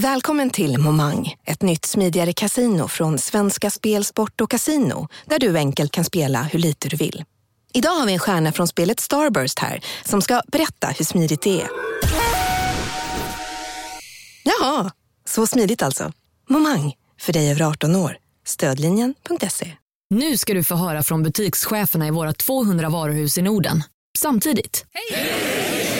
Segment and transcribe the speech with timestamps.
[0.00, 5.56] Välkommen till Momang, ett nytt smidigare casino från Svenska Spel, Sport och Casino där du
[5.56, 7.24] enkelt kan spela hur lite du vill.
[7.72, 11.60] Idag har vi en stjärna från spelet Starburst här som ska berätta hur smidigt det
[11.60, 11.68] är.
[14.44, 14.90] Jaha,
[15.24, 16.12] så smidigt alltså.
[16.48, 18.16] Momang, för dig över 18 år.
[18.46, 19.72] Stödlinjen.se.
[20.10, 23.82] Nu ska du få höra från butikscheferna i våra 200 varuhus i Norden.
[24.18, 24.84] Samtidigt.
[24.92, 25.99] Hej!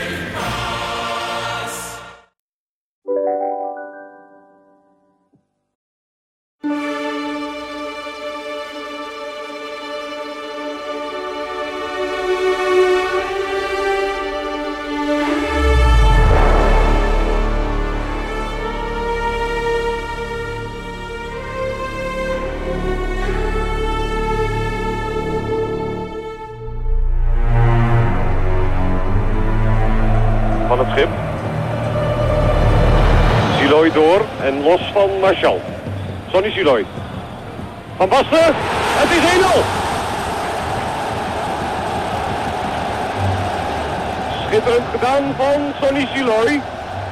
[36.61, 38.53] Van Basten,
[39.01, 39.63] het is 1-0.
[44.45, 46.61] Schitterend gedaan van Sonny Siloy.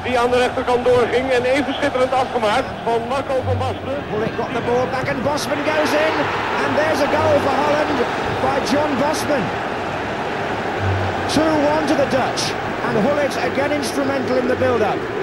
[0.04, 3.98] Die aan de rechterkant doorging en even schitterend afgemaakt van Marco van Basten.
[4.12, 6.14] Bullock got the ball back and Bosman goes in.
[6.64, 7.98] And there's a goal for Holland
[8.46, 9.46] by John Bosman.
[11.34, 12.44] 2-1 to the Dutch.
[12.86, 15.19] And Hullet again instrumental in the build-up.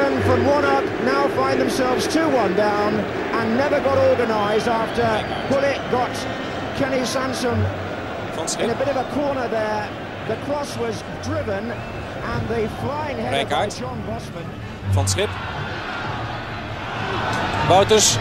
[0.00, 5.02] From one up now find themselves 2-1 down and never got organised after
[5.52, 6.10] Hullet got
[6.78, 7.58] Kenny Sansom
[8.58, 9.88] in a bit of a corner there.
[10.28, 13.68] The cross was driven and the flying header by.
[13.68, 14.44] John Bosman.
[14.92, 15.30] Van Schip.
[17.68, 18.18] Wouters.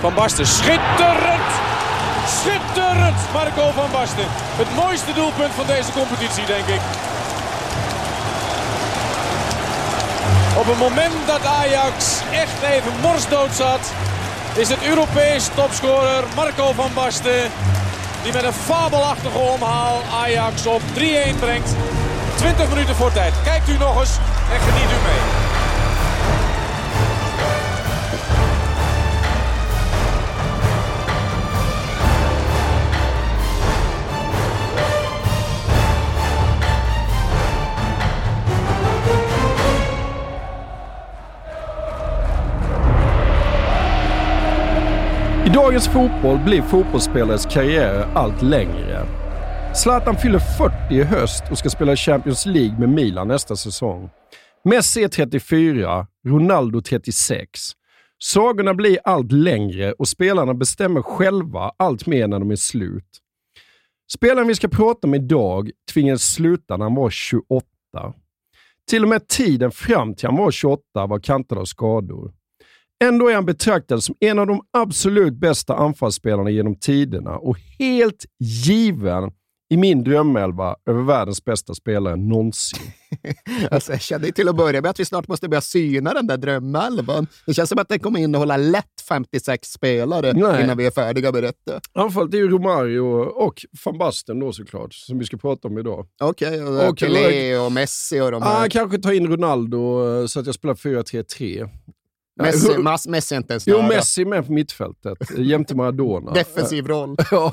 [0.00, 0.46] Van Basten.
[0.46, 1.50] Schitterend!
[2.26, 3.32] Schitterend!
[3.32, 4.26] Marco van Basten.
[4.60, 6.80] Het mooiste doelpunt van deze competitie, denk ik.
[10.58, 13.92] Op het moment dat Ajax echt even morsdood zat...
[14.54, 17.50] is het Europees topscorer Marco van Basten...
[18.22, 21.70] die met een fabelachtige omhaal Ajax op 3-1 brengt.
[22.36, 23.34] 20 minuten voor tijd.
[23.44, 24.16] Kijkt u nog eens
[24.52, 25.47] en geniet u mee.
[45.78, 49.06] Dagens fotboll blir fotbollsspelares karriärer allt längre.
[49.74, 54.10] Zlatan fyller 40 i höst och ska spela Champions League med Milan nästa säsong.
[54.64, 57.50] Messi är 34, Ronaldo 36.
[58.18, 63.18] Sagorna blir allt längre och spelarna bestämmer själva allt mer när de är slut.
[64.12, 67.64] Spelaren vi ska prata om idag tvingades sluta när han var 28.
[68.90, 72.32] Till och med tiden fram till han var 28 var kantad av skador.
[73.04, 78.24] Ändå är han betraktad som en av de absolut bästa anfallsspelarna genom tiderna och helt
[78.66, 79.30] given
[79.70, 82.78] i min drömelva över världens bästa spelare någonsin.
[83.70, 86.36] Alltså, jag kände till att börja med att vi snart måste börja syna den där
[86.36, 87.26] drömelvan.
[87.46, 90.64] Det känns som att den kommer innehålla lätt 56 spelare Nej.
[90.64, 91.80] innan vi är färdiga med detta.
[91.92, 93.54] Anfallet är ju Romario och
[93.84, 96.06] van Basten då såklart, som vi ska prata om idag.
[96.20, 98.68] Okej, och Okej, Pelé och Messi och de Ah, här.
[98.68, 101.68] kanske ta in Ronaldo eh, så att jag spelar 4-3-3.
[102.38, 103.88] Messi, Mas, Messi är inte ens Jo, nära.
[103.88, 106.32] Messi är med på mittfältet, jämte Maradona.
[106.34, 107.16] Defensiv roll.
[107.30, 107.52] Ja,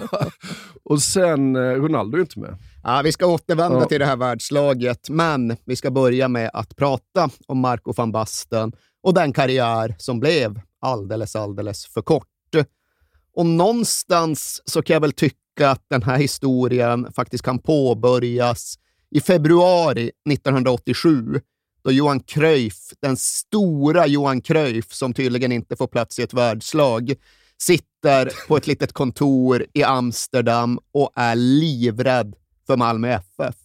[0.84, 2.58] och sen eh, Ronaldo är inte med.
[2.84, 3.86] Ja, vi ska återvända Ja.
[3.86, 8.72] till det här världslaget, men vi ska börja med att prata om Marco van Basten
[9.04, 12.28] och den karriär som blev alldeles, alldeles för kort.
[13.38, 18.76] Och någonstans så kan jag väl tycka att den här historien faktiskt kan påbörjas
[19.12, 21.42] i februari 1987
[21.86, 27.14] då Johan Cruyff, den stora Johan Cruyff som tydligen inte får plats i ett världslag,
[27.58, 32.36] sitter på ett litet kontor i Amsterdam och är livrädd
[32.68, 33.56] för Malmö FF.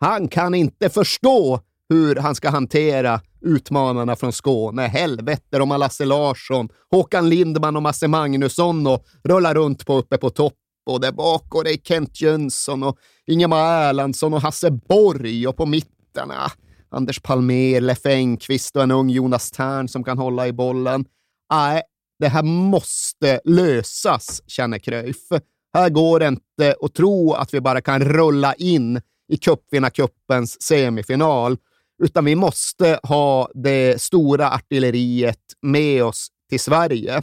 [0.00, 4.82] Han kan inte förstå hur han ska hantera utmanarna från Skåne.
[4.82, 10.16] Helvete, de har Lasse Larsson, Håkan Lindman och Masse Magnusson och rullar runt på uppe
[10.16, 10.54] på topp.
[10.86, 15.56] Och där bak och det är Kent Jönsson och Ingemar Erlandsson och Hasse Borg och
[15.56, 16.63] på mitterna ah.
[16.94, 21.04] Anders Palmer, Leffe Engqvist och en ung Jonas Tern som kan hålla i bollen.
[21.52, 21.82] Nej,
[22.18, 25.28] det här måste lösas, känner Cruyff.
[25.74, 31.56] Här går det inte att tro att vi bara kan rulla in i cupvinnarcupens semifinal,
[32.02, 37.22] utan vi måste ha det stora artilleriet med oss till Sverige.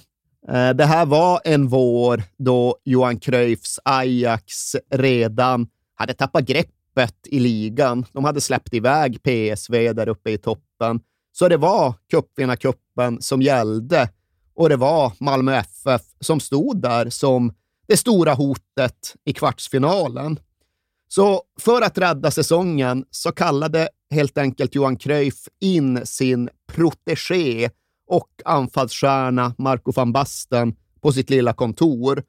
[0.50, 6.46] Eh, det här var en vår då Johan Cruyffs Ajax redan hade tappat
[6.92, 8.06] öppet i ligan.
[8.12, 11.00] De hade släppt iväg PSV där uppe i toppen.
[11.32, 14.10] Så det var cupvinnarcupen som gällde
[14.56, 17.54] och det var Malmö FF som stod där som
[17.88, 20.40] det stora hotet i kvartsfinalen.
[21.08, 27.70] Så för att rädda säsongen så kallade helt enkelt Johan Cruyff in sin protegé
[28.08, 32.24] och anfallsstjärna Marco van Basten på sitt lilla kontor.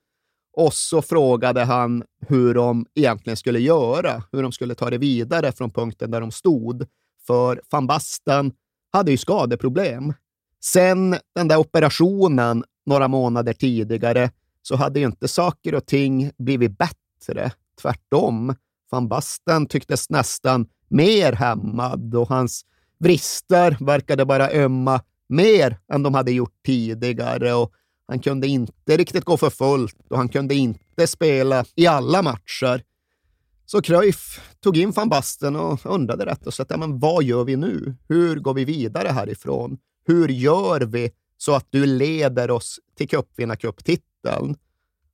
[0.53, 5.53] Och så frågade han hur de egentligen skulle göra, hur de skulle ta det vidare
[5.53, 6.87] från punkten där de stod.
[7.27, 8.53] För van Basten
[8.93, 10.15] hade ju skadeproblem.
[10.65, 14.31] Sen den där operationen några månader tidigare
[14.63, 17.53] så hade ju inte saker och ting blivit bättre.
[17.83, 18.55] Tvärtom.
[18.91, 22.65] Van Basten tycktes nästan mer hämmad och hans
[22.99, 27.55] vrister verkade bara ömma mer än de hade gjort tidigare.
[27.55, 27.73] Och
[28.13, 32.83] han kunde inte riktigt gå för fullt och han kunde inte spela i alla matcher.
[33.67, 37.45] Så Cruyff tog in van Basten och undrade rätt och sagt, ja, men vad gör
[37.45, 37.95] vi nu?
[38.09, 39.79] Hur går vi vidare härifrån?
[40.07, 44.57] Hur gör vi så att du leder oss till cupvinnarcuptiteln?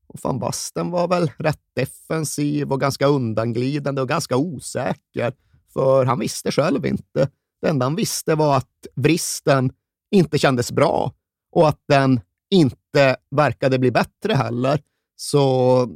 [0.06, 5.32] Och van Basten var väl rätt defensiv och ganska undanglidande och ganska osäker,
[5.72, 7.28] för han visste själv inte.
[7.60, 9.72] Det enda han visste var att vristen
[10.10, 11.12] inte kändes bra
[11.52, 12.77] och att den inte
[13.30, 14.80] verkade bli bättre heller.
[15.16, 15.88] Så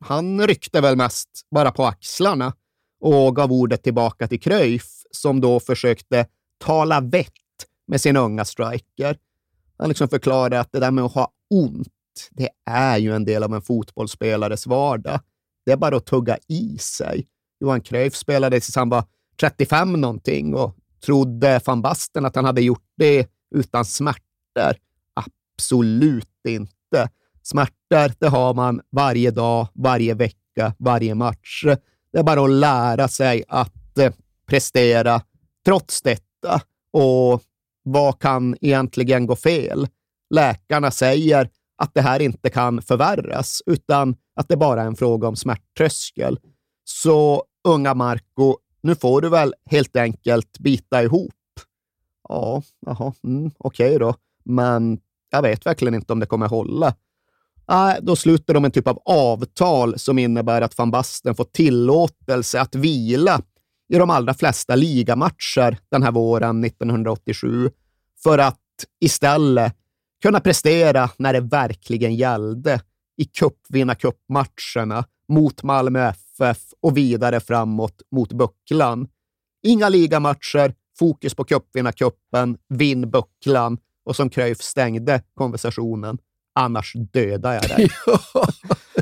[0.00, 2.52] han ryckte väl mest bara på axlarna
[3.00, 6.26] och gav ordet tillbaka till Cruyff som då försökte
[6.58, 7.32] tala vett
[7.86, 9.18] med sin unga striker.
[9.78, 11.88] Han liksom förklarade att det där med att ha ont,
[12.30, 15.20] det är ju en del av en fotbollsspelares vardag.
[15.66, 17.26] Det är bara att tugga i sig.
[17.60, 19.04] Johan Cruyff spelade tills han var
[19.40, 24.87] 35 någonting och trodde van Basten att han hade gjort det utan smärtor?
[25.58, 27.10] Absolut inte.
[27.42, 31.64] Smärtor, det har man varje dag, varje vecka, varje match.
[32.12, 34.12] Det är bara att lära sig att eh,
[34.46, 35.22] prestera
[35.64, 36.60] trots detta.
[36.92, 37.42] Och
[37.82, 39.88] vad kan egentligen gå fel?
[40.34, 41.50] Läkarna säger
[41.82, 46.38] att det här inte kan förvärras, utan att det bara är en fråga om smärttröskel.
[46.84, 51.34] Så unga Marco, nu får du väl helt enkelt bita ihop.
[52.28, 54.14] Ja, jaha, mm, okej okay då.
[54.44, 56.94] Men jag vet verkligen inte om det kommer hålla.
[57.68, 62.60] Nej, då sluter de en typ av avtal som innebär att van Basten får tillåtelse
[62.60, 63.42] att vila
[63.88, 67.70] i de allra flesta ligamatcher den här våren 1987
[68.22, 68.58] för att
[69.00, 69.74] istället
[70.22, 72.80] kunna prestera när det verkligen gällde
[73.16, 79.08] i cupvinnarcupmatcherna mot Malmö FF och vidare framåt mot bucklan.
[79.62, 83.78] Inga ligamatcher, fokus på cupvinnarcupen, vinn bucklan
[84.08, 86.18] och som Cruyff stängde konversationen.
[86.54, 87.88] Annars dödar jag dig.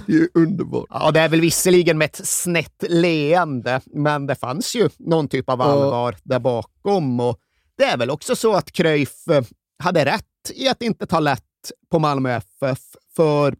[0.06, 0.86] det är ju underbart.
[0.90, 5.50] Ja, det är väl visserligen med ett snett leende, men det fanns ju någon typ
[5.50, 6.18] av allvar ja.
[6.24, 7.20] där bakom.
[7.20, 7.40] Och
[7.78, 9.44] det är väl också så att Cruyff eh,
[9.78, 10.24] hade rätt
[10.54, 11.42] i att inte ta lätt
[11.90, 12.80] på Malmö FF,
[13.16, 13.56] för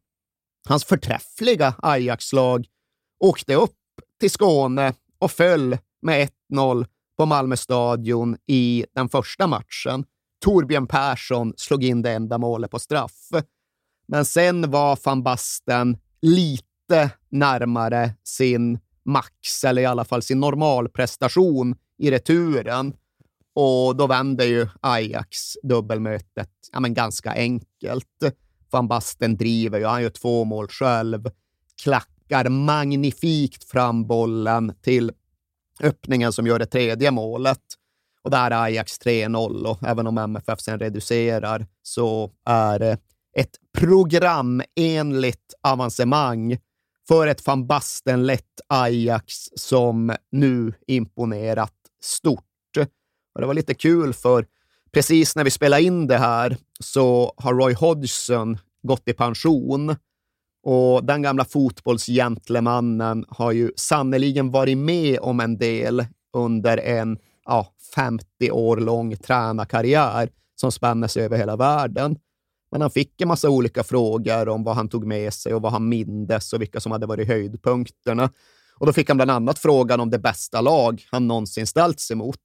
[0.69, 2.67] hans förträffliga Ajax-lag
[3.25, 3.77] åkte upp
[4.21, 6.87] till Skåne och föll med 1-0
[7.19, 10.05] på Malmö stadion i den första matchen.
[10.47, 13.29] Torbjörn Persson slog in det enda målet på straff.
[14.09, 21.77] Men sen var van Basten lite närmare sin max, eller i alla fall sin normalprestation
[21.99, 22.93] i returen.
[23.55, 28.23] Och då vände ju Ajax dubbelmötet ja, men ganska enkelt.
[28.71, 31.31] Van Basten driver ju, han gör två mål själv,
[31.83, 35.13] klackar magnifikt fram bollen till
[35.81, 37.63] öppningen som gör det tredje målet.
[38.27, 42.99] Och där är Ajax 3-0 och även om MFF sen reducerar så är det
[43.37, 46.59] ett programenligt avancemang
[47.09, 52.77] för ett van Basten-lett Ajax som nu imponerat stort.
[53.35, 54.47] Och det var lite kul för
[54.93, 59.97] precis när vi spelade in det här så har Roy Hodgson gått i pension
[60.63, 67.75] och den gamla fotbollsgentlemannen har ju sannoliken varit med om en del under en ja,
[67.95, 72.19] 50 år lång tränarkarriär som spänner sig över hela världen.
[72.71, 75.73] Men han fick en massa olika frågor om vad han tog med sig och vad
[75.73, 78.31] han mindes och vilka som hade varit höjdpunkterna.
[78.79, 82.41] Och då fick han bland annat frågan om det bästa lag han någonsin ställts emot.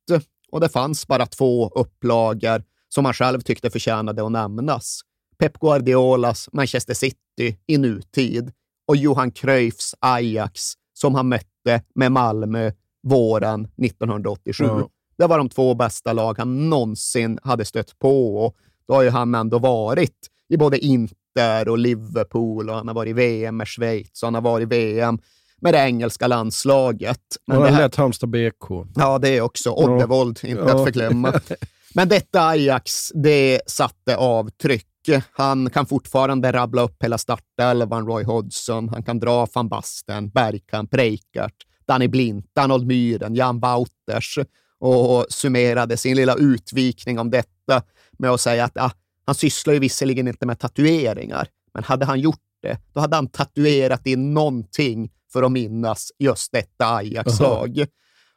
[0.51, 5.01] Och det fanns bara två upplagor som han själv tyckte förtjänade att nämnas.
[5.37, 8.51] Pep Guardiolas Manchester City i nutid
[8.87, 12.71] och Johan Cruyffs Ajax som han mötte med Malmö
[13.03, 14.63] våren 1987.
[14.63, 14.87] Mm.
[15.17, 18.55] Det var de två bästa lag han någonsin hade stött på och
[18.87, 23.09] då har ju han ändå varit i både Inter och Liverpool och han har varit
[23.09, 25.19] i VM med Schweiz och han har varit i VM
[25.61, 27.19] med det engelska landslaget.
[27.47, 28.87] Men och han lät Halmstad BK.
[28.95, 29.71] Ja, det är också.
[29.71, 30.49] Oddevold, ja.
[30.49, 30.75] inte ja.
[30.75, 31.33] att förglömma.
[31.95, 34.87] Men detta Ajax, det satte avtryck.
[35.31, 38.89] Han kan fortfarande rabbla upp hela startelvan, Roy Hodgson.
[38.89, 44.39] Han kan dra van Basten, Bergkamp, Reikart, Danny Blint, Arnold Myhren, Jan Wouters
[44.79, 48.91] och summerade sin lilla utvikning om detta med att säga att ah,
[49.25, 53.27] han sysslar ju visserligen inte med tatueringar, men hade han gjort det, då hade han
[53.27, 57.77] tatuerat in någonting för att minnas just detta Ajax-lag.
[57.77, 57.87] Uh -huh.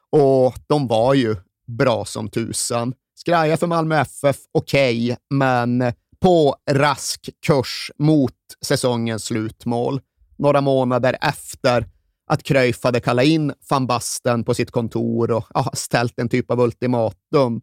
[0.09, 1.35] Och de var ju
[1.67, 2.93] bra som tusan.
[3.15, 8.33] Skraja för Malmö FF, okej, okay, men på rask kurs mot
[8.65, 10.01] säsongens slutmål.
[10.37, 11.85] Några månader efter
[12.27, 16.51] att Cruyff hade kallat in van Basten på sitt kontor och ja, ställt en typ
[16.51, 17.61] av ultimatum.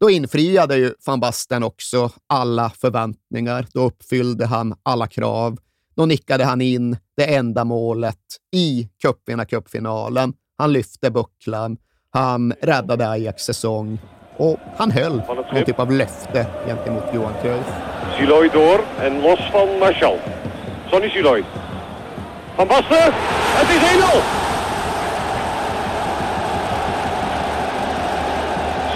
[0.00, 3.66] Då infriade ju van Basten också alla förväntningar.
[3.72, 5.58] Då uppfyllde han alla krav.
[5.96, 8.18] Då nickade han in det enda målet
[8.52, 10.32] i cupvinnarcupfinalen.
[10.58, 11.76] Han lyfte bucklan.
[12.10, 13.98] Han räddade Ajax säsong
[14.36, 15.16] och han höll
[15.52, 17.66] någon typ av löfte gentemot Johan Cruyff.
[18.18, 20.18] Siloy door en loss van Marshall.
[20.90, 21.44] Sonny Siloy.
[22.58, 23.12] Van Basten,
[23.60, 24.20] het is 1-0!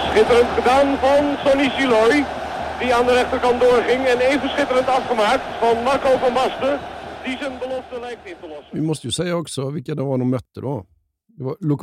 [0.09, 2.25] Schitterend gedaan van Sonny Siloy,
[2.79, 4.05] die aan de rechterkant doorging.
[4.05, 6.79] En even schitterend afgemaakt van Marco van Basten,
[7.23, 8.69] die zijn belofte lijkt in te lossen.
[8.71, 10.85] Vi måste ju säga också vilka det var de mötte då.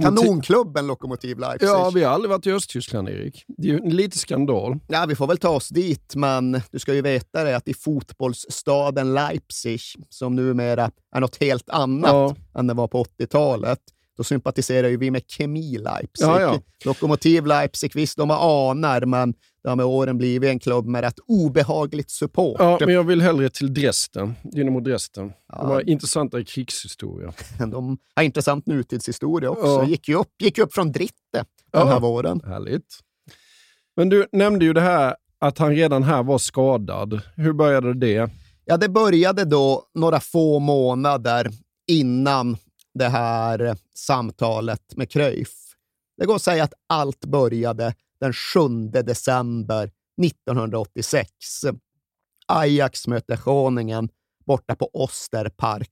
[0.02, 1.68] Kanonklubben Lokomotiv Leipzig.
[1.68, 3.44] Ja, vi har aldrig varit i Östtyskland, Erik.
[3.48, 4.78] Det är ju lite skandal.
[4.88, 7.74] Ja, vi får väl ta oss dit, men du ska ju veta det att i
[7.74, 12.36] fotbollsstaden Leipzig, som numera är något helt annat ja.
[12.60, 13.80] än det var på 80-talet,
[14.16, 16.26] då sympatiserar ju vi med Kemi Leipzig.
[16.26, 16.60] Ja, ja.
[16.84, 21.00] Lokomotiv Leipzig, visst, de har anar, men det har med åren blivit en klubb med
[21.00, 22.56] rätt obehagligt support.
[22.58, 25.32] Ja, men jag vill hellre till Dresden, Dynamo Dresden.
[25.48, 25.58] Ja.
[25.58, 27.32] De har intressantare krigshistoria.
[27.58, 29.66] De har intressant nutidshistoria också.
[29.66, 29.84] Ja.
[29.84, 31.84] Gick, ju upp, gick upp från Dritte den ja.
[31.84, 32.40] här våren.
[32.44, 32.98] Härligt.
[33.96, 37.20] Men du nämnde ju det här att han redan här var skadad.
[37.36, 38.30] Hur började det?
[38.64, 41.50] Ja, det började då några få månader
[41.86, 42.56] innan
[42.94, 45.54] det här samtalet med Cruyff.
[46.18, 48.68] Det går att säga att allt började den 7
[49.04, 49.90] december
[50.22, 51.30] 1986.
[52.46, 54.08] Ajax möter Groningen
[54.46, 55.90] borta på Osterpark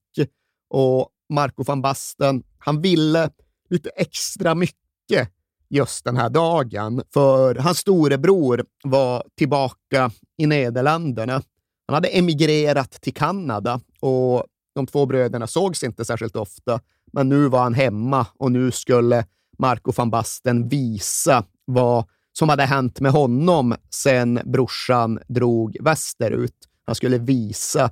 [0.71, 3.31] och Marco van Basten, han ville
[3.71, 5.33] lite extra mycket
[5.69, 11.43] just den här dagen, för hans storebror var tillbaka i Nederländerna.
[11.87, 14.45] Han hade emigrerat till Kanada och
[14.75, 16.81] de två bröderna sågs inte särskilt ofta,
[17.13, 19.27] men nu var han hemma och nu skulle
[19.59, 22.05] Marco van Basten visa vad
[22.38, 26.54] som hade hänt med honom sen brorsan drog västerut.
[26.87, 27.90] Han skulle visa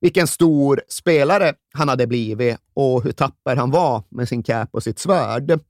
[0.00, 4.82] vilken stor spelare han hade blivit och hur tapper han var med sin cap och
[4.82, 5.60] sitt svärd.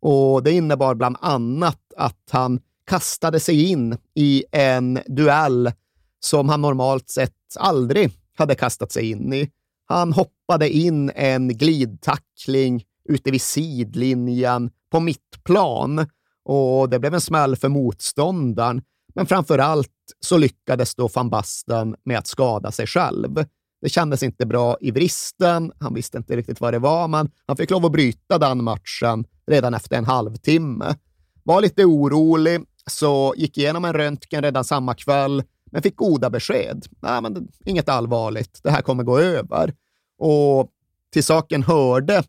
[0.00, 5.72] Och Det innebar bland annat att han kastade sig in i en duell
[6.20, 9.50] som han normalt sett aldrig hade kastat sig in i.
[9.86, 16.06] Han hoppade in en glidtackling ute vid sidlinjen på mittplan
[16.44, 18.82] och det blev en smäll för motståndaren.
[19.14, 23.44] Men framför allt så lyckades då van Basten med att skada sig själv.
[23.82, 25.72] Det kändes inte bra i vristen.
[25.80, 29.24] Han visste inte riktigt vad det var, men han fick lov att bryta den matchen
[29.46, 30.96] redan efter en halvtimme.
[31.42, 32.60] Var lite orolig,
[32.90, 36.86] så gick igenom en röntgen redan samma kväll, men fick goda besked.
[37.02, 38.60] Nej, men inget allvarligt.
[38.62, 39.74] Det här kommer gå över.
[40.18, 40.70] Och
[41.12, 42.22] till saken hörde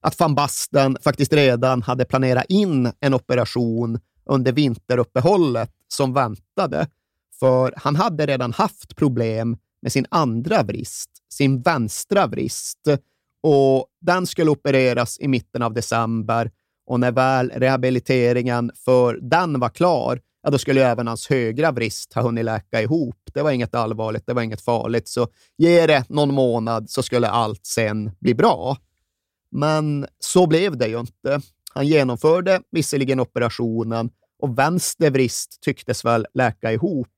[0.00, 6.86] att van Basten faktiskt redan hade planerat in en operation under vinteruppehållet som väntade.
[7.40, 12.88] För han hade redan haft problem med sin andra vrist, sin vänstra vrist.
[13.42, 16.50] Och den skulle opereras i mitten av december
[16.86, 22.12] och när väl rehabiliteringen för den var klar, ja, då skulle även hans högra vrist
[22.14, 23.16] ha hunnit läka ihop.
[23.34, 25.28] Det var inget allvarligt, det var inget farligt, så
[25.58, 28.76] ge det någon månad så skulle allt sen bli bra.
[29.50, 31.40] Men så blev det ju inte.
[31.74, 37.08] Han genomförde visserligen operationen och vänster vrist tycktes väl läka ihop,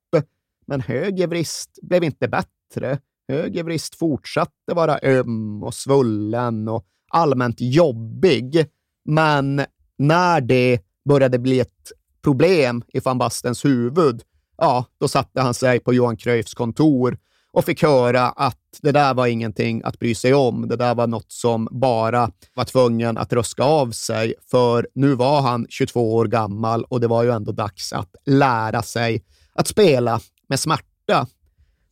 [0.67, 2.99] men höger vrist blev inte bättre.
[3.29, 8.67] Höger vrist fortsatte vara öm och svullen och allmänt jobbig.
[9.05, 9.65] Men
[9.99, 14.23] när det började bli ett problem i van Bastens huvud,
[14.57, 17.19] ja, då satte han sig på Johan Cruyffs kontor
[17.53, 20.69] och fick höra att det där var ingenting att bry sig om.
[20.69, 25.41] Det där var något som bara var tvungen att röska av sig, för nu var
[25.43, 30.21] han 22 år gammal och det var ju ändå dags att lära sig att spela
[30.49, 31.27] med smärta.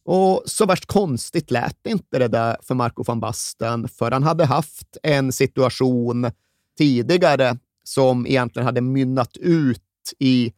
[0.05, 4.45] Och så värst konstigt lät inte det där för Marco van Basten, för han hade
[4.45, 6.31] haft en situation
[6.79, 9.83] tidigare som egentligen hade mynnat ut
[10.19, 10.52] i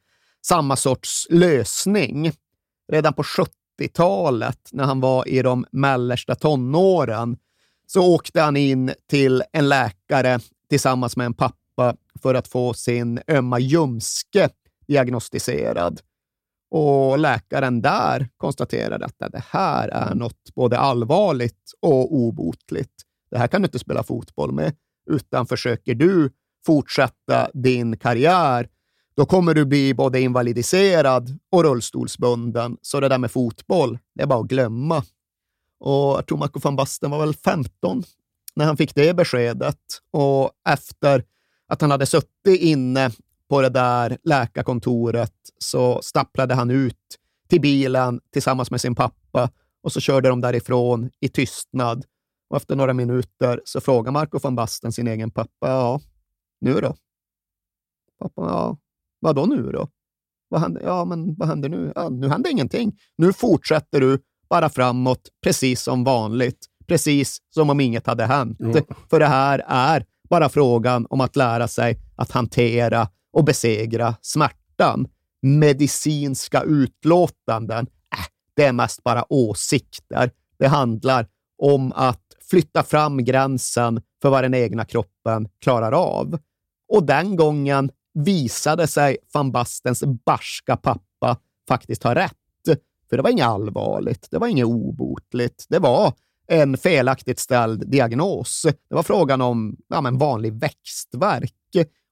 [0.46, 2.32] samma sorts lösning.
[2.92, 3.22] Redan på
[3.82, 7.36] 70-talet, när han var i de mellersta tonåren,
[7.86, 13.20] så åkte han in till en läkare tillsammans med en pappa för att få sin
[13.28, 14.48] ömma ljumske
[14.86, 16.00] diagnostiserad.
[16.70, 22.94] Och läkaren där konstaterade att det här är något både allvarligt och obotligt.
[23.30, 24.74] Det här kan du inte spela fotboll med,
[25.10, 26.30] utan försöker du
[26.66, 28.68] fortsätta din karriär,
[29.14, 32.76] då kommer du bli både invalidiserad och rullstolsbunden.
[32.82, 35.04] Så det där med fotboll, det är bara att glömma.
[35.80, 38.02] Och jag tror Marco van Basten var väl 15
[38.54, 39.78] när han fick det beskedet.
[40.10, 41.24] Och efter
[41.68, 43.10] att han hade suttit inne
[43.48, 49.50] på det där läkarkontoret så stapplade han ut till bilen tillsammans med sin pappa
[49.82, 52.04] och så körde de därifrån i tystnad.
[52.50, 56.00] Och efter några minuter så frågar Marco van Basten sin egen pappa, ja,
[56.60, 56.94] nu då?
[58.18, 58.76] Pappa, ja,
[59.22, 59.88] vad då nu då?
[60.48, 60.82] Vad händer?
[60.84, 61.92] Ja, men vad händer nu?
[61.94, 62.98] Ja, nu händer ingenting.
[63.16, 64.18] Nu fortsätter du
[64.50, 66.66] bara framåt, precis som vanligt.
[66.86, 68.60] Precis som om inget hade hänt.
[68.60, 68.84] Mm.
[69.10, 75.08] För det här är bara frågan om att lära sig att hantera och besegra smärtan.
[75.42, 78.26] Medicinska utlåtanden, äh,
[78.56, 80.30] det är mest bara åsikter.
[80.58, 81.26] Det handlar
[81.58, 86.38] om att flytta fram gränsen för vad den egna kroppen klarar av.
[86.88, 91.36] Och den gången visade sig van Bastens barska pappa
[91.68, 92.36] faktiskt ha rätt.
[93.10, 95.66] För det var inget allvarligt, det var inget obotligt.
[95.68, 96.12] Det var
[96.46, 98.62] en felaktigt ställd diagnos.
[98.88, 101.54] Det var frågan om ja, men vanlig växtverk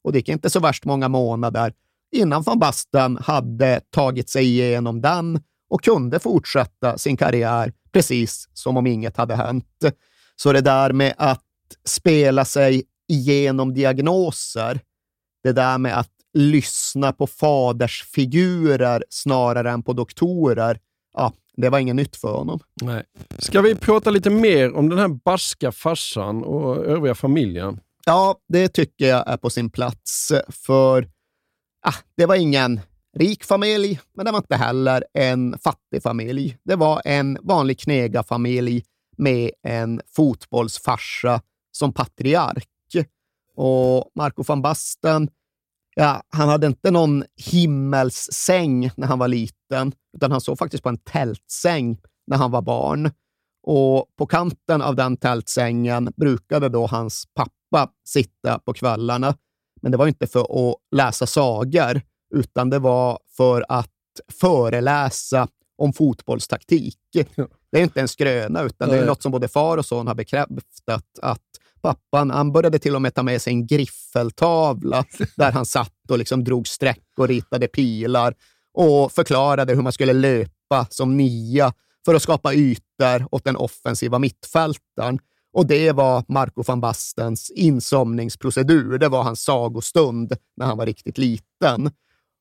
[0.04, 1.72] och det gick inte så värst många månader
[2.12, 5.40] innan van Basten hade tagit sig igenom den
[5.70, 9.84] och kunde fortsätta sin karriär precis som om inget hade hänt.
[10.36, 11.44] Så det där med att
[11.84, 14.80] spela sig igenom diagnoser,
[15.42, 20.78] det där med att lyssna på fadersfigurer snarare än på doktorer,
[21.14, 22.60] ja, det var inget nytt för honom.
[22.82, 23.04] Nej.
[23.38, 27.80] Ska vi prata lite mer om den här barska farsan och övriga familjen?
[28.06, 31.08] Ja, det tycker jag är på sin plats, för
[31.86, 32.80] ah, det var ingen
[33.18, 36.56] rik familj, men det var inte heller en fattig familj.
[36.64, 38.84] Det var en vanlig knegarfamilj
[39.16, 41.40] med en fotbollsfarsa
[41.72, 42.68] som patriark.
[43.62, 45.28] Och Marco van Basten,
[45.96, 50.88] ja, han hade inte någon himmelssäng när han var liten, utan han sov faktiskt på
[50.88, 53.10] en tältsäng när han var barn.
[53.66, 59.34] Och på kanten av den tältsängen brukade då hans pappa sitta på kvällarna.
[59.82, 62.00] Men det var inte för att läsa sagor,
[62.34, 63.90] utan det var för att
[64.40, 66.98] föreläsa om fotbollstaktik.
[67.72, 70.14] Det är inte en skröna, utan det är något som både far och son har
[70.14, 71.49] bekräftat att
[71.82, 75.04] pappan, han började till och med ta med sig en griffeltavla
[75.36, 78.34] där han satt och liksom drog streck och ritade pilar
[78.74, 81.72] och förklarade hur man skulle löpa som nia
[82.04, 85.18] för att skapa ytor åt den offensiva mittfältaren.
[85.52, 88.98] Och det var Marco van Bastens insomningsprocedur.
[88.98, 91.90] Det var hans sagostund när han var riktigt liten.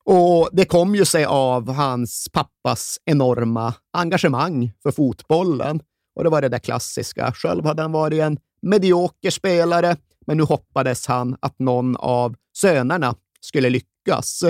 [0.05, 5.81] Och det kom ju sig av hans pappas enorma engagemang för fotbollen.
[6.15, 7.31] Och det var det där klassiska.
[7.35, 13.15] Själv hade han varit en medioker spelare, men nu hoppades han att någon av sönerna
[13.41, 14.43] skulle lyckas.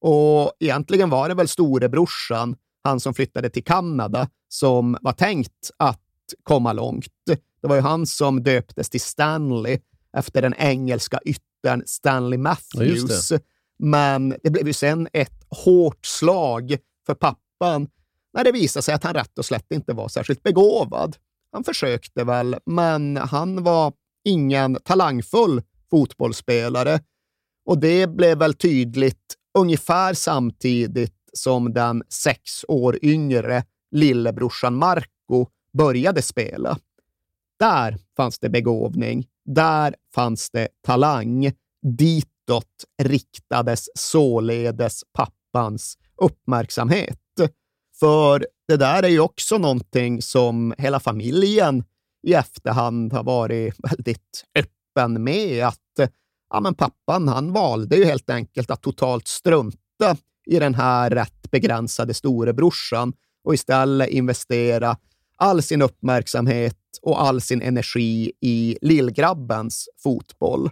[0.00, 6.00] Och egentligen var det väl storebrorsan, han som flyttade till Kanada, som var tänkt att
[6.42, 7.06] komma långt.
[7.62, 9.78] Det var ju han som döptes till Stanley
[10.16, 13.30] efter den engelska yttern Stanley Matthews.
[13.30, 13.44] Ja, det.
[13.78, 17.88] Men det blev ju sen ett hårt slag för pappan
[18.32, 21.16] när det visade sig att han rätt och slätt inte var särskilt begåvad.
[21.52, 23.92] Han försökte väl, men han var
[24.24, 27.00] ingen talangfull fotbollsspelare.
[27.64, 35.46] Och det blev väl tydligt ungefär samtidigt som den sex år yngre lillebrorsan Marco
[35.78, 36.78] började spela.
[37.58, 39.26] Där fanns det begåvning.
[39.44, 41.52] Där fanns det talang.
[41.82, 47.18] Ditåt riktades således pappans uppmärksamhet.
[48.00, 51.84] För det där är ju också någonting som hela familjen
[52.26, 55.66] i efterhand har varit väldigt öppen med.
[55.66, 56.10] Att
[56.50, 61.50] ja, men pappan han valde ju helt enkelt att totalt strunta i den här rätt
[61.50, 63.12] begränsade storebrorsan
[63.44, 64.96] och istället investera
[65.36, 70.70] all sin uppmärksamhet och all sin energi i lillgrabbens fotboll.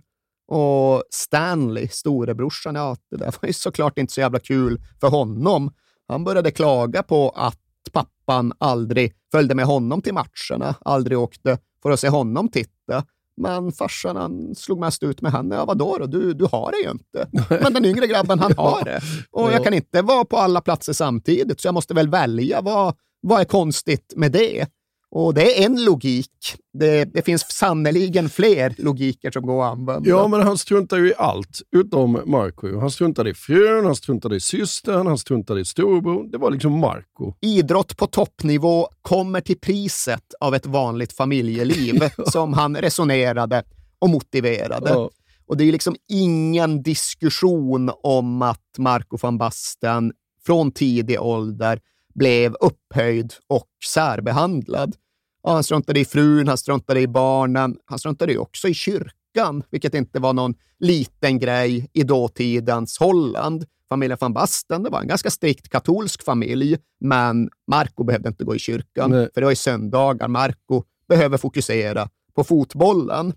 [0.48, 5.70] Och Stanley, storebrorsan, ja, det där var ju såklart inte så jävla kul för honom.
[6.08, 7.58] Han började klaga på att
[7.92, 13.04] pappan aldrig följde med honom till matcherna, aldrig åkte för att se honom titta.
[13.36, 15.54] Men farsan han slog mest ut med henne.
[15.54, 16.06] Ja, vadå då?
[16.06, 17.28] Du, du har det ju inte.
[17.62, 19.00] Men den yngre grabben, han har det.
[19.30, 22.60] Och jag kan inte vara på alla platser samtidigt, så jag måste väl välja.
[22.60, 24.66] Vad, vad är konstigt med det?
[25.10, 26.30] Och det är en logik.
[26.72, 30.10] Det, det finns sannoliken fler logiker som går att använda.
[30.10, 32.78] Ja, men han struntar ju i allt utom Marco.
[32.78, 36.30] Han struntade i frun, han struntade i systern, han struntade i storebror.
[36.30, 37.34] Det var liksom Marco.
[37.40, 43.62] Idrott på toppnivå kommer till priset av ett vanligt familjeliv, som han resonerade
[43.98, 44.90] och motiverade.
[44.90, 45.10] Ja.
[45.46, 50.12] Och det är liksom ingen diskussion om att Marco van Basten
[50.46, 51.80] från tidig ålder
[52.18, 54.96] blev upphöjd och särbehandlad.
[55.42, 59.62] Och han struntade i frun, han struntade i barnen, han struntade ju också i kyrkan,
[59.70, 63.64] vilket inte var någon liten grej i dåtidens Holland.
[63.88, 68.54] Familjen van Basten det var en ganska strikt katolsk familj, men Marco behövde inte gå
[68.54, 69.28] i kyrkan, Nej.
[69.34, 70.28] för det var i söndagar.
[70.28, 73.32] Marco behöver fokusera på fotbollen.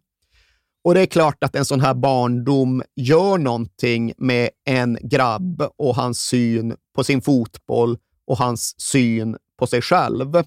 [0.83, 5.95] Och det är klart att en sån här barndom gör någonting med en grabb och
[5.95, 10.43] hans syn på sin fotboll och hans syn på sig själv.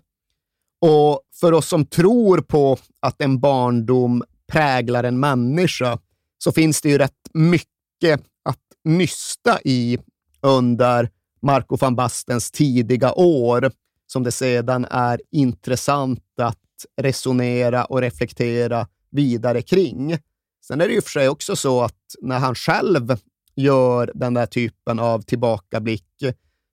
[0.80, 5.98] Och för oss som tror på att en barndom präglar en människa
[6.38, 9.98] så finns det ju rätt mycket att nysta i
[10.40, 11.10] under
[11.42, 13.70] Marco van Bastens tidiga år,
[14.06, 16.58] som det sedan är intressant att
[16.96, 20.18] resonera och reflektera vidare kring.
[20.66, 23.16] Sen är det ju för sig också så att när han själv
[23.54, 26.04] gör den där typen av tillbakablick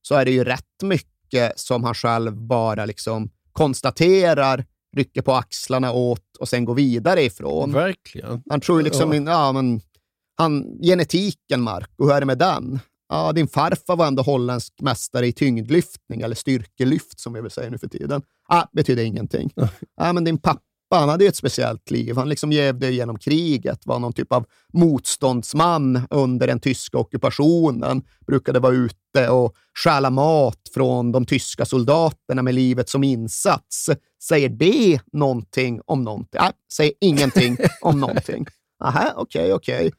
[0.02, 5.92] så är det ju rätt mycket som han själv bara liksom konstaterar, rycker på axlarna
[5.92, 7.74] åt och sen går vidare ifrån.
[7.74, 8.44] Verkligen.
[8.50, 9.32] Han tror ju liksom, ja.
[9.32, 9.82] ja men,
[10.38, 12.80] han, genetiken, Mark, och hur är det med den?
[13.10, 17.70] Ja, din farfar var ändå holländsk mästare i tyngdlyftning, eller styrkelyft som vi vill säga
[17.70, 18.22] nu för tiden.
[18.48, 19.54] Ah, betyder ingenting.
[19.96, 20.62] Ja, men din pappa
[21.00, 22.16] han hade ett speciellt liv.
[22.16, 28.60] Han liksom levde genom kriget, var någon typ av motståndsman under den tyska ockupationen, brukade
[28.60, 33.90] vara ute och stjäla mat från de tyska soldaterna med livet som insats.
[34.24, 36.42] Säger det någonting om någonting?
[36.42, 38.46] Nej, säger ingenting om någonting.
[38.84, 39.88] Aha, okej, okay, okej.
[39.88, 39.92] Okay.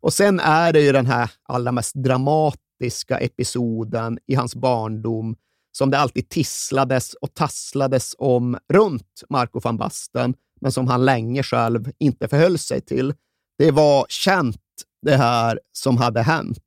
[0.00, 5.36] Och sen är det ju den här allra mest dramatiska episoden i hans barndom
[5.76, 11.42] som det alltid tisslades och tasslades om runt Marco van Basten, men som han länge
[11.42, 13.14] själv inte förhöll sig till.
[13.58, 14.62] Det var känt
[15.02, 16.58] det här som hade hänt.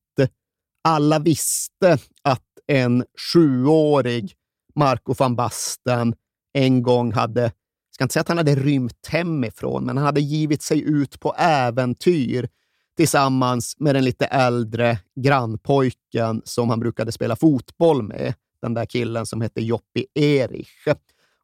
[0.84, 4.34] Alla visste att en sjuårig
[4.76, 6.16] Marco van Basten
[6.54, 7.52] en gång hade, jag
[7.94, 11.34] ska inte säga att han hade rymt hemifrån, men han hade givit sig ut på
[11.38, 12.50] äventyr
[12.98, 19.26] tillsammans med den lite äldre grannpojken som han brukade spela fotboll med den där killen
[19.26, 20.88] som hette Joppi Erich.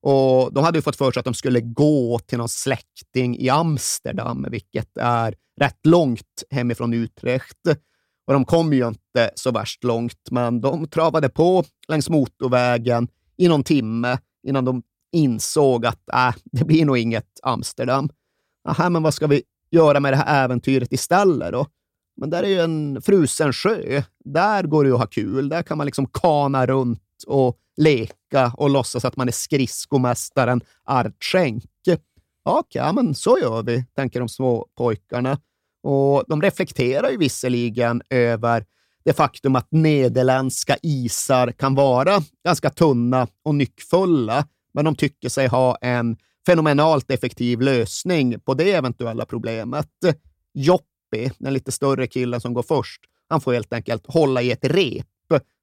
[0.02, 4.46] Och de hade fått för sig att de skulle gå till någon släkting i Amsterdam,
[4.50, 7.68] vilket är rätt långt hemifrån Utrecht.
[8.28, 13.48] Och de kom ju inte så värst långt, men de travade på längs motorvägen i
[13.48, 18.10] någon timme innan de insåg att äh, det blir nog inget Amsterdam.
[18.68, 21.68] Aha, men vad ska vi göra med det här äventyret istället då?
[22.18, 24.04] Men där är ju en frusen sjö.
[24.26, 25.50] Där går det att ha kul.
[25.50, 31.64] Där kan man liksom kana runt och leka och låtsas att man är skridskomästaren Artschenk.
[32.48, 35.40] Okej, okay, men så gör vi, tänker de små pojkarna.
[35.84, 38.66] Och de reflekterar ju visserligen över
[39.06, 45.48] det faktum att nederländska isar kan vara ganska tunna och nyckfulla, men de tycker sig
[45.48, 49.90] ha en fenomenalt effektiv lösning på det eventuella problemet.
[50.54, 54.66] Joppi, den lite större killen som går först, han får helt enkelt hålla i ett
[54.66, 55.08] rep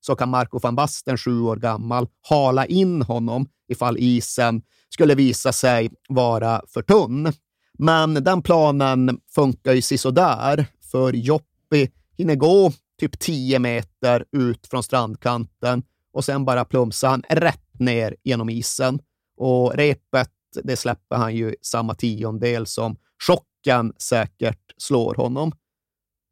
[0.01, 5.53] så kan Marco van Basten, sju år gammal, hala in honom ifall isen skulle visa
[5.53, 7.33] sig vara för tunn.
[7.79, 14.83] Men den planen funkar ju sisådär, för Joppi hinner gå typ 10 meter ut från
[14.83, 18.99] strandkanten och sen bara plumsar han rätt ner genom isen.
[19.37, 20.31] Och repet,
[20.63, 22.97] det släpper han ju samma tiondel som
[23.27, 25.53] chocken säkert slår honom.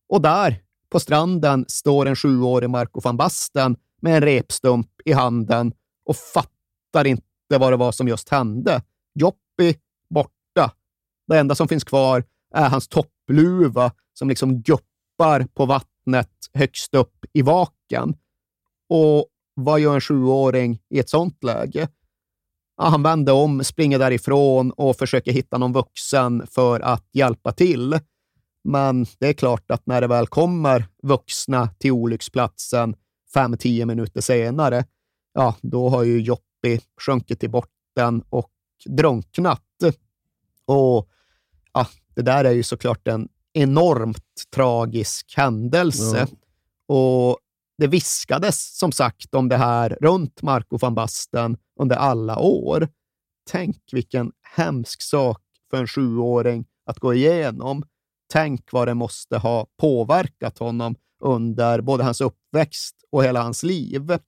[0.08, 5.72] Och där på stranden står en sjuårig Marco van Basten med en repstump i handen
[6.05, 7.24] och fattar inte
[7.59, 8.83] vad det var som just hände.
[9.14, 9.79] Joppi
[10.11, 10.72] borta.
[11.26, 12.24] Det enda som finns kvar
[12.55, 18.14] är hans toppluva som liksom guppar på vattnet högst upp i vaken.
[18.88, 21.88] Och vad gör en sjuåring i ett sånt läge?
[22.76, 27.98] Ja, han vänder om, springer därifrån och försöker hitta någon vuxen för att hjälpa till.
[28.64, 32.96] Men det är klart att när det väl kommer vuxna till olycksplatsen
[33.35, 34.85] fem, tio minuter senare,
[35.35, 38.51] ja, då har ju Jopp Joppi sjunkit till botten och
[38.85, 39.62] drunknat.
[40.64, 41.09] Och
[41.73, 46.27] ja, det där är ju såklart en enormt tragisk händelse.
[46.31, 46.37] Ja.
[46.94, 47.38] Och
[47.79, 52.88] det viskades som sagt om det här runt Marco van Basten under alla år.
[53.51, 57.85] Tänk vilken hemsk sak för en sjuåring att gå igenom.
[58.32, 64.18] Tänk vad det måste ha påverkat honom under både hans uppväxt och hela hans liv.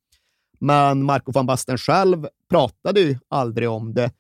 [0.58, 4.10] Men Marco van Basten själv pratade ju aldrig om det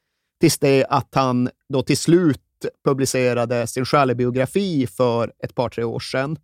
[0.40, 2.40] tills det att han då till slut
[2.84, 6.38] publicerade sin självbiografi för ett par, tre år sedan.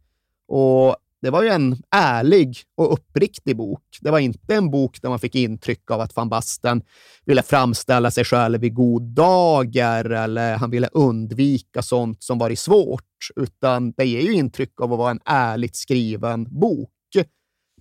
[0.48, 3.83] Och det var ju en ärlig och uppriktig bok.
[4.01, 6.83] Det var inte en bok där man fick intryck av att van Basten
[7.25, 13.29] ville framställa sig själv i god dagar eller han ville undvika sånt som var svårt,
[13.37, 16.91] utan det ger ju intryck av att vara en ärligt skriven bok.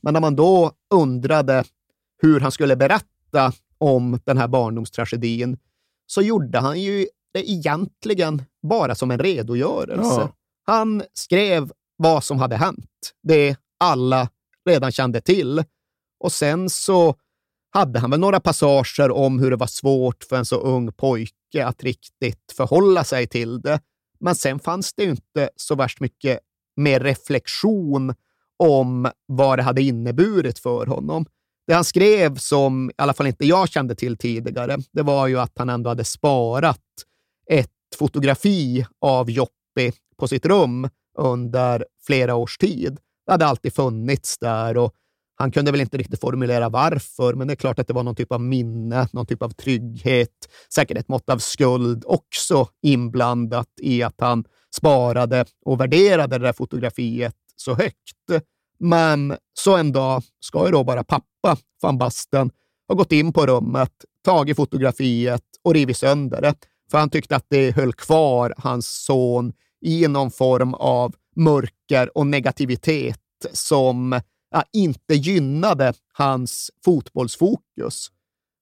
[0.01, 1.63] Men när man då undrade
[2.21, 5.57] hur han skulle berätta om den här barndomstragedin
[6.05, 10.19] så gjorde han ju det egentligen bara som en redogörelse.
[10.19, 10.33] Ja.
[10.65, 14.29] Han skrev vad som hade hänt, det alla
[14.69, 15.63] redan kände till.
[16.19, 17.15] Och sen så
[17.69, 21.65] hade han väl några passager om hur det var svårt för en så ung pojke
[21.65, 23.79] att riktigt förhålla sig till det.
[24.19, 26.39] Men sen fanns det ju inte så värst mycket
[26.75, 28.13] mer reflektion
[28.63, 31.25] om vad det hade inneburit för honom.
[31.67, 35.39] Det han skrev, som i alla fall inte jag kände till tidigare, det var ju
[35.39, 36.81] att han ändå hade sparat
[37.51, 42.97] ett fotografi av Joppi på sitt rum under flera års tid.
[43.25, 44.93] Det hade alltid funnits där och
[45.39, 48.15] han kunde väl inte riktigt formulera varför, men det är klart att det var någon
[48.15, 54.03] typ av minne, någon typ av trygghet, säkert ett mått av skuld också inblandat i
[54.03, 54.43] att han
[54.75, 58.43] sparade och värderade det där fotografiet så högt.
[58.79, 62.51] Men så en dag ska ju då bara pappa van Basten
[62.87, 63.91] ha gått in på rummet,
[64.25, 66.55] tagit fotografiet och rivit sönder det.
[66.91, 72.27] För han tyckte att det höll kvar hans son i någon form av mörker och
[72.27, 73.19] negativitet
[73.51, 78.11] som ja, inte gynnade hans fotbollsfokus.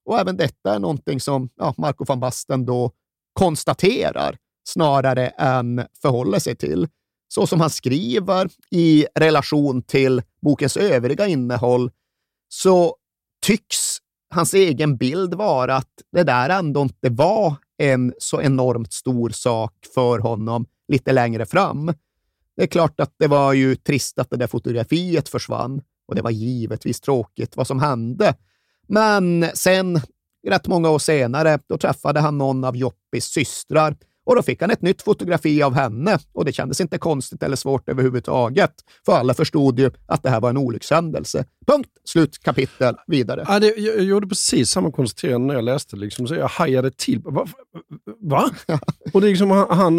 [0.05, 2.91] Och även detta är någonting som ja, Marco van Basten då
[3.33, 6.87] konstaterar snarare än förhåller sig till.
[7.27, 11.91] Så som han skriver i relation till bokens övriga innehåll
[12.49, 12.95] så
[13.45, 13.97] tycks
[14.29, 19.73] hans egen bild vara att det där ändå inte var en så enormt stor sak
[19.95, 21.93] för honom lite längre fram.
[22.55, 26.21] Det är klart att det var ju trist att det där fotografiet försvann och det
[26.21, 28.35] var givetvis tråkigt vad som hände.
[28.87, 30.01] Men sen,
[30.47, 33.95] rätt många år senare, då träffade han någon av Joppis systrar
[34.25, 37.55] och då fick han ett nytt fotografi av henne och det kändes inte konstigt eller
[37.55, 38.73] svårt överhuvudtaget.
[39.05, 41.45] För alla förstod ju att det här var en olyckshändelse.
[41.67, 43.45] Punkt, slut, kapitel, vidare.
[43.47, 45.95] Ja, det, jag, jag gjorde precis samma konstaterande när jag läste.
[45.95, 47.19] Liksom, så jag hajade till.
[47.19, 47.47] Va?
[48.21, 48.49] Va?
[49.13, 49.95] och det, är liksom, han,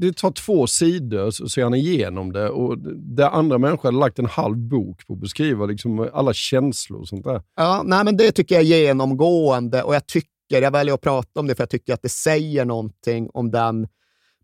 [0.00, 2.48] det tar två sidor så, är han igenom det.
[2.48, 7.00] Och där andra människor hade lagt en halv bok på att beskriva liksom, alla känslor
[7.00, 7.42] och sånt där.
[7.56, 11.40] Ja, nej, men det tycker jag är genomgående och jag tycker, jag väljer att prata
[11.40, 13.88] om det för jag tycker att det säger någonting om den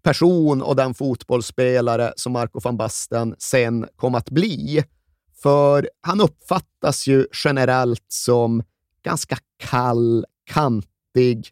[0.03, 4.85] person och den fotbollsspelare som Marco van Basten sen kom att bli.
[5.43, 8.63] För han uppfattas ju generellt som
[9.03, 11.49] ganska kall, kantig,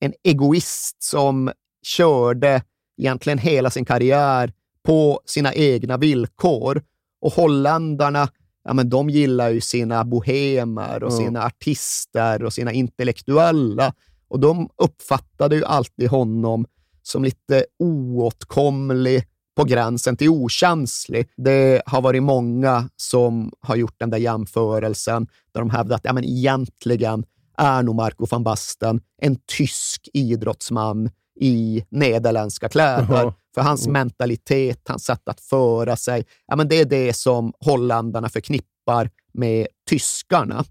[0.00, 2.62] en egoist som körde
[2.98, 6.82] egentligen hela sin karriär på sina egna villkor.
[7.20, 8.28] Och holländarna
[8.64, 11.24] ja, men de gillar ju sina bohemer och mm.
[11.24, 13.94] sina artister och sina intellektuella.
[14.28, 16.66] Och de uppfattade ju alltid honom
[17.02, 21.28] som lite oåtkomlig, på gränsen till okänslig.
[21.36, 26.12] Det har varit många som har gjort den där jämförelsen där de hävdar att ja,
[26.12, 27.24] men egentligen
[27.58, 31.10] är nog Marco van Basten en tysk idrottsman
[31.42, 33.24] i nederländska kläder.
[33.24, 33.92] Uh För hans mm.
[33.92, 39.66] mentalitet, hans sätt att föra sig, ja, men det är det som holländarna förknippar med
[39.88, 40.64] tyskarna.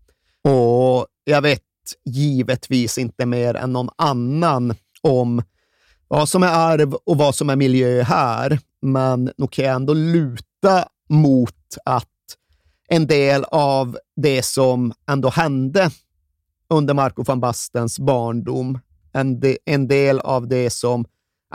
[0.44, 1.62] Och jag vet
[2.06, 5.44] givetvis inte mer än någon annan om
[6.08, 9.94] vad som är arv och vad som är miljö här, men nog kan jag ändå
[9.94, 12.08] luta mot att
[12.88, 15.92] en del av det som ändå hände
[16.70, 18.80] under Marco van Bastens barndom
[19.14, 21.06] en, de, en del av det som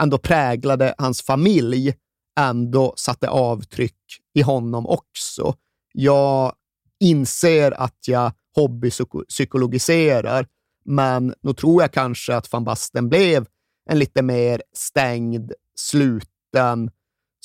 [0.01, 1.95] ändå präglade hans familj
[2.39, 3.97] ändå satte avtryck
[4.33, 5.55] i honom också.
[5.93, 6.53] Jag
[6.99, 10.47] inser att jag hobbypsykologiserar,
[10.85, 13.45] men nog tror jag kanske att van Basten blev
[13.89, 16.91] en lite mer stängd, sluten,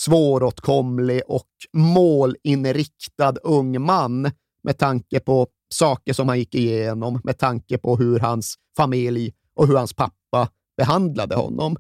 [0.01, 4.31] svåråtkomlig och målinriktad ung man
[4.62, 9.67] med tanke på saker som han gick igenom med tanke på hur hans familj och
[9.67, 11.77] hur hans pappa behandlade honom.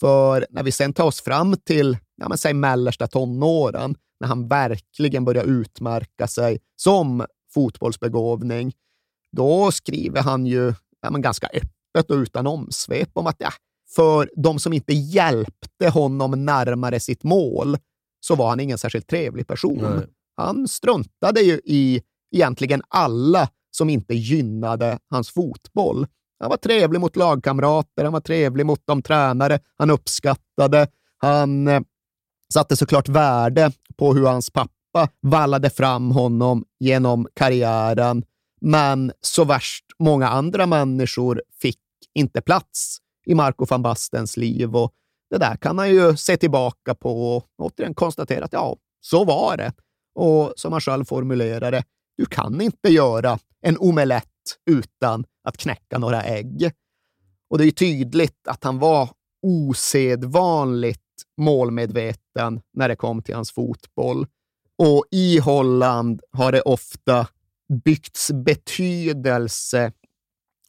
[0.00, 4.48] För när vi sen tar oss fram till ja, men säg mellersta tonåren, när han
[4.48, 8.72] verkligen börjar utmärka sig som fotbollsbegåvning,
[9.32, 13.50] då skriver han ju ja, men ganska öppet och utan omsvep om att ja,
[13.94, 17.76] för de som inte hjälpte honom närmare sitt mål
[18.20, 19.78] så var han ingen särskilt trevlig person.
[19.82, 20.06] Nej.
[20.36, 22.02] Han struntade ju i
[22.34, 26.06] egentligen alla som inte gynnade hans fotboll.
[26.40, 30.86] Han var trevlig mot lagkamrater, han var trevlig mot de tränare han uppskattade.
[31.18, 31.80] Han eh,
[32.52, 38.24] satte såklart värde på hur hans pappa vallade fram honom genom karriären,
[38.60, 41.78] men så värst många andra människor fick
[42.14, 44.92] inte plats i Marco van Bastens liv och
[45.30, 49.56] det där kan han ju se tillbaka på och återigen konstatera att ja, så var
[49.56, 49.72] det.
[50.14, 51.84] Och som han själv formulerade det,
[52.16, 54.29] du kan inte göra en omelett
[54.70, 56.70] utan att knäcka några ägg.
[57.50, 59.10] Och det är tydligt att han var
[59.42, 61.00] osedvanligt
[61.36, 64.26] målmedveten när det kom till hans fotboll.
[64.78, 67.26] Och i Holland har det ofta
[67.84, 69.92] byggts betydelse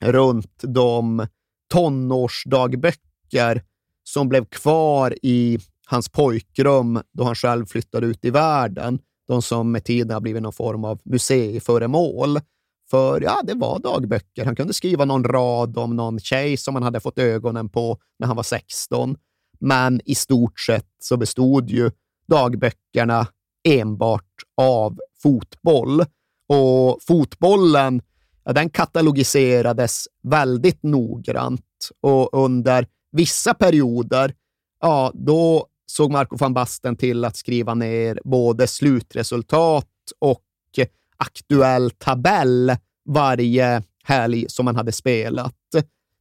[0.01, 1.27] runt de
[1.73, 3.63] tonårsdagböcker
[4.03, 8.99] som blev kvar i hans pojkrum då han själv flyttade ut i världen.
[9.27, 12.39] De som med tiden har blivit någon form av museiföremål.
[12.91, 14.45] För ja, det var dagböcker.
[14.45, 18.27] Han kunde skriva någon rad om någon tjej som han hade fått ögonen på när
[18.27, 19.17] han var 16.
[19.59, 21.91] Men i stort sett så bestod ju
[22.27, 23.27] dagböckerna
[23.63, 26.01] enbart av fotboll.
[26.47, 28.01] Och fotbollen,
[28.43, 34.33] ja, den katalogiserades väldigt noggrant och under vissa perioder,
[34.81, 39.87] ja, då såg Marco van Basten till att skriva ner både slutresultat
[40.19, 40.43] och
[41.21, 42.75] aktuell tabell
[43.09, 45.55] varje helg som man hade spelat.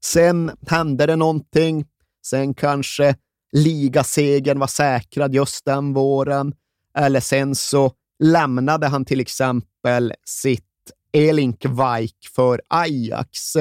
[0.04, 1.84] Sen hände det någonting.
[2.26, 3.14] Sen kanske
[3.52, 6.54] ligasegern var säkrad just den våren.
[6.98, 10.64] Eller sen så lämnade han till exempel sitt
[11.12, 13.56] Elinkvike för Ajax.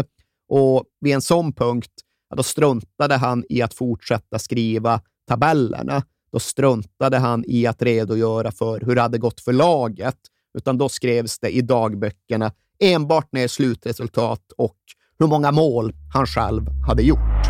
[0.49, 1.91] Och vid en sån punkt,
[2.29, 6.03] ja, då struntade han i att fortsätta skriva tabellerna.
[6.31, 10.17] Då struntade han i att redogöra för hur det hade gått för laget,
[10.57, 14.77] utan då skrevs det i dagböckerna enbart ner slutresultat och
[15.19, 17.49] hur många mål han själv hade gjort.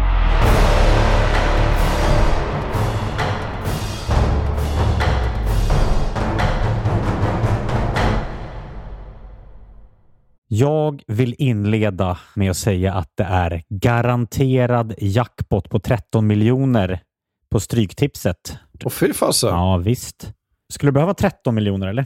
[10.52, 17.02] Jag vill inleda med att säga att det är garanterad jackpot på 13 miljoner
[17.52, 18.58] på Stryktipset.
[18.84, 19.50] Och fy fasen.
[19.50, 20.34] Ja, visst.
[20.74, 22.06] Skulle du behöva 13 miljoner eller?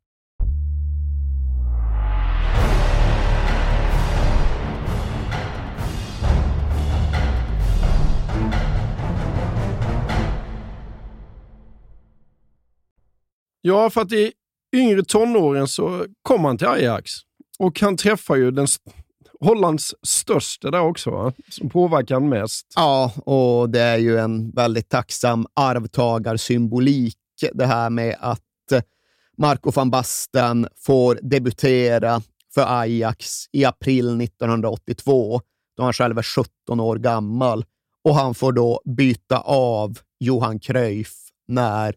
[13.61, 14.31] Ja, för att i
[14.75, 17.11] yngre tonåren så kom han till Ajax
[17.59, 18.67] och han träffar ju den
[19.39, 21.33] Hollands största där också, va?
[21.49, 22.67] som påverkar han mest.
[22.75, 27.17] Ja, och det är ju en väldigt tacksam arvtagarsymbolik
[27.53, 28.81] det här med att eh,
[29.37, 32.21] Marco van Basten får debutera
[32.53, 35.41] för Ajax i april 1982,
[35.77, 37.65] då han själv är 17 år gammal.
[38.03, 41.13] Och han får då byta av Johan Cruyff
[41.47, 41.95] när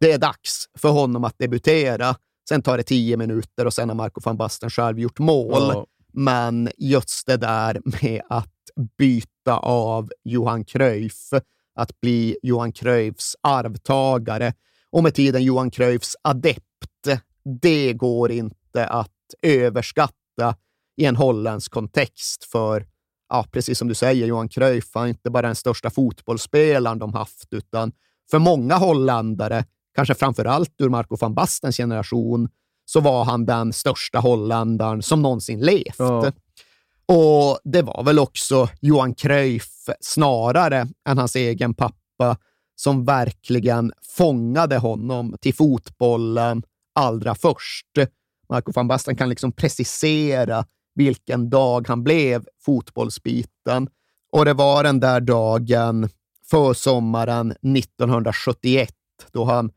[0.00, 2.16] det är dags för honom att debutera.
[2.48, 5.70] Sen tar det tio minuter och sen har Marco van Basten själv gjort mål.
[5.74, 5.86] Ja.
[6.12, 8.52] Men just det där med att
[8.98, 11.32] byta av Johan Cruyff,
[11.74, 14.54] att bli Johan Cruyffs arvtagare
[14.90, 16.62] och med tiden Johan Cruyffs adept,
[17.62, 19.10] det går inte att
[19.42, 20.56] överskatta
[20.96, 22.44] i en holländsk kontext.
[22.44, 22.86] För,
[23.28, 27.52] ja, precis som du säger, Johan Cruyff var inte bara den största fotbollsspelaren de haft,
[27.52, 27.92] utan
[28.30, 29.64] för många holländare,
[29.96, 32.48] kanske framför allt ur Marco van Bastens generation,
[32.84, 35.98] så var han den största holländaren som någonsin levt.
[35.98, 36.32] Ja.
[37.08, 42.36] Och det var väl också Johan Cruyff snarare än hans egen pappa
[42.76, 46.62] som verkligen fångade honom till fotbollen
[46.94, 47.86] allra först.
[48.48, 53.88] Marco van Basten kan liksom precisera vilken dag han blev fotbollsbiten.
[54.32, 56.08] Och det var den där dagen
[56.50, 58.90] för sommaren 1971
[59.32, 59.70] då han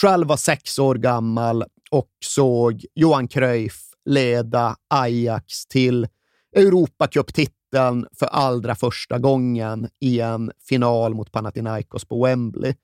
[0.00, 6.08] själv var sex år gammal och såg Johan Cruyff leda Ajax till
[6.56, 12.74] Europacuptiteln för allra första gången i en final mot Panathinaikos på Wembley.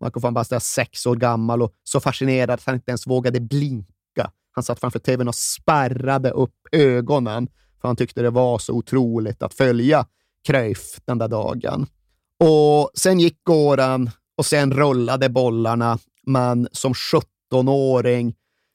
[0.00, 3.40] Marco van Basten är sex år gammal och så fascinerad att han inte ens vågade
[3.40, 4.30] blinka.
[4.50, 7.48] Han satt framför tvn och spärrade upp ögonen
[7.80, 10.06] för han tyckte det var så otroligt att följa
[10.46, 11.86] Cruyff den där dagen.
[12.40, 15.98] Och sen gick åren och sen rullade bollarna,
[16.28, 18.34] men som 17-åring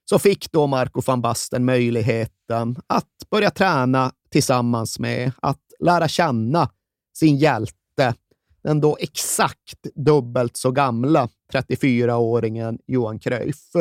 [0.10, 6.70] så fick då Marco van Basten möjligheten att börja träna tillsammans med, att lära känna
[7.18, 8.16] sin hjälte,
[8.64, 13.72] den då exakt dubbelt så gamla 34-åringen Johan Cruyff.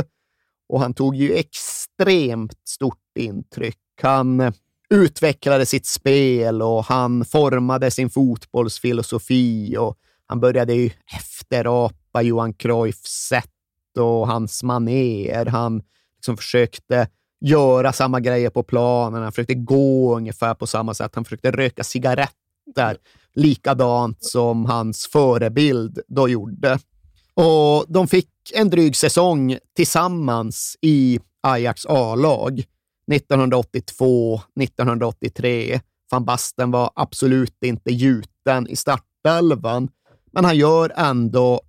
[0.69, 3.79] Och han tog ju extremt stort intryck.
[4.03, 4.53] Han
[4.91, 9.97] utvecklade sitt spel och han formade sin fotbollsfilosofi och
[10.27, 13.52] han började ju efterapa Johan Cruyffs sätt
[13.97, 15.47] och hans maner.
[15.47, 15.83] Han
[16.17, 17.09] liksom försökte
[17.41, 19.23] göra samma grejer på planen.
[19.23, 21.15] Han försökte gå ungefär på samma sätt.
[21.15, 22.97] Han försökte röka cigaretter
[23.35, 26.79] likadant som hans förebild då gjorde.
[27.35, 32.65] Och de fick en dryg säsong tillsammans i Ajax A-lag
[33.11, 35.81] 1982-1983.
[36.11, 39.89] Van Basten var absolut inte gjuten i startelvan,
[40.33, 41.61] men han gör ändå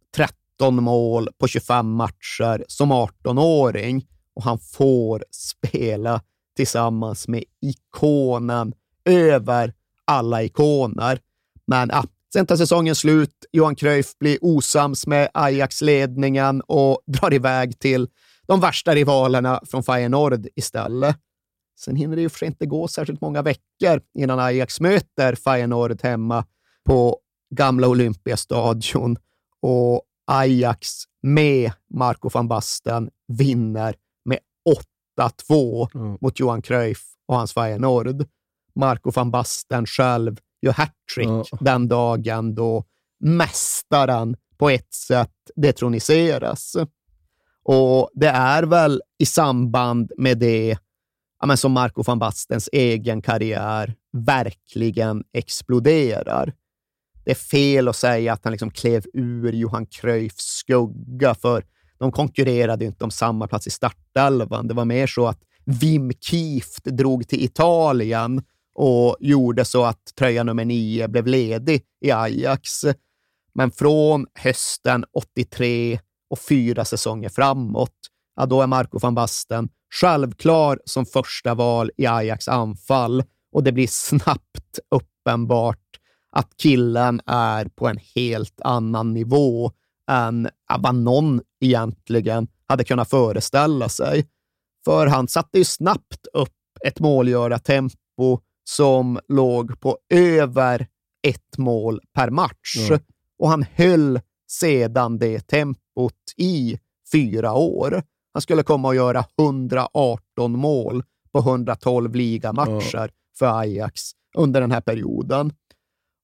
[0.59, 6.21] 19 mål på 25 matcher som 18-åring och han får spela
[6.55, 8.73] tillsammans med ikonen
[9.05, 9.73] över
[10.05, 11.19] alla ikoner.
[11.67, 13.45] Men ja, sen tar säsongen slut.
[13.51, 18.07] Johan Cruyff blir osams med Ajax-ledningen och drar iväg till
[18.47, 21.15] de värsta rivalerna från Feyenoord istället.
[21.79, 26.45] Sen hinner det ju för inte gå särskilt många veckor innan Ajax möter Feyenoord hemma
[26.83, 27.17] på
[27.55, 29.17] gamla Olympiastadion
[29.61, 30.89] och Ajax
[31.21, 33.95] med Marco van Basten vinner
[35.49, 36.17] 8-2 mm.
[36.21, 38.25] mot Johan Cruyff och hans Feyenoord.
[38.75, 41.43] Marco van Basten själv gör hattrick mm.
[41.59, 42.83] den dagen då
[43.19, 46.75] mästaren på ett sätt detroniseras.
[47.63, 50.77] Och det är väl i samband med det
[51.39, 56.53] ja, men som Marco van Bastens egen karriär verkligen exploderar.
[57.25, 61.63] Det är fel att säga att han liksom klev ur Johan Cruyffs skugga, för
[61.97, 64.67] de konkurrerade inte om samma plats i startelvan.
[64.67, 68.41] Det var mer så att Wim Kieft drog till Italien
[68.75, 72.85] och gjorde så att tröja nummer nio blev ledig i Ajax.
[73.53, 75.99] Men från hösten 83
[76.29, 77.95] och fyra säsonger framåt,
[78.35, 79.69] ja, då är Marco van Basten
[80.01, 85.82] självklar som första val i Ajax anfall och det blir snabbt uppenbart
[86.35, 89.71] att killen är på en helt annan nivå
[90.11, 94.27] än vad någon egentligen hade kunnat föreställa sig.
[94.85, 96.49] För han satte ju snabbt upp
[96.85, 100.87] ett målgörartempo som låg på över
[101.27, 102.89] ett mål per match.
[102.89, 102.99] Mm.
[103.39, 106.79] Och han höll sedan det tempot i
[107.11, 108.03] fyra år.
[108.33, 113.09] Han skulle komma att göra 118 mål på 112 ligamatcher mm.
[113.39, 114.01] för Ajax
[114.37, 115.53] under den här perioden.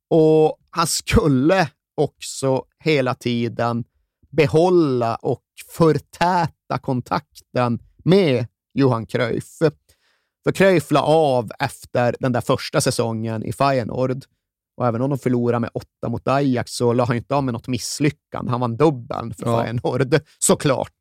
[0.10, 3.84] Och han skulle också hela tiden
[4.30, 5.44] behålla och
[5.78, 9.58] förtäta kontakten med Johan Cruyff.
[10.44, 14.24] För Cruyff la av efter den där första säsongen i Feyenoord.
[14.78, 17.54] Och även om de förlorade med åtta mot Ajax så la han inte av med
[17.54, 18.52] något misslyckande.
[18.52, 19.62] Han vann dubbeln för ja.
[19.62, 20.94] Feyenoord, såklart.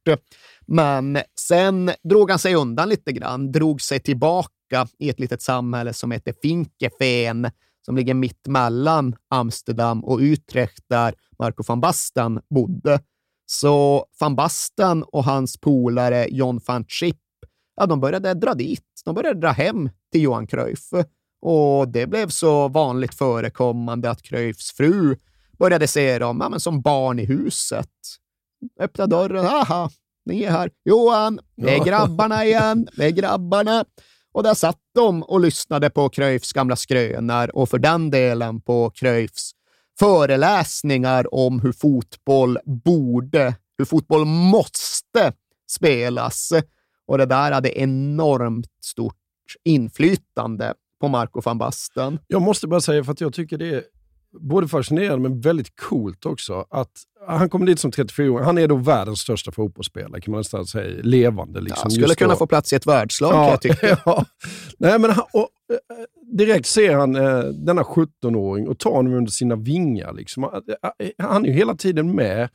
[0.67, 5.93] Men sen drog han sig undan lite grann, drog sig tillbaka i ett litet samhälle
[5.93, 7.51] som heter Finkefeen,
[7.89, 13.01] som ligger mitt mellan Amsterdam och Utrecht, där Marco van Basten bodde.
[13.47, 17.17] Så van Basten och hans polare John van Schip,
[17.77, 18.85] ja, de började dra dit.
[19.05, 20.91] De började dra hem till Johan Cruyff.
[21.43, 25.17] Och det blev så vanligt förekommande att Cruyffs fru
[25.59, 27.91] började se dem ja, men som barn i huset.
[28.81, 29.47] Öppna dörren.
[29.47, 29.91] Aha,
[30.25, 30.71] ni är här.
[30.85, 32.89] Johan, det är grabbarna igen.
[32.97, 33.85] Det är grabbarna.
[34.33, 38.91] Och där satt de och lyssnade på Cruyffs gamla skrönor och för den delen på
[38.91, 39.51] Cruyffs
[39.99, 45.33] föreläsningar om hur fotboll borde, hur fotboll måste
[45.71, 46.53] spelas.
[47.07, 49.15] Och det där hade enormt stort
[49.65, 52.19] inflytande på Marco van Basten.
[52.27, 53.83] Jag måste bara säga, för att jag tycker det är
[54.41, 56.93] både fascinerande men väldigt coolt också, att
[57.27, 58.41] han kommer dit som 34 år.
[58.41, 61.01] Han är då världens största fotbollsspelare, kan man nästan säga.
[61.03, 61.61] Levande.
[61.61, 62.39] Liksom, ja, skulle kunna då.
[62.39, 63.99] få plats i ett världslag, ja, jag tycka.
[64.05, 64.25] ja.
[64.79, 69.31] Nej, men han, och, eh, direkt ser han eh, denna 17-åring och tar honom under
[69.31, 70.13] sina vingar.
[70.13, 70.45] Liksom.
[70.45, 70.51] Eh,
[71.19, 72.49] han är ju hela tiden med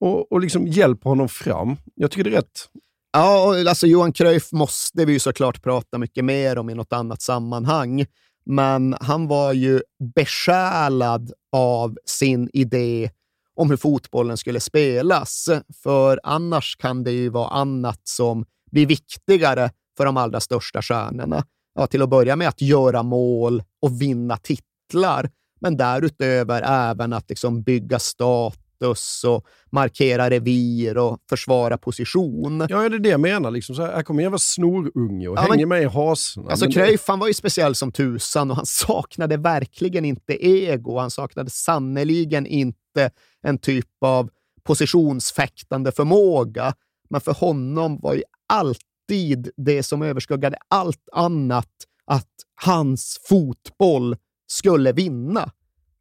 [0.00, 1.76] och, och liksom hjälper honom fram.
[1.94, 2.68] Jag tycker det är rätt
[3.12, 7.22] Ja, alltså Johan Cruyff måste vi ju såklart prata mycket mer om i något annat
[7.22, 8.06] sammanhang.
[8.44, 9.80] Men han var ju
[10.14, 13.10] besjälad av sin idé
[13.54, 15.48] om hur fotbollen skulle spelas.
[15.82, 21.44] För annars kan det ju vara annat som blir viktigare för de allra största stjärnorna.
[21.74, 25.30] Ja, till att börja med att göra mål och vinna titlar,
[25.60, 32.66] men därutöver även att liksom bygga stat status och markera revir och försvara position.
[32.68, 33.50] Ja, det är det jag menar.
[33.50, 33.74] Liksom.
[33.74, 36.50] Så här, här kommer jag vara snorunge och ja, hänger med i hasorna.
[36.50, 36.72] Alltså men...
[36.72, 40.98] Cruyff, han var ju speciell som tusan och han saknade verkligen inte ego.
[40.98, 43.10] Han saknade sannoliken inte
[43.42, 44.30] en typ av
[44.64, 46.74] positionsfäktande förmåga.
[47.10, 51.68] Men för honom var ju alltid det som överskuggade allt annat
[52.04, 52.28] att
[52.64, 54.16] hans fotboll
[54.46, 55.50] skulle vinna.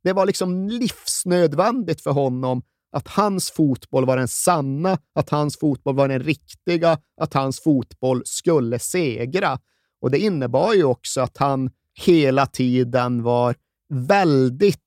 [0.03, 2.61] Det var liksom livsnödvändigt för honom
[2.92, 8.22] att hans fotboll var den sanna, att hans fotboll var den riktiga, att hans fotboll
[8.26, 9.60] skulle segra.
[10.02, 11.70] Och det innebar ju också att han
[12.06, 13.56] hela tiden var
[13.89, 14.80] väldigt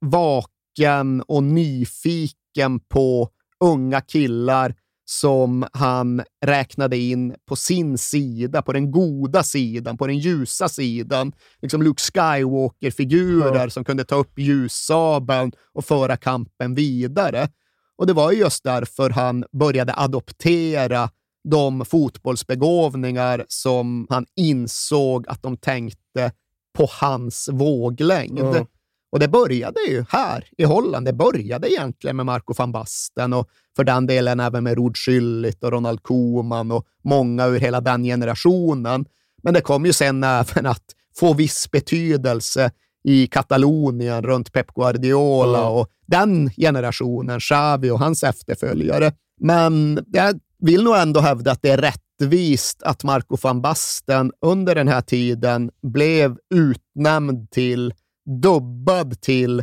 [0.00, 3.28] vaken och nyfiken på
[3.60, 4.74] unga killar
[5.10, 11.32] som han räknade in på sin sida, på den goda sidan, på den ljusa sidan.
[11.62, 13.70] Liksom Luke Skywalker-figurer ja.
[13.70, 17.48] som kunde ta upp ljussabeln och föra kampen vidare.
[17.96, 21.10] Och det var just därför han började adoptera
[21.48, 26.32] de fotbollsbegåvningar som han insåg att de tänkte
[26.78, 28.38] på hans våglängd.
[28.38, 28.66] Ja.
[29.10, 31.06] Och det började ju här i Holland.
[31.06, 35.64] Det började egentligen med Marco van Basten och för den delen även med Rod Schüllit
[35.64, 39.04] och Ronald Koeman och många ur hela den generationen.
[39.42, 40.84] Men det kom ju sen även att
[41.16, 42.70] få viss betydelse
[43.04, 45.72] i Katalonien runt Pep Guardiola mm.
[45.72, 49.12] och den generationen, Xavi och hans efterföljare.
[49.40, 54.74] Men jag vill nog ändå hävda att det är rättvist att Marco van Basten under
[54.74, 57.94] den här tiden blev utnämnd till
[58.28, 59.62] dubbad till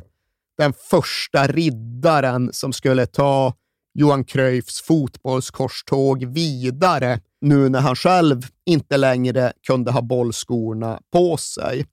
[0.58, 3.54] den första riddaren som skulle ta
[3.94, 11.86] Johan Cruyffs fotbollskorståg vidare nu när han själv inte längre kunde ha bollskorna på sig.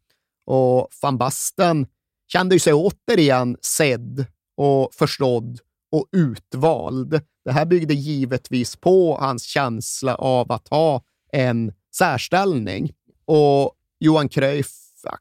[0.47, 1.87] Och van Basten
[2.33, 5.59] kände sig återigen sedd och förstådd
[5.93, 7.21] och utvald.
[7.45, 11.03] Det här byggde givetvis på hans känsla av att ha
[11.33, 12.93] en särställning.
[13.25, 14.71] Och Johan Cruyff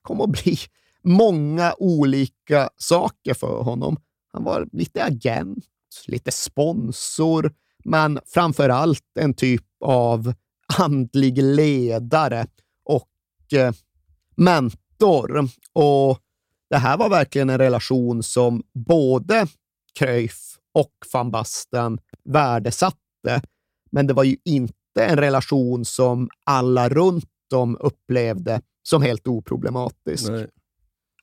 [0.02, 0.58] kom att bli
[1.04, 3.98] många olika saker för honom.
[4.34, 5.66] Han var lite agent,
[6.08, 10.34] lite sponsor, men framför allt en typ av
[10.80, 12.48] andlig ledare
[12.84, 13.74] och eh,
[14.36, 15.50] mentor.
[15.74, 16.20] Och
[16.70, 19.48] det här var verkligen en relation som både
[20.00, 23.42] Cruyff och van Basten värdesatte.
[23.92, 24.74] Men det var ju inte
[25.06, 30.30] en relation som alla runt dem upplevde som helt oproblematisk.
[30.30, 30.48] Nej.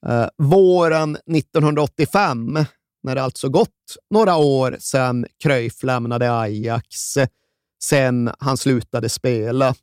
[0.07, 2.59] Eh, våren 1985,
[3.03, 7.15] när det alltså gått några år sedan Cruyff lämnade Ajax,
[7.83, 9.75] sen han slutade spela,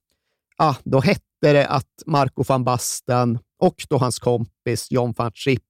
[0.58, 5.62] ah, då hette det att Marco van Basten och då hans kompis John van Schip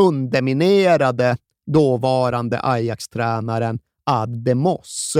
[0.00, 4.54] underminerade dåvarande Ajax-tränaren Ademos.
[4.54, 5.16] Moss.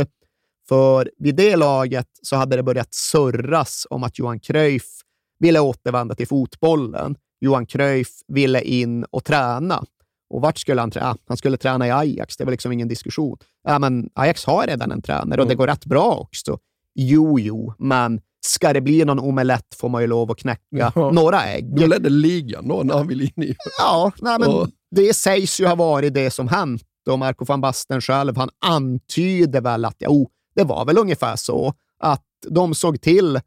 [0.68, 5.00] För vid det laget så hade det börjat surras om att Johan Cruyff
[5.38, 7.16] ville återvända till fotbollen.
[7.45, 9.84] Johan Cruyff ville in och träna.
[10.30, 11.16] Och vart skulle han träna?
[11.28, 12.36] Han skulle träna i Ajax.
[12.36, 13.36] Det var liksom ingen diskussion.
[13.64, 16.59] Ja, men Ajax har redan en tränare och det går rätt bra också.
[16.95, 20.62] Jo, jo, men ska det bli någon omelett får man ju lov att knäcka
[20.95, 21.11] Ja.
[21.11, 21.76] några ägg.
[21.76, 23.55] De ledde ligan då när han ville in i...
[23.78, 26.82] Ja, nej, men Och- det sägs ju ha varit det som hänt.
[27.11, 31.74] Och Marco van Basten själv, han antyder väl att jo, det var väl ungefär så
[32.01, 33.40] att de såg till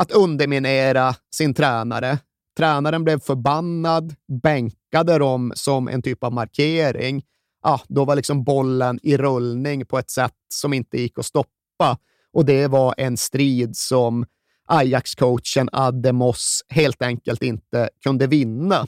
[0.00, 2.18] att underminera sin tränare.
[2.56, 7.22] Tränaren blev förbannad, bänkade dem som en typ av markering.
[7.62, 11.98] Ja, då var liksom bollen i rullning på ett sätt som inte gick att stoppa.
[12.32, 14.26] Och det var en strid som
[14.68, 18.86] Ajax-coachen Ademos helt enkelt inte kunde vinna.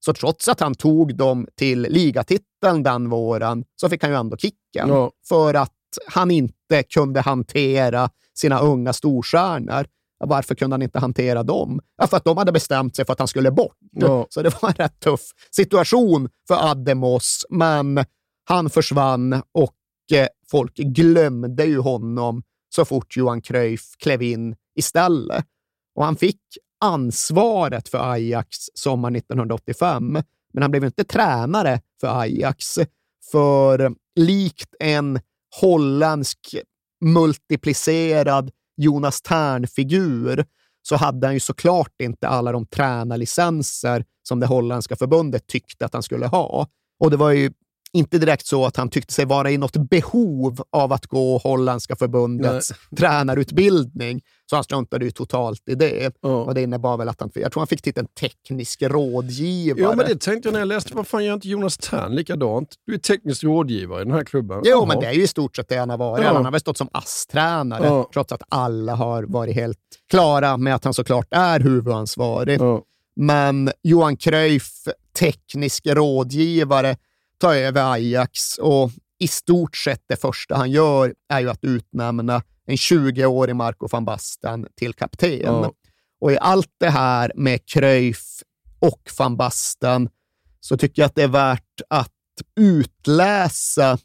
[0.00, 4.36] Så trots att han tog dem till ligatiteln den våren så fick han ju ändå
[4.36, 4.88] kicken.
[4.88, 5.10] Ja.
[5.28, 5.72] För att
[6.06, 9.86] han inte kunde hantera sina unga storstjärnor.
[10.18, 11.80] Varför kunde han inte hantera dem?
[11.96, 13.76] Ja, för att de hade bestämt sig för att han skulle bort.
[13.90, 14.26] Ja.
[14.30, 18.04] Så det var en rätt tuff situation för Ademos, men
[18.44, 19.74] han försvann och
[20.12, 22.42] eh, folk glömde ju honom
[22.74, 25.44] så fort Johan Cruyff klev in istället.
[25.94, 26.40] Och han fick
[26.80, 30.12] ansvaret för Ajax sommaren 1985,
[30.52, 32.78] men han blev inte tränare för Ajax.
[33.30, 35.20] För likt en
[35.60, 36.56] holländsk
[37.00, 40.44] multiplicerad Jonas Tern-figur
[40.82, 45.92] så hade han ju såklart inte alla de tränarlicenser som det holländska förbundet tyckte att
[45.92, 46.66] han skulle ha.
[47.00, 47.52] Och det var ju
[47.92, 51.96] inte direkt så att han tyckte sig vara i något behov av att gå holländska
[51.96, 54.20] förbundets tränarutbildning,
[54.50, 56.12] så han struntade ju totalt i det.
[56.20, 56.28] Ja.
[56.28, 59.82] Och det innebar väl att han, jag tror han fick titeln teknisk rådgivare.
[59.82, 60.94] Ja, men det tänkte jag när jag läste.
[60.94, 62.68] Vad fan gör inte Jonas Tern likadant?
[62.86, 64.60] Du är teknisk rådgivare i den här klubben.
[64.64, 64.86] Jo, Jaha.
[64.86, 66.24] men det är ju i stort sett det han har varit.
[66.24, 66.32] Ja.
[66.34, 68.10] Han har väl stått som ASS-tränare, Ja.
[68.12, 69.78] trots att alla har varit helt
[70.10, 72.60] klara med att han såklart är huvudansvarig.
[73.16, 74.72] Men Johan Cruyff,
[75.18, 76.96] teknisk rådgivare,
[77.38, 82.42] tar över Ajax och i stort sett det första han gör är ju att utnämna
[82.66, 85.40] en 20-årig Marco van Basten till kapten.
[85.40, 85.72] Ja.
[86.20, 88.42] Och i allt det här med Cruyff
[88.80, 90.08] och van Basten
[90.60, 92.12] så tycker jag att det är värt att
[92.60, 93.98] utläsa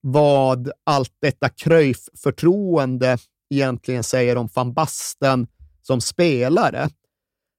[0.00, 3.18] vad allt detta Cruyff-förtroende
[3.50, 5.46] egentligen säger om van Basten
[5.82, 6.88] som spelare.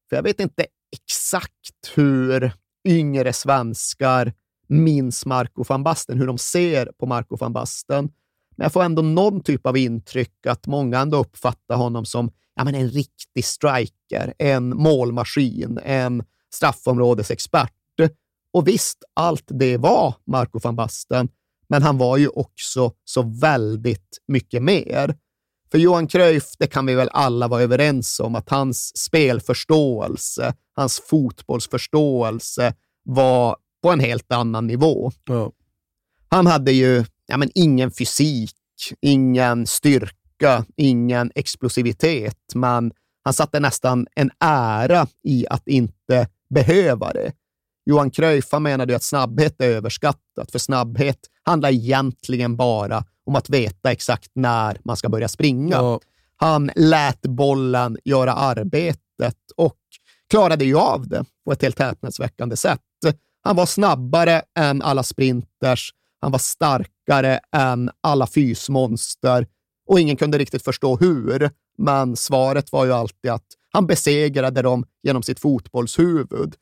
[0.10, 2.52] För jag vet inte exakt hur
[2.88, 4.34] yngre svenskar
[4.68, 8.10] minns Marco van Basten, hur de ser på Marco van Basten.
[8.56, 12.64] Men jag får ändå någon typ av intryck att många ändå uppfattar honom som ja,
[12.64, 17.72] men en riktig striker, en målmaskin, en straffområdesexpert.
[18.52, 21.30] Och visst, allt det var Marco van Basten,
[21.68, 25.16] men han var ju också så väldigt mycket mer.
[25.72, 31.00] För Johan Cruyff, det kan vi väl alla vara överens om, att hans spelförståelse, hans
[31.00, 35.12] fotbollsförståelse var på en helt annan nivå.
[35.26, 35.52] Ja.
[36.30, 38.56] Han hade ju ja, men ingen fysik,
[39.02, 42.92] ingen styrka, ingen explosivitet, men
[43.24, 47.32] han satte nästan en ära i att inte behöva det.
[47.86, 53.50] Johan Cruyff menade ju att snabbhet är överskattat, för snabbhet handlar egentligen bara om att
[53.50, 55.76] veta exakt när man ska börja springa.
[55.76, 56.00] Ja.
[56.36, 59.78] Han lät bollen göra arbetet och
[60.30, 62.82] klarade ju av det på ett helt häpnadsväckande sätt.
[63.46, 69.48] Han var snabbare än alla sprinters, han var starkare än alla fysmonster
[69.88, 74.86] och ingen kunde riktigt förstå hur, men svaret var ju alltid att han besegrade dem
[75.04, 76.56] genom sitt fotbollshuvud.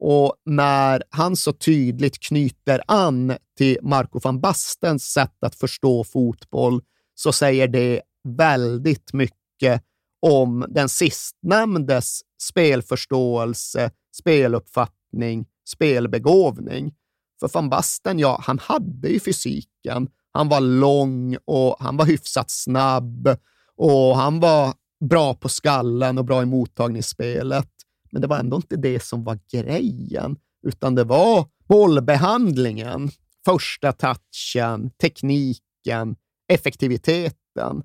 [0.00, 6.82] Och när han så tydligt knyter an till Marco van Bastens sätt att förstå fotboll
[7.14, 9.82] så säger det väldigt mycket
[10.20, 16.94] om den sistnämndes spelförståelse, speluppfattning, spelbegåvning.
[17.40, 20.08] För van Basten, ja, han hade ju fysiken.
[20.32, 23.28] Han var lång och han var hyfsat snabb
[23.76, 24.74] och han var
[25.08, 27.68] bra på skallen och bra i mottagningsspelet.
[28.10, 33.10] Men det var ändå inte det som var grejen, utan det var bollbehandlingen,
[33.44, 36.16] första touchen, tekniken,
[36.48, 37.82] effektiviteten.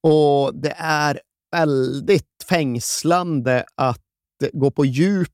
[0.00, 1.20] Och det är
[1.52, 4.00] väldigt fängslande att
[4.52, 5.33] gå på djup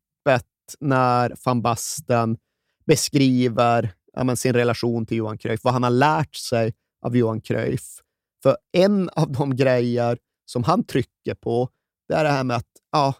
[0.81, 2.39] när van Basten
[2.87, 6.75] beskriver ja, sin relation till Johan Cruyff, vad han har lärt sig
[7.07, 8.01] av Johan Cruyff.
[8.43, 11.69] För en av de grejer som han trycker på,
[12.09, 13.15] det är det här med att ja,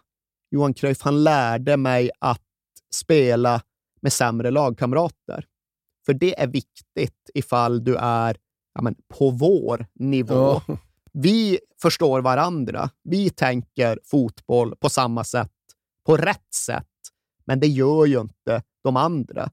[0.51, 2.41] Johan Cruyff, han lärde mig att
[2.93, 3.61] spela
[4.01, 5.45] med sämre lagkamrater.
[6.05, 8.37] För det är viktigt ifall du är
[8.73, 10.61] ja, men på vår nivå.
[10.67, 10.77] Ja.
[11.13, 12.89] Vi förstår varandra.
[13.03, 15.51] Vi tänker fotboll på samma sätt,
[16.05, 16.87] på rätt sätt.
[17.45, 19.49] Men det gör ju inte de andra.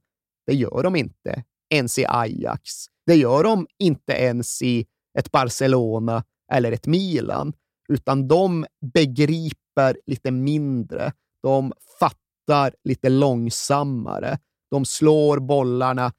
[0.47, 2.71] Det gör de inte ens i Ajax.
[3.07, 4.87] Det gör de inte ens i
[5.19, 7.53] ett Barcelona eller ett Milan,
[7.89, 11.13] utan de begriper lite mindre.
[11.43, 14.39] De fattar lite långsammare.
[14.71, 16.13] De slår bollarna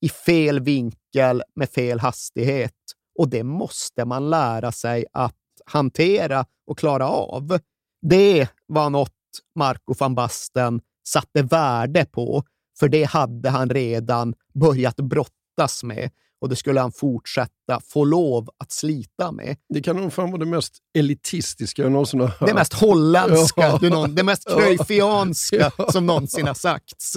[0.00, 2.74] i fel vinkel med fel hastighet.
[3.18, 5.34] Och det måste man lära sig att
[5.66, 7.58] hantera och klara av.
[8.02, 9.10] Det var något
[9.58, 12.42] Marco van Basten satte värde på,
[12.78, 18.48] för det hade han redan börjat brottas med och det skulle han fortsätta få lov
[18.58, 19.56] att slita med.
[19.68, 22.48] Det kan nog fan vara det mest elitistiska jag någonsin har hört.
[22.48, 23.78] Det mest holländska, Ja.
[23.80, 25.92] du någon, det mest cruyffianska Ja.
[25.92, 27.16] som någonsin har sagts.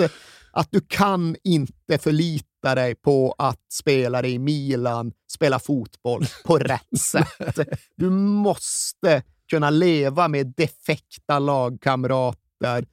[0.51, 6.81] Att du kan inte förlita dig på att spelare i Milan spelar fotboll på rätt
[6.99, 7.59] sätt.
[7.95, 12.85] Du måste kunna leva med defekta lagkamrater,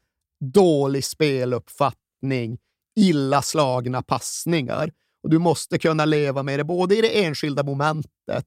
[0.53, 2.59] dålig speluppfattning,
[2.97, 4.92] illa slagna passningar.
[5.22, 8.47] Och du måste kunna leva med det både i det enskilda momentet,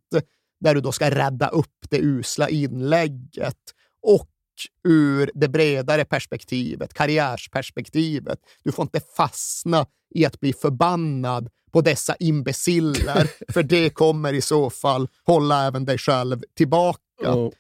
[0.59, 3.57] där du då ska rädda upp det usla inlägget,
[4.01, 4.29] och
[4.83, 8.39] ur det bredare perspektivet, karriärsperspektivet.
[8.63, 9.85] Du får inte fastna
[10.15, 15.85] i att bli förbannad på dessa imbeciller, för det kommer i så fall hålla även
[15.85, 16.99] dig själv tillbaka.
[17.21, 17.51] Ja.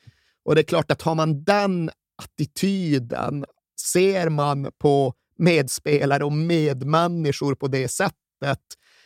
[0.45, 1.91] Och det är klart att har man den
[2.23, 3.45] attityden,
[3.93, 8.61] ser man på medspelare och medmänniskor på det sättet,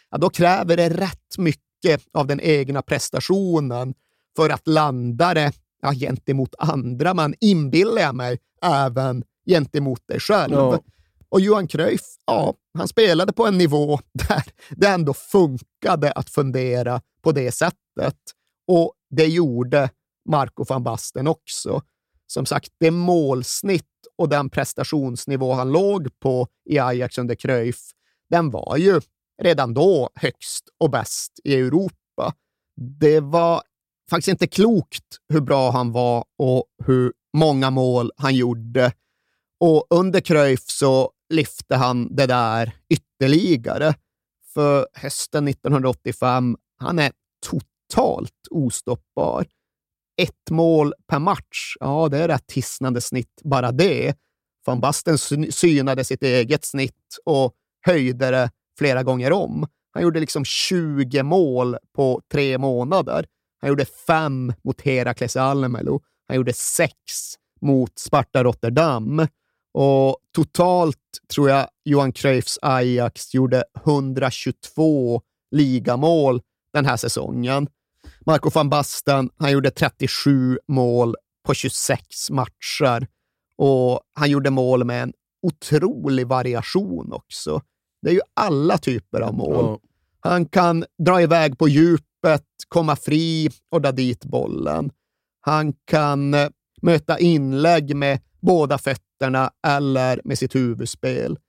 [0.09, 3.93] ja, då kräver det rätt mycket av den egna prestationen
[4.35, 5.51] för att landa det
[5.81, 7.13] ja, gentemot andra.
[7.13, 10.53] Man inbillar mig även gentemot dig själv.
[10.53, 10.79] Ja.
[11.29, 17.01] Och Johan Cruyff, ja, han spelade på en nivå där det ändå funkade att fundera
[17.21, 18.17] på det sättet.
[18.67, 19.89] Och det gjorde
[20.29, 21.81] Marco van Basten också.
[22.27, 23.90] Som sagt, det målsnitt
[24.21, 27.91] och den prestationsnivå han låg på i Ajax under Cruyff,
[28.29, 29.01] den var ju
[29.41, 32.33] redan då högst och bäst i Europa.
[32.99, 33.61] Det var
[34.09, 38.93] faktiskt inte klokt hur bra han var och hur många mål han gjorde.
[39.59, 43.93] Och under Cruyff så lyfte han det där ytterligare.
[44.53, 47.11] För hösten 1985, han är
[47.45, 49.45] totalt ostoppbar.
[50.17, 54.15] Ett mål per match, ja det är rätt hisnande snitt bara det.
[54.65, 55.17] Van Basten
[55.51, 57.53] synade sitt eget snitt och
[57.85, 59.67] höjde det flera gånger om.
[59.93, 63.25] Han gjorde liksom 20 mål på tre månader.
[63.61, 66.01] Han gjorde fem mot Herakles Almelo.
[66.27, 66.95] Han gjorde sex
[67.61, 69.27] mot Sparta Rotterdam.
[69.73, 70.97] Och totalt
[71.33, 76.41] tror jag Johan Cruyffs Ajax gjorde 122 ligamål
[76.73, 77.67] den här säsongen.
[78.25, 81.15] Marco van Basten, han gjorde 37 mål
[81.45, 83.07] på 26 matcher
[83.57, 87.61] och han gjorde mål med en otrolig variation också.
[88.01, 89.79] Det är ju alla typer av mål.
[90.19, 94.91] Han kan dra iväg på djupet, komma fri och dra dit bollen.
[95.41, 96.49] Han kan eh,
[96.81, 101.39] möta inlägg med båda fötterna eller med sitt huvudspel.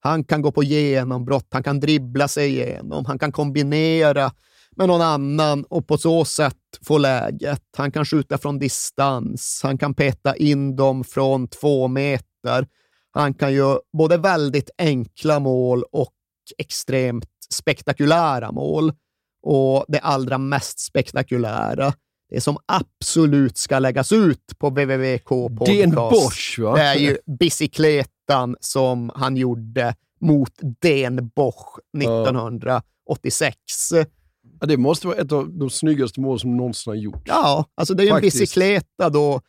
[0.00, 4.32] Han kan gå på genombrott, han kan dribbla sig igenom, han kan kombinera
[4.78, 6.56] med någon annan och på så sätt
[6.86, 7.62] få läget.
[7.76, 12.66] Han kan skjuta från distans, han kan peta in dem från två meter.
[13.10, 16.14] Han kan göra både väldigt enkla mål och
[16.58, 18.92] extremt spektakulära mål.
[19.42, 21.92] Och det allra mest spektakulära,
[22.30, 25.80] det som absolut ska läggas ut på www.k podcast.
[25.80, 26.74] Den Bosch, va?
[26.74, 33.56] Det är ju bicykletan som han gjorde mot Den Bosch 1986.
[34.60, 37.22] Ja, det måste vara ett av de snyggaste mål som någonsin har gjorts.
[37.24, 39.40] Ja, alltså det är ju en bicykleta då.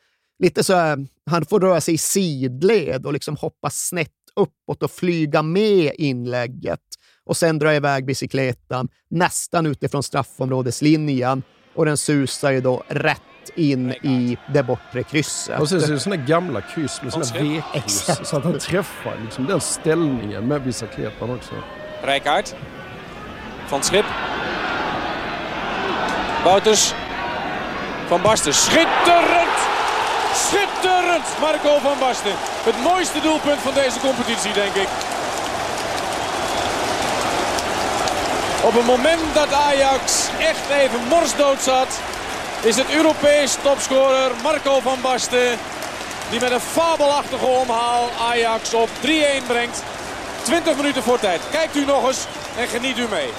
[0.43, 4.91] Lite så här, han får röra sig i sidled och liksom hoppa snett uppåt och
[4.91, 6.79] flyga med inlägget
[7.25, 11.43] och sen dra iväg bicykletan nästan utifrån straffområdeslinjen
[11.75, 13.21] och den susar ju då rätt
[13.55, 15.59] in i det bortre krysset.
[15.59, 18.09] Och sen så är det sådana gamla kryss med sådana V-kryss.
[18.23, 21.53] Så att han träffar liksom den ställningen med bicykletan också.
[22.03, 22.45] Rijkaard.
[23.71, 24.05] Van Schip.
[26.43, 26.93] Wouters.
[28.07, 28.53] Van Basten.
[28.53, 29.57] Schitterend!
[30.33, 31.25] Schitterend!
[31.39, 32.35] Marco van Basten.
[32.63, 34.87] Het mooiste doelpunt van deze competitie, denk ik.
[38.61, 41.99] Op het moment dat Ajax echt even morsdood zat,
[42.61, 45.57] is het Europees topscorer Marco van Basten
[46.29, 49.83] die met een fabelachtige omhaal Ajax op 3-1 brengt.
[50.43, 51.41] 20 minuten voor tijd.
[51.51, 52.25] Kijkt u nog eens
[52.57, 53.29] en geniet u mee.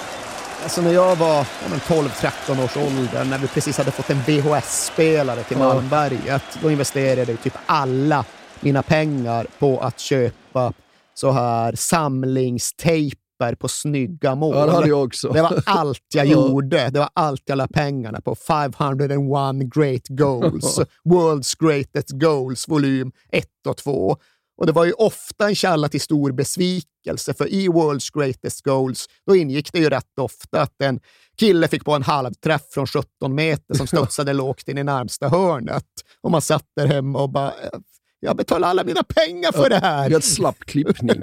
[0.63, 5.57] Alltså när jag var 12-13 års ålder, när vi precis hade fått en VHS-spelare till
[5.57, 8.25] Malmberget, då investerade jag typ alla
[8.59, 10.73] mina pengar på att köpa
[11.13, 14.55] så här samlingstejper på snygga mål.
[14.55, 15.29] Ja, det hade jag också.
[15.29, 16.31] Det var allt jag Ja.
[16.31, 16.89] gjorde.
[16.89, 18.35] Det var allt jag la pengarna på.
[18.35, 20.79] 501 great goals.
[21.05, 24.17] World's greatest goals, volym 1 och 2.
[24.61, 29.07] Och det var ju ofta en källa till stor besvikelse, för i World's Greatest Goals
[29.25, 30.99] då ingick det ju rätt ofta att en
[31.37, 35.85] kille fick på en halvträff från 17 meter som studsade lågt in i närmsta hörnet.
[36.21, 37.79] Och man satt där hemma och bara, "Eh,
[38.19, 40.09] jag betalar alla mina pengar för det här.
[40.09, 41.21] Helt slapp klippning.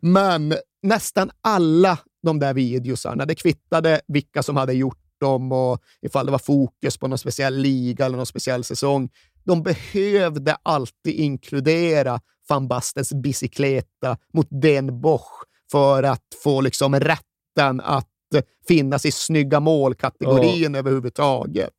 [0.00, 6.26] Men nästan alla de där videosarna, det kvittade vilka som hade gjort dem och ifall
[6.26, 9.08] det var fokus på någon speciell liga eller någon speciell säsong.
[9.50, 17.80] De behövde alltid inkludera van Bastens bicykleta mot Den Bosch för att få liksom rätten
[17.80, 18.06] att
[18.68, 21.70] finnas i snygga mål-kategorin överhuvudtaget.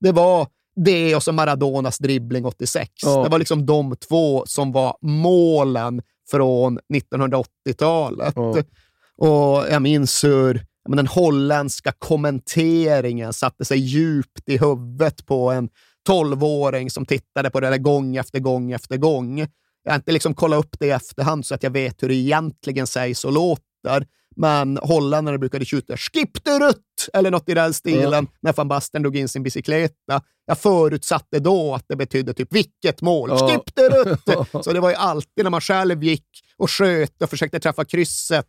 [0.00, 0.46] Det var
[0.76, 2.90] det och så Maradonas dribbling 86.
[3.02, 3.22] Ja.
[3.22, 8.34] Det var liksom de två som var målen från 1980-talet.
[8.36, 8.56] Ja.
[9.16, 15.68] Och jag minns hur men den holländska kommenteringen satte sig djupt i huvudet på en
[16.04, 19.38] tolvåring som tittade på det där gång efter gång efter gång.
[19.84, 22.14] Jag har inte liksom kollat upp det i efterhand så att jag vet hur det
[22.14, 24.06] egentligen sägs och låter.
[24.36, 26.78] Men holländarna brukade tjuta “skip the rutt”
[27.12, 30.20] eller något i den stilen när van Basten drog in sin bicykleta.
[30.46, 33.48] Jag förutsatte då att det betydde typ “vilket mål”, Ja.
[33.48, 34.48] “skip the rutt”.
[34.64, 36.26] Så det var ju alltid när man själv gick
[36.56, 38.46] och sköt och försökte träffa krysset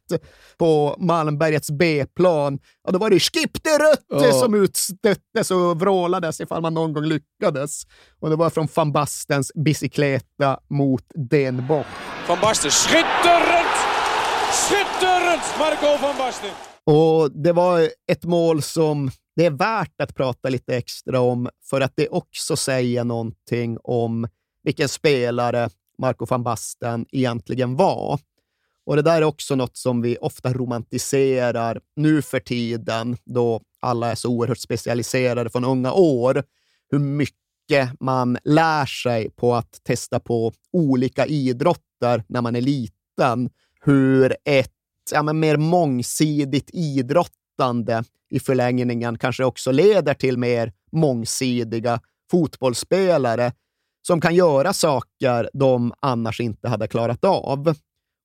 [0.58, 4.32] på Malmbergets B-plan, ja, då var det “skip the rutt” Ja.
[4.34, 7.82] som utstöttes och vrålades ifall man någon gång lyckades.
[8.20, 11.86] Och det var från van Bastens bicykleta mot Den Bosch.
[12.28, 13.70] Van Basten, schitterend!
[15.36, 16.50] Schitterend, Marco van Basten.
[16.84, 21.82] Och det var ett mål som det är värt att prata lite extra om för
[21.82, 24.28] att det också säger någonting om
[24.64, 28.20] vilken spelare Marco van Basten egentligen var.
[28.86, 34.12] Och det där är också något som vi ofta romantiserar nu för tiden då alla
[34.12, 36.44] är så oerhört specialiserade från unga år.
[36.90, 43.50] Hur mycket man lär sig på att testa på olika idrotter när man är liten.
[43.82, 44.75] Hur ett
[45.12, 52.00] ja, men mer mångsidigt idrottande i förlängningen kanske också leder till mer mångsidiga
[52.32, 53.52] fotbollsspelare
[54.08, 57.76] som kan göra saker de annars inte hade klarat av.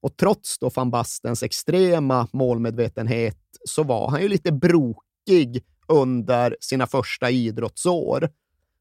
[0.02, 6.86] Och trots då van Bastens extrema målmedvetenhet så var han ju lite brokig under sina
[6.86, 8.28] första idrottsår.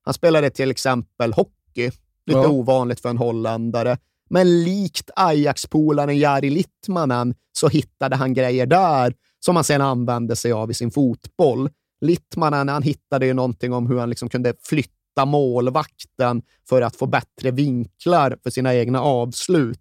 [0.02, 1.92] Han spelade till exempel hockey,
[2.26, 2.48] lite Ja.
[2.48, 3.98] ovanligt för en holländare.
[4.30, 9.14] Men likt Ajax-polaren Jari Littmanen så hittade han grejer där
[9.46, 11.70] som han sen använde sig av i sin fotboll.
[12.02, 17.06] Littmanen han hittade ju någonting om hur han liksom kunde flytta målvakten för att få
[17.06, 19.80] bättre vinklar för sina egna avslut.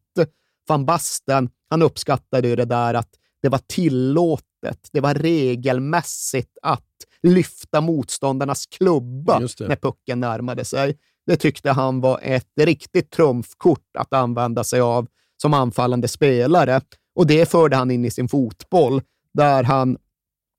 [0.68, 3.10] Van Basten han uppskattade ju det där att
[3.42, 6.84] det var tillåtet, det var regelmässigt att
[7.22, 10.98] lyfta motståndarnas klubba när pucken närmade sig.
[11.28, 15.06] Det tyckte han var ett riktigt trumfkort att använda sig av
[15.42, 16.80] som anfallande spelare.
[17.14, 19.02] Och det förde han in i sin fotboll,
[19.34, 19.98] där han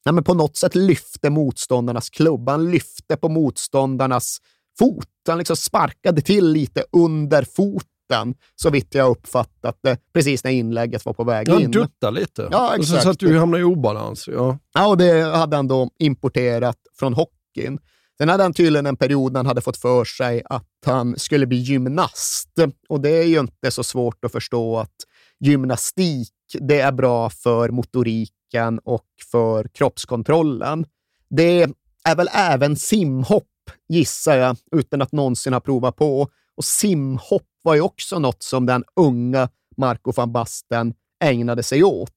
[0.04, 2.52] ja, men på något sätt lyfte motståndarnas klubba.
[2.52, 4.38] Han lyfte på motståndarnas
[4.80, 5.08] fot.
[5.28, 11.06] Han liksom sparkade till lite under foten, så vitt jag uppfattat det, precis när inlägget
[11.06, 11.72] var på väg Han in.
[11.72, 12.48] duttar lite.
[12.52, 13.04] Ja, Och så, exakt.
[13.04, 14.28] så att du hamnar i obalans.
[14.28, 14.58] Ja.
[14.74, 17.80] Ja, och det hade han då importerat från hockeyn.
[18.22, 21.48] Sen hade han tydligen en period när han hade fått för sig att han skulle
[21.48, 22.50] bli gymnast.
[22.90, 24.96] Och det är ju inte så svårt att förstå att
[25.40, 30.86] gymnastik, det är bra för motoriken och för kroppskontrollen.
[31.30, 31.68] Det
[32.04, 33.46] är väl även simhopp,
[33.90, 36.28] gissar jag, utan att någonsin ha provat på.
[36.58, 40.94] Och simhopp var ju också något som den unga Marco van Basten
[41.24, 42.12] ägnade sig åt.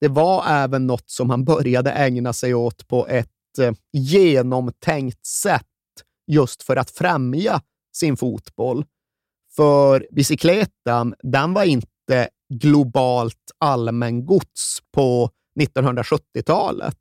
[0.00, 3.30] Det var även något som han började ägna sig åt på ett
[3.92, 5.62] genomtänkt sätt
[6.26, 7.60] just för att främja
[7.96, 8.84] sin fotboll.
[9.56, 15.30] För bicykleten, den var inte globalt allmängods på
[15.60, 16.98] 1970-talet.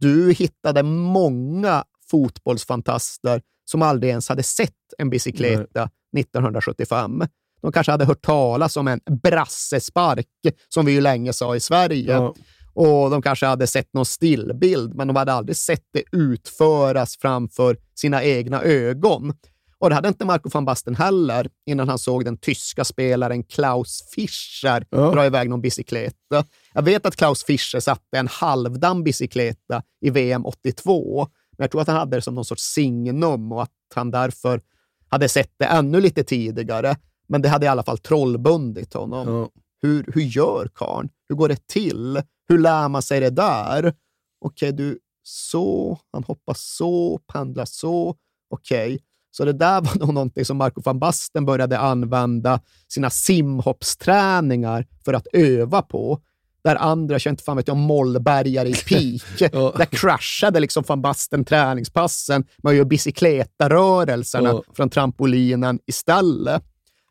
[0.00, 7.22] Du hittade många fotbollsfantaster som aldrig ens hade sett en bicykleta 1975.
[7.60, 10.26] De kanske hade hört talas om en brassespark,
[10.68, 12.12] som vi ju länge sa i Sverige.
[12.12, 12.34] Ja.
[12.76, 17.76] Och de kanske hade sett någon stillbild, men de hade aldrig sett det utföras framför
[17.94, 19.32] sina egna ögon.
[19.78, 24.02] Och det hade inte Marco van Basten heller innan han såg den tyska spelaren Klaus
[24.14, 25.10] Fischer Ja.
[25.10, 26.44] dra iväg någon bicykleta.
[26.74, 31.80] Jag vet att Klaus Fischer satte en halvdamm bicykleta i VM 82, men jag tror
[31.80, 34.60] att han hade det som någon sorts signum och att han därför
[35.08, 36.96] hade sett det ännu lite tidigare.
[37.28, 39.28] Men det hade i alla fall trollbundit honom.
[39.28, 39.50] Ja.
[39.82, 41.08] Hur, hur gör karln?
[41.28, 42.22] Hur går det till?
[42.48, 43.94] Hur lär man sig det där?
[44.40, 48.14] Okej, du, så, han hoppar så, pendlar så.
[48.50, 48.98] Okej,
[49.30, 55.12] så det där var nog någonting som Marco van Basten började använda sina simhoppsträningar för
[55.14, 56.20] att öva på.
[56.64, 59.52] Där andra, jag inte fan vet jag, mollbergare i peak.
[59.52, 59.74] Ja.
[59.78, 64.62] Där kraschade liksom van Basten träningspassen med att göra bicykletarörelserna Ja.
[64.76, 66.62] från trampolinen istället.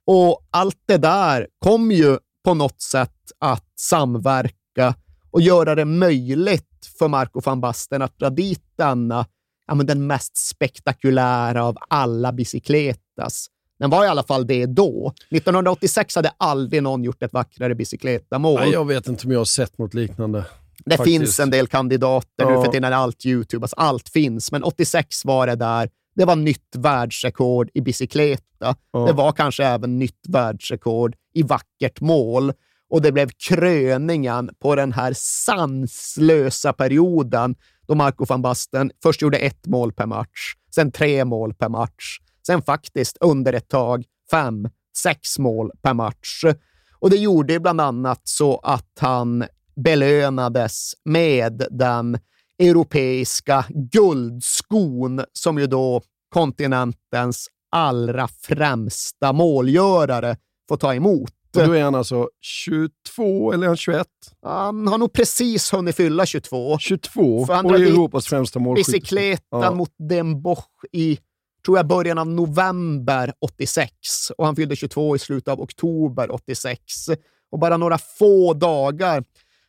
[0.05, 4.95] Och allt det där kom ju på något sätt att samverka
[5.35, 9.25] och göra det möjligt för Marco van Basten att dra dit denna,
[9.67, 13.47] ja, men den mest spektakulära av alla bicicletas.
[13.79, 15.13] Den var i alla fall det då.
[15.31, 18.59] 1986 hade aldrig någon gjort ett vackrare bicicletamål.
[18.59, 20.45] Nej, jag vet inte om jag har sett något liknande.
[20.85, 21.19] Det faktiskt.
[21.19, 22.63] finns en del kandidater nu Ja.
[22.63, 24.51] för tiden, allt YouTube, alltså allt finns.
[24.51, 25.89] Men 86 var det där.
[26.15, 28.75] Det var nytt världsrekord i bicykleta.
[28.91, 29.05] Ja.
[29.05, 32.53] Det var kanske även nytt världsrekord i vackert mål.
[32.89, 37.55] Och det blev kröningen på den här sanslösa perioden
[37.87, 42.19] då Marco van Basten först gjorde ett mål per match, sen tre mål per match,
[42.47, 46.43] sen faktiskt under ett tag fem, sex mål per match.
[46.99, 52.19] Och det gjorde bland annat så att han belönades med den
[52.59, 60.37] europeiska guldskon som ju då kontinentens allra främsta målgörare
[60.69, 61.31] får ta emot.
[61.61, 64.07] Och då är han alltså 22 eller är han 21?
[64.41, 66.77] Han har nog precis hunnit fylla 22.
[66.79, 68.85] 22 För han och är Europas främsta målskytt.
[68.87, 69.71] Bicykletan Ja.
[69.71, 71.19] mot Den Bosch i,
[71.65, 73.91] tror jag, början av november 86
[74.37, 76.81] och han fyllde 22 i slutet av oktober 86.
[77.51, 79.23] Och bara några få dagar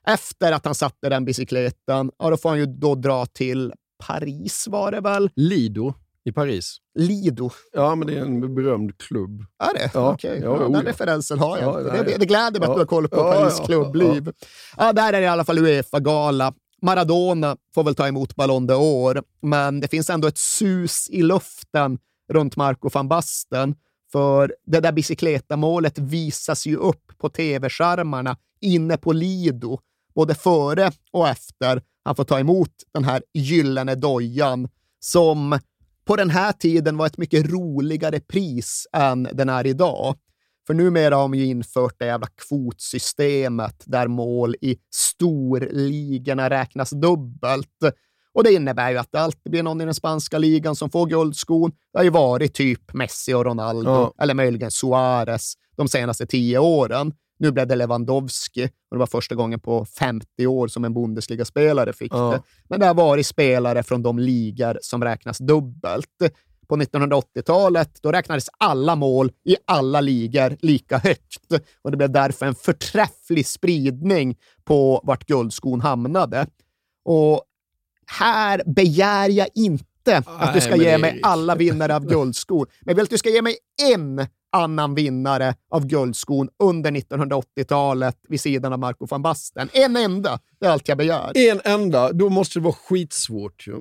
[0.07, 3.73] efter att han satte den bicykleten, ja, då får han ju då dra till
[4.07, 5.31] Paris var det väl?
[5.37, 5.95] Lido
[6.27, 6.77] i Paris.
[6.99, 7.51] Lido.
[7.73, 9.45] Ja, men det är en berömd klubb.
[9.59, 9.91] Är det?
[9.95, 10.13] Ja.
[10.13, 10.83] Okej, Ja, den ja.
[10.85, 12.75] referensen har jag Ja, det, det gläder mig att Ja.
[12.75, 14.33] du har koll på Ja, Paris klubbliv.
[14.77, 16.53] Ja, där är det i alla fall Uefa-gala.
[16.83, 21.99] Maradona får väl ta emot Ballon d'Or, men det finns ändå ett sus i luften
[22.33, 23.75] runt Marco van Basten.
[24.13, 29.79] För det där bicykletamålet visas ju upp på tv-skärmarna inne på Lido,
[30.15, 34.69] både före och efter han får ta emot den här gyllene dojan
[35.01, 35.59] som
[36.07, 40.15] på den här tiden var ett mycket roligare pris än den är idag.
[40.67, 47.69] För numera har de ju infört det jävla kvotsystemet där mål i storligorna räknas dubbelt.
[48.35, 51.07] Och det innebär ju att det alltid blir någon i den spanska ligan som får
[51.07, 51.71] guldskon.
[51.93, 54.15] Det har ju varit typ Messi och Ronaldo, Ja.
[54.23, 57.13] eller möjligen Suarez, de senaste tio åren.
[57.39, 61.93] Nu blev det Lewandowski och det var första gången på 50 år som en Bundesliga-spelare
[61.93, 62.31] fick Ja.
[62.31, 62.43] det.
[62.69, 66.09] Men det har varit spelare från de ligor som räknas dubbelt.
[66.69, 72.47] På 1980-talet då räknades alla mål i alla ligor lika högt och det blev därför
[72.47, 76.47] en förträfflig spridning på vart guldskon hamnade.
[77.05, 77.43] Och
[78.07, 82.95] här begär jag inte att du ska ge mig alla vinnare av guldskon, men jag
[82.95, 83.57] vill att du ska ge mig
[83.93, 89.69] en annan vinnare av guldskon under 1980-talet vid sidan av Marco van Basten.
[89.73, 91.33] En enda, det är allt jag begär.
[91.51, 93.75] En enda, då måste det vara skitsvårt ju.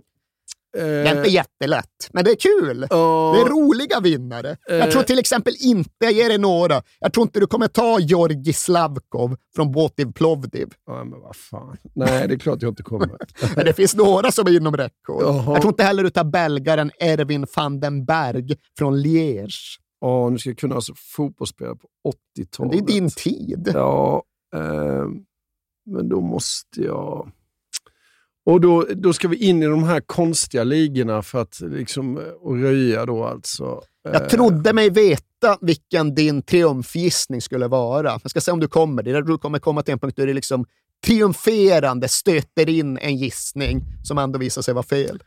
[0.77, 2.87] Det är inte jättelätt, men det är kul.
[2.89, 4.57] ja, Det är roliga vinnare.
[4.67, 7.99] Jag tror till exempel inte, jag ger dig några, jag tror inte du kommer ta
[7.99, 10.67] Georgi Slavkov från Botiv Plovdiv.
[10.85, 11.77] ja, men vad fan.
[11.93, 13.17] Nej, det är klart jag inte kommer.
[13.55, 15.23] Men det finns några som är inom räckhåll.
[15.23, 15.43] Jaha.
[15.53, 19.77] Jag tror inte heller du tar belgaren Erwin van den Berg från Liège.
[20.05, 22.71] Ja, nu ska jag kunna alltså fotbollsspela på Men 80-talet.
[22.71, 23.71] det är din tid.
[23.73, 24.23] Ja,
[24.55, 25.05] eh,
[25.85, 27.31] men då måste jag...
[28.45, 32.23] Och då, då ska vi in i de här konstiga ligorna för att liksom, eh,
[32.23, 33.81] och röja då alltså.
[34.03, 38.19] Jag trodde mig veta vilken din triumfgissning skulle vara.
[38.23, 39.03] Jag ska se om du kommer.
[39.03, 40.65] Du kommer komma till en punkt där du liksom
[41.05, 45.23] triumferande stöter in en gissning som ändå visar sig vara fel.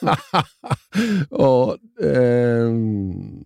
[1.30, 3.44] ja, ehm,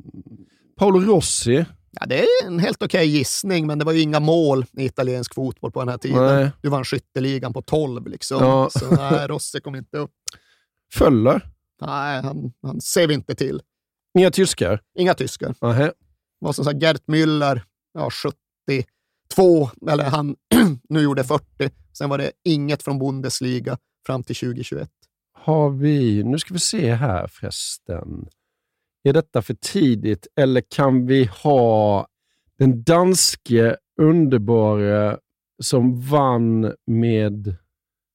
[0.76, 1.64] Paolo Rossi.
[1.90, 5.34] Ja, det är en helt okej gissning, men det var ju inga mål i italiensk
[5.34, 6.26] fotboll på den här tiden.
[6.26, 6.50] Nej.
[6.62, 8.44] Du vann skytteligan på 12 liksom.
[8.44, 8.70] Ja.
[8.70, 10.10] Så nej, Rossi kom inte upp.
[10.92, 11.50] Föller.
[11.80, 13.62] Nej, han, han ser vi inte till.
[14.18, 14.80] Inga tyskar.
[14.98, 15.54] Inga tyskar.
[15.60, 15.84] Nähä.
[16.40, 17.60] Det var som sagt Gert Müller,
[17.94, 20.36] ja, 72, eller han
[20.88, 21.44] nu gjorde 40.
[21.98, 24.90] Sen var det inget från Bundesliga fram till 2021.
[25.42, 28.28] Har vi, nu ska vi se här förresten.
[29.04, 32.06] är detta för tidigt eller kan vi ha
[32.58, 35.18] den danske underbara
[35.62, 37.56] som vann med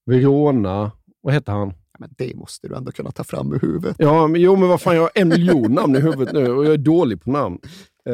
[0.06, 1.74] Verona, vad heter han?
[2.00, 3.96] Men det måste du ändå kunna ta fram ur huvudet.
[4.00, 6.66] Ja, men, jo, men vad fan, jag har en miljon namn i huvudet nu och
[6.66, 7.60] jag är dålig på namn.
[8.10, 8.14] Eh,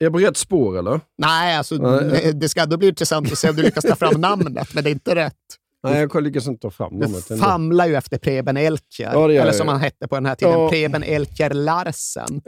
[0.00, 1.00] är jag på rätt spår eller?
[1.18, 1.78] Nej, alltså,
[2.34, 4.90] det ska ändå bli intressant att se om du lyckas ta fram namnet, men det
[4.90, 5.58] är inte rätt.
[5.82, 7.28] Nej, jag lyckas inte ta fram namnet.
[7.28, 10.52] Du famlar ju efter Preben Elkjär, Ja, eller som han hette på den här tiden,
[10.60, 10.68] Ja.
[10.70, 12.40] Preben Elkjär Larsen.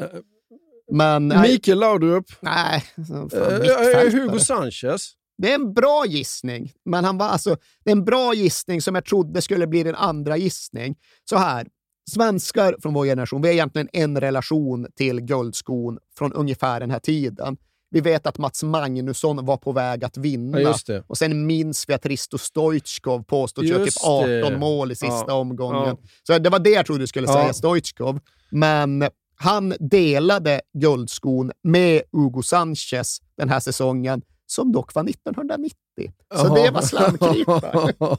[0.92, 2.24] Men Mikael Laudrup.
[2.40, 4.10] nej, fan, Eh, mittfältare.
[4.10, 5.12] Hugo Sanchez.
[5.38, 8.94] Det är en bra gissning, men han var alltså, det är en bra gissning som
[8.94, 10.96] jag trodde skulle bli din andra gissning.
[11.30, 11.66] Så här,
[12.10, 16.98] svenskar från vår generation, vi har egentligen en relation till guldskon från ungefär den här
[16.98, 17.56] tiden.
[17.94, 20.60] Vi vet att Mats Magnusson var på väg att vinna.
[20.60, 21.04] Ja, just det.
[21.06, 24.58] Och sen minns vi att Risto Stoichkov påstod göra typ Just 18 det.
[24.58, 25.82] mål i sista Ja, omgången.
[25.88, 25.96] ja.
[26.22, 27.32] Så det var det jag trodde du skulle Ja.
[27.32, 28.20] säga, Stoichkov.
[28.50, 35.76] Men han delade guldskon med Hugo Sanchez den här säsongen, som dock var 1990.
[35.96, 36.10] Så
[36.46, 36.54] Jaha.
[36.64, 37.92] det var slamkrypare.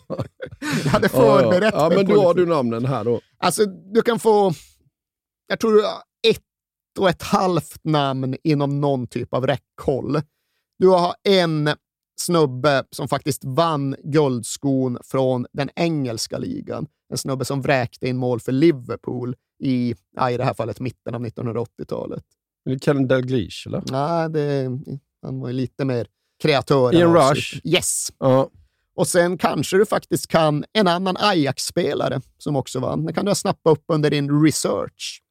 [0.84, 3.22] Jag hade förberett ja, mig men på då har du namnen här då.
[3.38, 4.54] Alltså, du kan få,
[5.48, 5.82] jag tror
[6.98, 10.22] och ett halvt namn inom någon typ av räckhåll.
[10.80, 11.70] Du har en
[12.20, 16.88] snubbe som faktiskt vann guldskon från den engelska ligan.
[17.10, 21.16] En snubbe som vräkte in mål för Liverpool i, ja, i det här fallet, mitten
[21.16, 22.24] av 1980-talet.
[22.66, 23.84] Är det Kellen Dalglish eller?
[23.92, 24.70] Nej, det,
[25.22, 26.08] han var ju lite mer
[26.42, 26.86] kreatör.
[26.86, 27.36] avslut.
[27.36, 27.62] Rush.
[27.64, 28.08] Yes.
[28.20, 28.50] Ja.
[28.96, 33.06] Och sen kanske du faktiskt kan en annan Ajax-spelare som också vann.
[33.06, 35.22] Det kan du ha snappat upp under din research.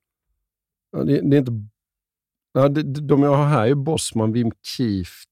[0.94, 1.52] Ja, det, det är inte...
[2.52, 5.28] Ja, det, de jag har här är Bosman, Wim Kieft,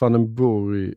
[0.00, 0.94] van den Burg.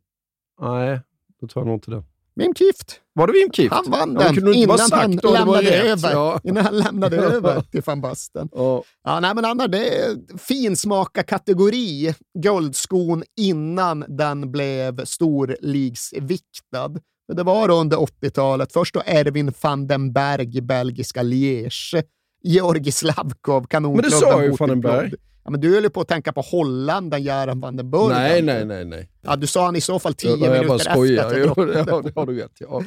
[0.61, 0.99] Nej,
[1.41, 2.03] då tar jag nog inte den.
[2.36, 3.01] Wim Kieft.
[3.13, 3.73] Var det Wim Kieft?
[3.73, 6.11] Han vann Ja, den bara innan han lämnade över.
[6.11, 6.39] Ja.
[6.43, 8.49] Innan han lämnade över till van Basten.
[8.51, 8.84] Ja.
[9.03, 16.89] Ja, nej, men Anna, det är finsmaka-kategori, guldskon, innan den blev storligsviktad.
[17.34, 18.73] Det var under 80-talet.
[18.73, 22.03] Först då Erwin van den Berg i belgiska Liège.
[22.46, 24.12] Georgi Slavkov, kanonklubben.
[24.12, 24.93] Men det sa ju mot van den en klubb.
[24.93, 25.14] Berg.
[25.43, 28.14] Ja, men du höll ju på att tänka på Holländaren Göran van den Burg.
[28.14, 28.86] Nej, nej, nej.
[28.86, 29.10] nej.
[29.22, 31.32] Ja, du sa han i så fall tio jag, jag bara minuter efter skojar.
[31.32, 31.74] jag Jo, droppade.
[31.91, 32.84] ja, det har du rätt ja.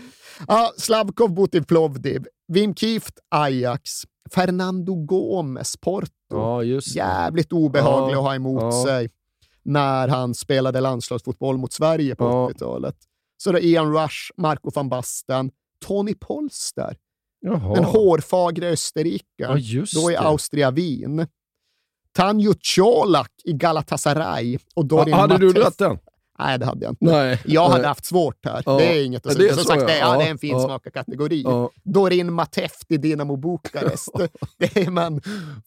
[0.49, 3.91] Ja, Slavkov Butiv Plovdiv, Wim Kieft Ajax,
[4.35, 6.11] Fernando Gomes Porto.
[6.31, 6.99] Ja, just det.
[6.99, 8.85] Jävligt obehaglig Ja, att ha emot ja.
[8.87, 9.11] sig
[9.63, 12.49] när han spelade landslagsfotboll mot Sverige på Ja.
[12.55, 12.97] 80-talet.
[13.37, 15.51] Så det är Ian Rush, Marco van Basten,
[15.87, 16.97] Tony Polster,
[17.41, 17.75] Jaha.
[17.75, 20.17] den hårfagre österrikaren, Ja, då i.
[20.17, 21.27] Austria-Wien.
[22.13, 25.99] Tanjo Colak i Galatasaray och Dorin Ja, hade du Matef- dragit den?
[26.39, 27.05] Nej, det hade jag inte.
[27.05, 27.41] Nej.
[27.45, 27.89] Jag hade Nej.
[27.89, 28.63] haft svårt här.
[28.67, 28.79] Ja.
[28.79, 29.55] Det är inget att säga.
[29.55, 30.57] Som sa sagt, det, ja, det är en fin
[31.45, 31.71] ja.
[31.85, 34.09] Dorin Mateft i Dinamo Bukarest.
[34.59, 35.21] det, är, men,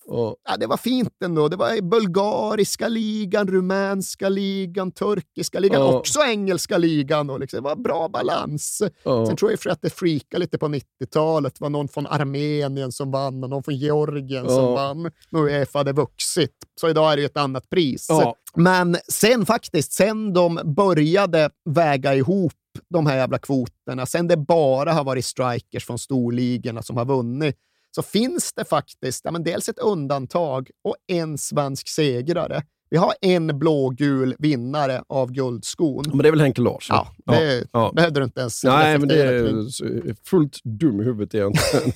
[0.08, 0.36] Ja.
[0.60, 1.48] det var fint ändå.
[1.48, 7.30] Det var i bulgariska ligan, rumänska ligan, turkiska ligan, också engelska ligan.
[7.30, 8.82] Och liksom, det var bra balans.
[9.28, 11.54] Sen tror jag för att det freakade lite på 90-talet.
[11.56, 15.12] Det var någon från Armenien som vann och någon från Georgien som vann.
[15.30, 18.08] Nu Uefa hade vuxit, så idag är det ett annat pris.
[18.54, 18.62] Ja.
[18.62, 22.54] Men sen faktiskt, sen de började väga ihop
[22.90, 27.58] de här jävla kvoterna, sen det bara har varit strikers från storligorna som har vunnit,
[27.96, 32.64] så finns det faktiskt ja, men dels ett undantag och en svensk segrare.
[32.90, 36.04] Vi har en blågul vinnare av guldskon.
[36.08, 36.98] Men det är väl Henke Larsson?
[37.26, 37.92] Ja, det ja.
[37.96, 41.92] behövde du inte ens Nej, men det är fullt dum i huvudet egentligen.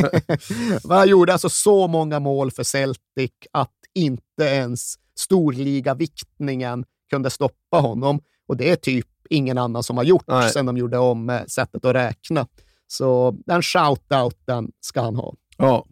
[0.89, 8.21] Han gjorde alltså så många mål för Celtic att inte ens storligaviktningen kunde stoppa honom.
[8.47, 10.49] Och det är typ ingen annan som har gjort Nej.
[10.49, 12.47] sedan de gjorde om eh, sättet att räkna.
[12.87, 15.35] Så den shoutouten ska han ha.
[15.57, 15.85] Ja.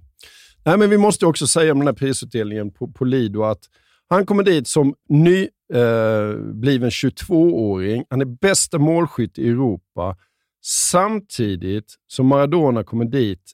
[0.66, 3.70] Nej, men vi måste också säga om den här prisutdelningen på, på Lido att
[4.10, 8.06] han kommer dit som nybliven eh, bliven 22-åring.
[8.10, 10.18] Han är bästa målskytt i Europa
[10.66, 13.52] samtidigt som Maradona kommer dit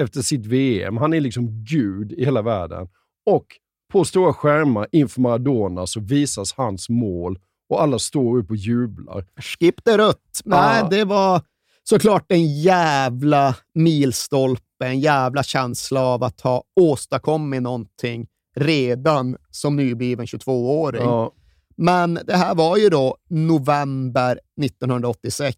[0.00, 0.96] efter sitt VM.
[0.96, 2.88] Han är liksom gud i hela världen.
[3.26, 3.46] Och
[3.92, 7.38] på stora skärmar inför Maradona så visas hans mål
[7.68, 9.24] och alla står upp och jublar.
[9.36, 10.40] Skip the rött.
[10.44, 10.88] Nej, Ja.
[10.90, 11.42] det var
[11.82, 20.26] såklart en jävla milstolpe, en jävla känsla av att ha åstadkommit någonting redan som nybliven
[20.26, 21.02] 22-åring.
[21.02, 21.32] Ja.
[21.76, 25.56] Men det här var ju då november 1986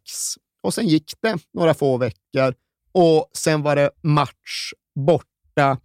[0.63, 2.55] och sen gick det några få veckor
[2.93, 4.73] och sen var det match
[5.07, 5.79] borta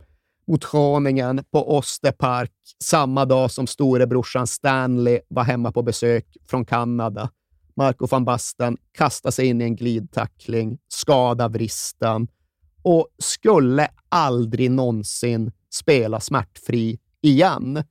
[0.49, 2.51] mot Haningen på Osterpark
[2.83, 7.29] samma dag som storebrorsan Stanley var hemma på besök från Kanada.
[7.75, 12.27] Marco van Basten kastade sig in i en glidtackling, skadade vristen
[12.83, 17.83] och skulle aldrig någonsin spela smärtfri igen.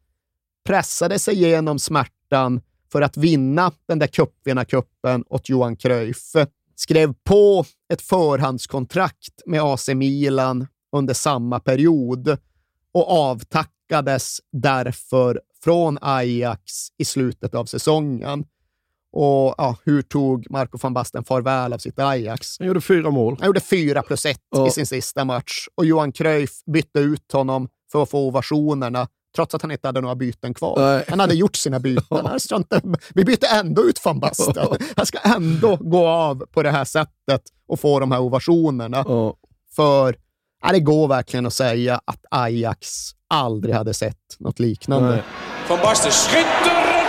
[0.65, 2.61] Pressade sig igenom smärtan
[2.93, 6.33] för att vinna den där cupvinnarcupen åt Johan Cruyff.
[6.75, 12.39] Skrev på ett förhandskontrakt med AC Milan under samma period
[12.93, 18.45] och avtackades därför från Ajax i slutet av säsongen.
[19.13, 22.59] Och ja, hur tog Marco van Basten farväl av sitt Ajax?
[22.59, 23.37] Han gjorde fyra mål.
[23.39, 24.67] Han gjorde fyra plus ett Ja.
[24.67, 29.55] i sin sista match och Johan Cruyff bytte ut honom för att få ovationerna trots
[29.55, 30.75] att han inte hade några byten kvar.
[30.79, 31.05] Nej.
[31.09, 32.27] Han hade gjort sina byten.
[32.27, 34.67] Han struntade- Vi bytte ändå ut van Basten.
[34.97, 39.05] Han ska ändå gå av på det här sättet och få de här ovationerna.
[39.09, 39.37] Ja.
[39.77, 40.17] För
[40.73, 42.89] det går verkligen att säga att Ajax
[43.31, 45.11] aldrig hade sett något liknande.
[45.11, 45.23] Nej.
[45.69, 47.09] Van Basten, schitterend!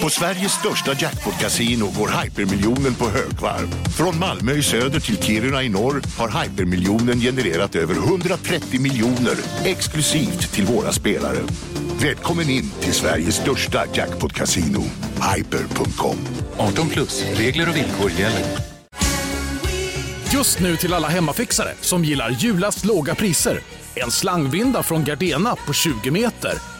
[0.00, 3.88] På Sveriges största jackpot-kasino går hypermiljonen på högvarv.
[3.96, 9.34] Från Malmö i söder till Kiruna i norr har hypermiljonen genererat över 130 miljoner
[9.64, 11.38] exklusivt till våra spelare.
[12.02, 14.82] Välkommen in till Sveriges största jackpot-kasino,
[15.34, 16.16] hyper.com.
[16.58, 18.44] 18 plus, regler och villkor gäller.
[20.32, 23.60] Just nu till alla hemmafixare som gillar julast låga priser.
[23.94, 26.79] En slangvinda från Gardena på 20 meter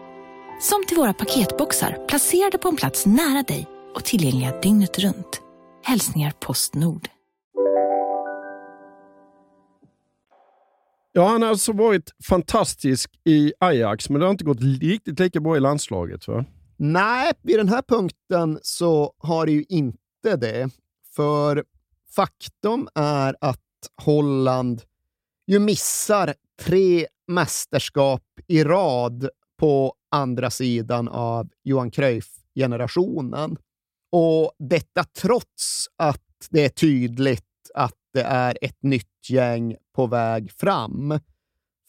[0.61, 5.41] Som till våra paketboxar placerade på en plats nära dig och tillgängliga dygnet runt.
[5.83, 7.07] Hälsningar Postnord.
[11.11, 15.39] Ja, han har alltså varit fantastisk i Ajax, men det har inte gått riktigt lika
[15.39, 16.27] bra i landslaget.
[16.27, 16.45] Va?
[16.77, 20.69] Nej, vid den här punkten så har det ju inte det.
[21.15, 21.63] För
[22.15, 23.59] faktum är att
[24.03, 24.81] Holland
[25.47, 29.29] ju missar tre mästerskap i rad
[29.59, 33.57] på andra sidan av Johan Cruyff-generationen.
[34.11, 40.51] Och detta trots att det är tydligt att det är ett nytt gäng på väg
[40.51, 41.19] fram.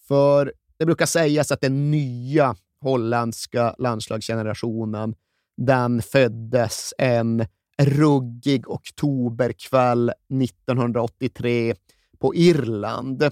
[0.09, 5.15] För det brukar sägas att den nya holländska landslagsgenerationen,
[5.57, 7.47] den föddes en
[7.79, 10.13] ruggig oktoberkväll
[10.43, 11.75] 1983
[12.19, 13.31] på Irland.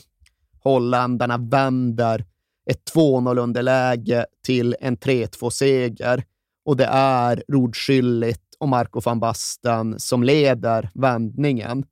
[0.63, 2.25] Holländarna vänder
[2.71, 6.25] ett 2-0-underläge till en 3-2-seger
[6.65, 11.85] och det är Rod Schüllit och Marco van Basten som leder vändningen.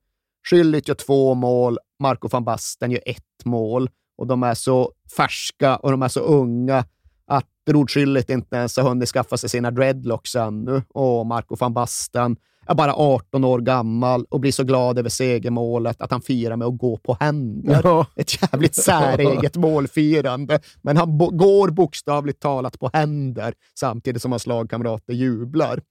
[0.49, 3.89] Schüllit gör två mål, Marco van Basten gör ett mål.
[4.17, 6.85] Och de är så färska och de är så unga
[7.27, 10.81] att Rod Schüllit inte ens har hunnit skaffa sig sina dreadlocks ännu.
[10.89, 12.37] Och Marco van Basten
[12.69, 16.67] är bara 18 år gammal och blir så glad över segermålet att han firar med
[16.67, 17.81] att gå på händer.
[17.83, 18.05] Ja.
[18.15, 24.47] Ett jävligt säreget målfirande, men han bo- går bokstavligt talat på händer samtidigt som hans
[24.47, 25.81] lagkamrater jublar.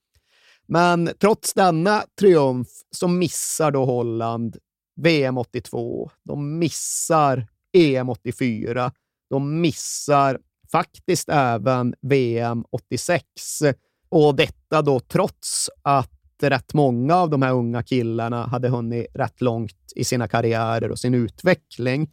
[0.66, 4.56] Men trots denna triumf så missar då Holland
[5.00, 6.10] VM 82.
[6.24, 8.92] De missar EM 84.
[9.30, 10.38] De missar
[10.72, 13.24] faktiskt även VM 86.
[14.08, 19.40] Och detta då trots att rätt många av de här unga killarna hade hunnit rätt
[19.40, 22.10] långt i sina karriärer och sin utveckling.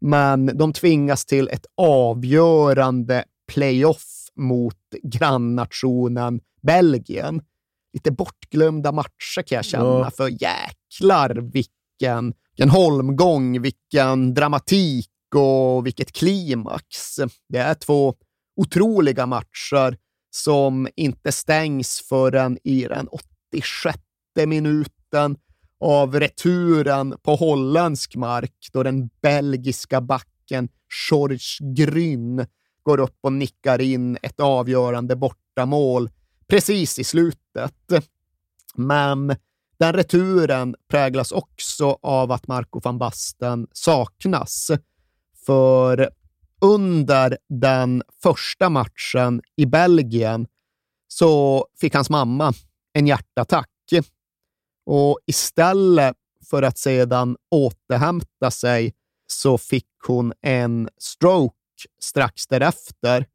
[0.00, 7.42] Men de tvingas till ett avgörande playoff mot grannnationen Belgien.
[7.92, 10.10] Lite bortglömda matcher kan jag känna, Ja.
[10.10, 17.16] för jäklar vilken, vilken holmgång, vilken dramatik och vilket klimax.
[17.48, 18.14] Det är två
[18.56, 19.96] otroliga matcher
[20.30, 23.31] som inte stängs förrän i den 86
[24.46, 25.36] minuten
[25.80, 30.68] av returen på holländsk mark då den belgiska backen
[31.10, 32.46] George Gryn
[32.82, 36.10] går upp och nickar in ett avgörande bortamål
[36.46, 38.06] precis i slutet.
[38.74, 39.36] Men
[39.78, 44.70] den returen präglas också av att Marco van Basten saknas.
[45.46, 46.10] För
[46.60, 50.46] under den första matchen i Belgien
[51.08, 52.52] så fick hans mamma
[52.92, 53.68] en hjärtattack.
[54.86, 56.16] Och istället
[56.50, 58.92] för att sedan återhämta sig
[59.26, 61.56] så fick hon en stroke
[62.02, 63.26] strax därefter.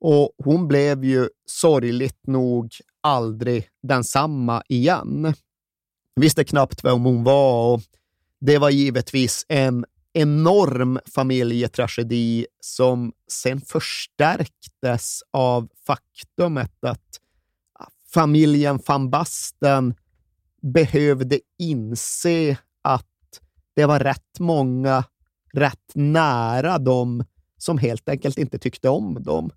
[0.00, 5.34] Och hon blev ju sorgligt nog aldrig densamma igen.
[6.16, 7.80] visste knappt vem hon var och
[8.40, 17.20] det var givetvis en enorm familjetragedi som sen förstärktes av faktumet att
[18.14, 19.94] familjen van Basten
[20.62, 23.06] behövde inse att
[23.76, 25.04] det var rätt många
[25.52, 27.24] rätt nära dem
[27.58, 29.50] som helt enkelt inte tyckte om dem.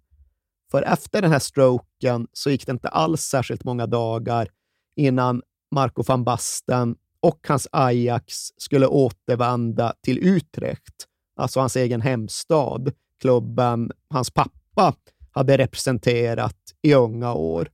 [0.71, 4.47] För efter den här stroken så gick det inte alls särskilt många dagar
[4.95, 11.05] innan Marco van Basten och hans Ajax skulle återvända till Utrecht,
[11.35, 14.93] alltså hans egen hemstad, klubben hans pappa
[15.31, 17.69] hade representerat i unga år.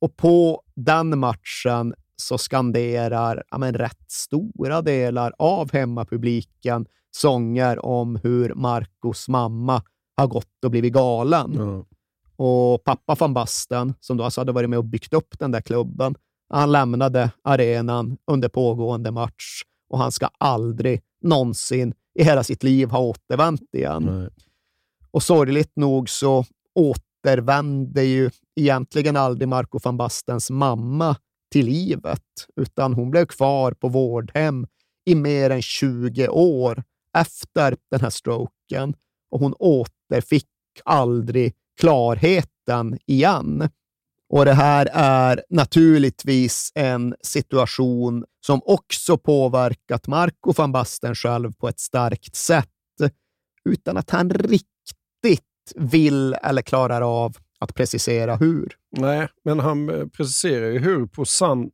[0.00, 6.86] Och på den matchen så skanderar ja, men, rätt stora delar av hemmapubliken
[7.16, 9.82] sånger om hur Marcos mamma
[10.16, 11.54] har gått och blivit galen.
[11.54, 11.84] Ja.
[12.36, 15.60] Och pappa van Basten, som då alltså hade varit med och byggt upp den där
[15.60, 16.14] klubben,
[16.48, 22.90] han lämnade arenan under pågående match och han ska aldrig någonsin i hela sitt liv
[22.90, 24.02] ha återvänt igen.
[24.02, 24.28] Nej.
[25.10, 26.44] Och sorgligt nog så
[27.26, 31.16] återvände ju egentligen aldrig Marco van Bastens mamma
[31.52, 32.22] till livet,
[32.56, 34.66] utan hon blev kvar på vårdhem
[35.06, 36.82] i mer än 20 år
[37.16, 38.94] efter den här stroken
[39.30, 40.48] och hon återfick
[40.84, 43.68] aldrig klarheten igen.
[44.28, 51.68] Och det här är naturligtvis en situation som också påverkat Marco van Basten själv på
[51.68, 52.70] ett starkt sätt,
[53.64, 54.95] utan att han riktigt
[55.76, 58.72] vill eller klarar av att precisera hur.
[58.96, 61.70] Nej, men han eh, preciserar ju hur på sann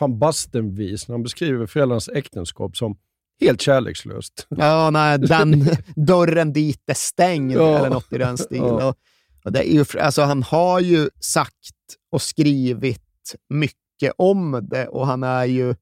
[0.00, 2.96] van Basten-vis när han beskriver föräldrarnas äktenskap som
[3.40, 4.46] helt kärlekslöst.
[4.48, 7.78] Ja, nej, den dörren dit är stängd Ja.
[7.78, 8.66] eller något i den stilen.
[8.66, 8.88] Ja.
[8.88, 8.96] Och,
[9.44, 11.74] och det är ju, alltså, han har ju sagt
[12.12, 15.74] och skrivit mycket om det och han är ju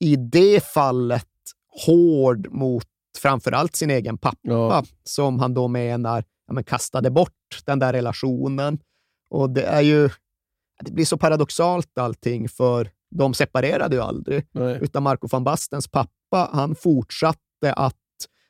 [0.00, 1.26] i det fallet
[1.86, 2.86] hård mot
[3.18, 4.84] framförallt sin egen pappa, Ja.
[5.04, 8.78] som han då menar ja, men kastade bort den där relationen.
[9.30, 10.10] Och det är ju
[10.80, 14.46] det blir så paradoxalt allting, för de separerade ju aldrig.
[14.52, 14.78] Nej.
[14.82, 17.94] Utan Marco van Bastens pappa, han fortsatte att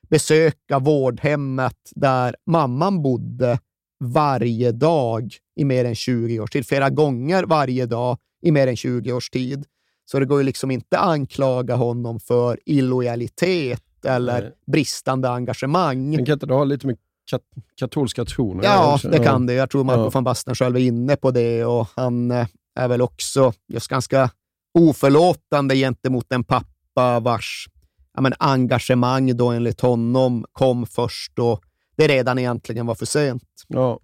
[0.08, 3.58] besöka vårdhemmet där mamman bodde
[4.00, 6.66] varje dag i mer än 20 års tid.
[6.66, 9.64] Flera gånger varje dag i mer än 20 års tid.
[10.04, 14.52] Så det går ju liksom inte anklaga honom för illojalitet eller Nej.
[14.66, 16.10] bristande engagemang.
[16.10, 16.96] Men kan inte det ha lite med
[17.30, 17.42] kat
[17.80, 19.08] katolska tron att göra Ja, också?
[19.08, 19.52] det kan det.
[19.52, 20.10] Jag tror Marco Ja.
[20.10, 22.46] van Basten själv är inne på det och han eh,
[22.78, 24.30] är väl också just ganska
[24.78, 27.68] oförlåtande gentemot en pappa vars
[28.14, 31.60] ja, men engagemang då enligt honom kom först då
[31.96, 33.42] det redan egentligen var för sent.
[33.68, 34.00] Ja.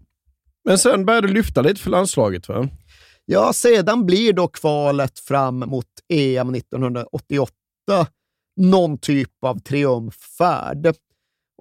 [0.64, 2.68] Men sen började det lyfta lite för landslaget, va?
[3.24, 7.52] Ja, sedan blir då kvalet fram mot EM 1988
[8.56, 10.94] någon typ av triumffärd.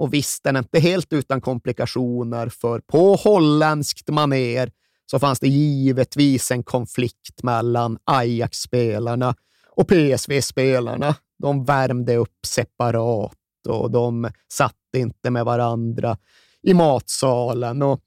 [0.01, 4.71] Och visst, den är inte helt utan komplikationer, för på holländskt maner
[5.11, 9.35] så fanns det givetvis en konflikt mellan Ajax-spelarna
[9.69, 11.15] och PSV-spelarna.
[11.39, 13.37] De värmde upp separat
[13.69, 16.17] och de satt inte med varandra
[16.63, 17.81] i matsalen.
[17.81, 18.01] Och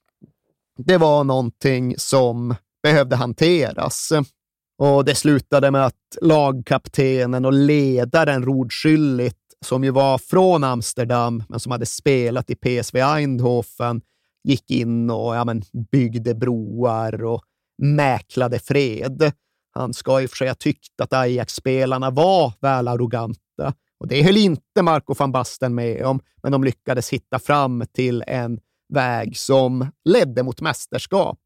[0.79, 4.13] det var någonting som behövde hanteras.
[4.79, 8.73] Och det slutade med att lagkaptenen och ledaren Rod
[9.65, 14.01] som ju var från Amsterdam, men som hade spelat i PSV Eindhoven,
[14.45, 15.63] gick in och ja, men,
[15.93, 17.43] byggde broar och
[17.83, 19.33] mäklade fred.
[19.75, 23.75] Han ska i och för sig ha tyckt att Ajax-spelarna var väl arroganta.
[24.01, 28.25] Och det höll inte Marco van Basten med om, men de lyckades hitta fram till
[28.27, 31.39] en väg som ledde mot mästerskap.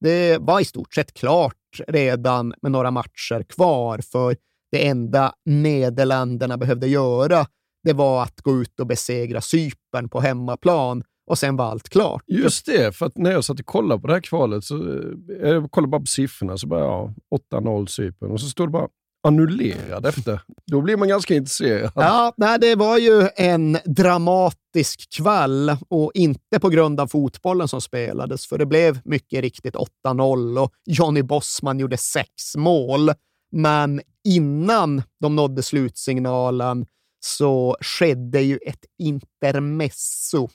[0.00, 4.36] Det var i stort sett klart redan med några matcher kvar, för
[4.74, 7.46] det enda Nederländerna behövde göra,
[7.84, 12.22] det var att gå ut och besegra Cypern på hemmaplan och sen var allt klart.
[12.26, 15.70] Just det, för när jag satt och kollade på det här kvalet, så, eh, jag
[15.70, 17.14] kollade bara på siffrorna, så bara ja,
[17.52, 18.88] 8-0 Cypern och så står det bara
[19.26, 20.40] annullerad efter.
[20.66, 21.92] Då blir man ganska intresserad.
[21.94, 27.80] Ja, nej, det var ju en dramatisk kväll och inte på grund av fotbollen som
[27.80, 29.76] spelades, för det blev mycket riktigt
[30.06, 33.10] 8-0 och Johnny Bossman gjorde sex mål.
[33.52, 36.86] Men innan de nådde slutsignalen
[37.24, 40.48] så skedde ju ett intermezzo.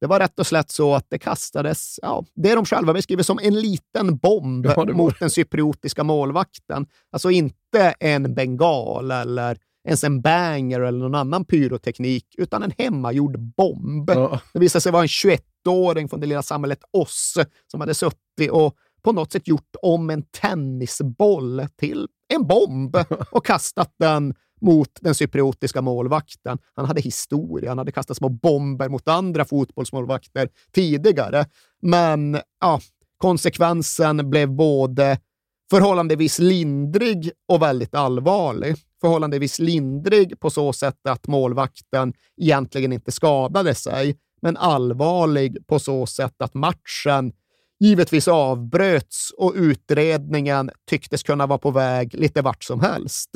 [0.00, 3.38] Det var rätt och slätt så att det kastades, ja, det de själva beskriver som
[3.42, 6.86] en liten bomb Ja, mot den cypriotiska målvakten.
[7.10, 13.38] Alltså inte en bengal eller ens en banger eller någon annan pyroteknik, utan en hemmagjord
[13.38, 14.10] bomb.
[14.10, 14.40] Ja.
[14.52, 17.34] Det visade sig vara en 21-åring från det lilla samhället Oss
[17.66, 22.96] som hade suttit och på något sätt gjort om en tennisboll till en bomb
[23.30, 26.58] och kastat den mot den cypriotiska målvakten.
[26.74, 31.46] Han hade historia, han hade kastat små bomber mot andra fotbollsmålvakter tidigare.
[31.82, 32.80] Men ja,
[33.18, 35.18] konsekvensen blev både
[35.70, 38.76] förhållandevis lindrig och väldigt allvarlig.
[39.00, 46.06] Förhållandevis lindrig på så sätt att målvakten egentligen inte skadade sig, men allvarlig på så
[46.06, 47.32] sätt att matchen
[47.82, 53.30] givetvis avbröts och utredningen tycktes kunna vara på väg lite vart som helst.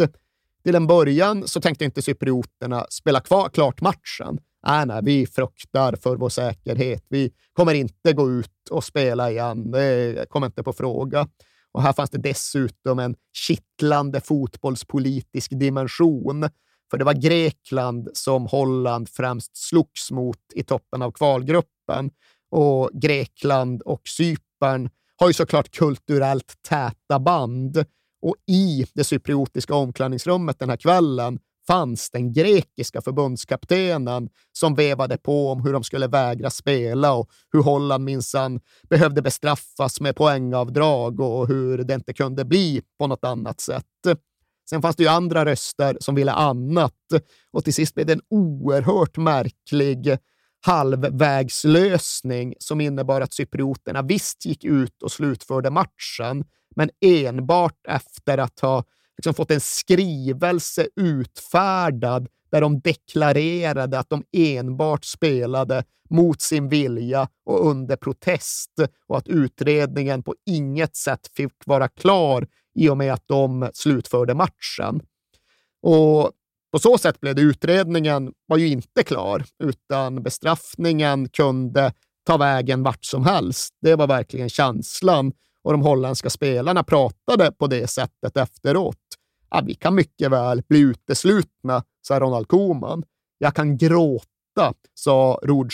[0.65, 4.39] Till en början så tänkte inte cyprioterna spela kvar, klart matchen.
[4.67, 7.05] Äh, nej, vi fruktar för vår säkerhet.
[7.09, 9.71] Vi kommer inte gå ut och spela igen.
[9.71, 11.29] Det kommer inte på fråga.
[11.73, 16.49] Och här fanns det dessutom en kittlande fotbollspolitisk dimension.
[16.91, 22.11] För det var Grekland som Holland främst slogs mot i toppen av kvalgruppen.
[22.51, 27.85] Och Grekland och Cypern har ju såklart kulturellt täta band.
[28.23, 35.51] Och i det cypriotiska omklädningsrummet den här kvällen fanns den grekiska förbundskaptenen som vevade på
[35.51, 38.61] om hur de skulle vägra spela och hur Holland minsann
[38.91, 43.85] behövde bestraffas med poängavdrag och hur det inte kunde bli på något annat sätt.
[44.71, 46.93] Sen fanns det ju andra röster som ville annat
[47.53, 50.19] och till sist blev det en oerhört märklig
[50.65, 56.45] halvvägslösning som innebar att cyprioterna visst gick ut och slutförde matchen,
[56.77, 58.85] men enbart efter att ha
[59.17, 67.29] liksom fått en skrivelse utfärdad där de deklarerade att de enbart spelade mot sin vilja
[67.45, 68.73] och under protest
[69.07, 74.35] och att utredningen på inget sätt fick vara klar i och med att de slutförde
[74.35, 75.01] matchen.
[75.83, 76.33] Och
[76.77, 81.93] på så sätt blev det utredningen var ju inte klar, utan bestraffningen kunde
[82.27, 83.75] ta vägen vart som helst.
[83.81, 85.33] Det var verkligen känslan
[85.63, 88.97] och de holländska spelarna pratade på det sättet efteråt.
[89.51, 93.03] Ja, vi kan mycket väl bli uteslutna, sa Ronald Koeman.
[93.39, 95.73] Jag kan gråta, sa Rod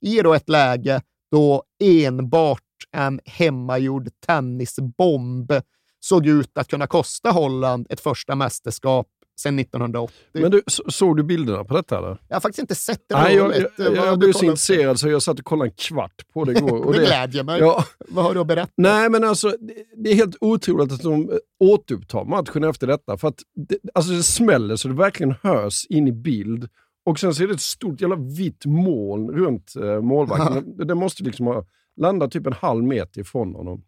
[0.00, 2.60] i då ett läge då enbart
[2.92, 5.52] en hemmagjord tennisbomb
[6.00, 9.06] såg ut att kunna kosta Holland ett första mästerskap
[9.40, 10.16] sedan 1980.
[10.32, 11.98] Men du, såg du bilderna på detta?
[11.98, 12.18] Eller?
[12.28, 13.14] Jag har faktiskt inte sett det.
[13.14, 16.32] Nej, jag, jag, jag, jag blev så intresserad så jag satt och kollade en kvart
[16.32, 16.86] på det igår.
[16.86, 17.60] Och det, det glädjer mig.
[17.60, 17.84] Ja.
[18.08, 18.72] Vad har du att berätta?
[18.76, 23.16] Nej, men alltså, det, det är helt otroligt att de återupptar matchen efter detta.
[23.16, 23.38] För att
[23.68, 26.68] det, alltså det smäller så det verkligen hörs in i bild.
[27.04, 30.64] Och sen så är det ett stort jävla vitt moln runt eh, målvakten.
[30.76, 31.64] det, det måste liksom ha
[31.96, 33.84] landat typ en halv meter ifrån honom.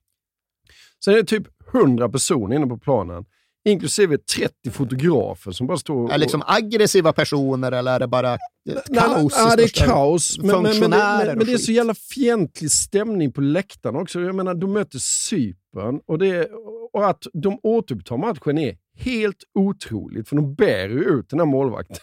[1.05, 3.25] Sen är det typ 100 personer inne på planen
[3.65, 6.05] inklusive 30 fotografer som bara står...
[6.05, 6.09] Och...
[6.09, 8.39] Är det liksom aggressiva personer eller är det bara
[8.95, 9.35] kaos?
[9.37, 10.39] Nej, det är kaos.
[10.39, 14.21] Men, men, men, men, det är så jävla fientlig stämning på läktaren också.
[14.21, 16.51] Jag menar, de möter Cypern och, det,
[16.93, 21.47] och att de återupptar matchen är helt otroligt, för de bär ju ut den här
[21.47, 21.97] målvakten.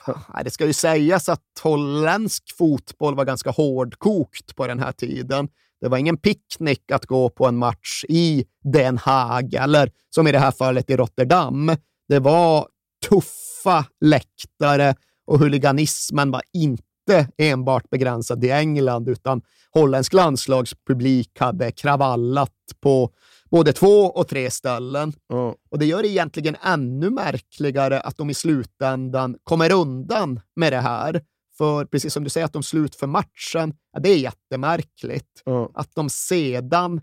[0.44, 5.48] Det ska ju sägas att holländsk fotboll var ganska hårdkokt på den här tiden.
[5.82, 10.32] Det var ingen picknick att gå på en match i Den Haag eller som i
[10.32, 11.76] det här fallet i Rotterdam.
[12.08, 12.68] Det var
[13.10, 14.96] tuffa läktare
[15.26, 19.42] och huliganismen var inte enbart begränsad till England, utan
[19.72, 22.52] holländsk landslagspublik hade kravallat
[22.82, 23.12] på
[23.52, 25.14] både två och tre ställen.
[25.34, 25.54] Mm.
[25.72, 30.80] Och Det gör det egentligen ännu märkligare att de i slutändan kommer undan med det
[30.80, 31.22] här.
[31.62, 35.44] För precis som du säger, att de slut för matchen, ja, det är jättemärkligt.
[35.46, 35.68] Mm.
[35.74, 37.02] Att de sedan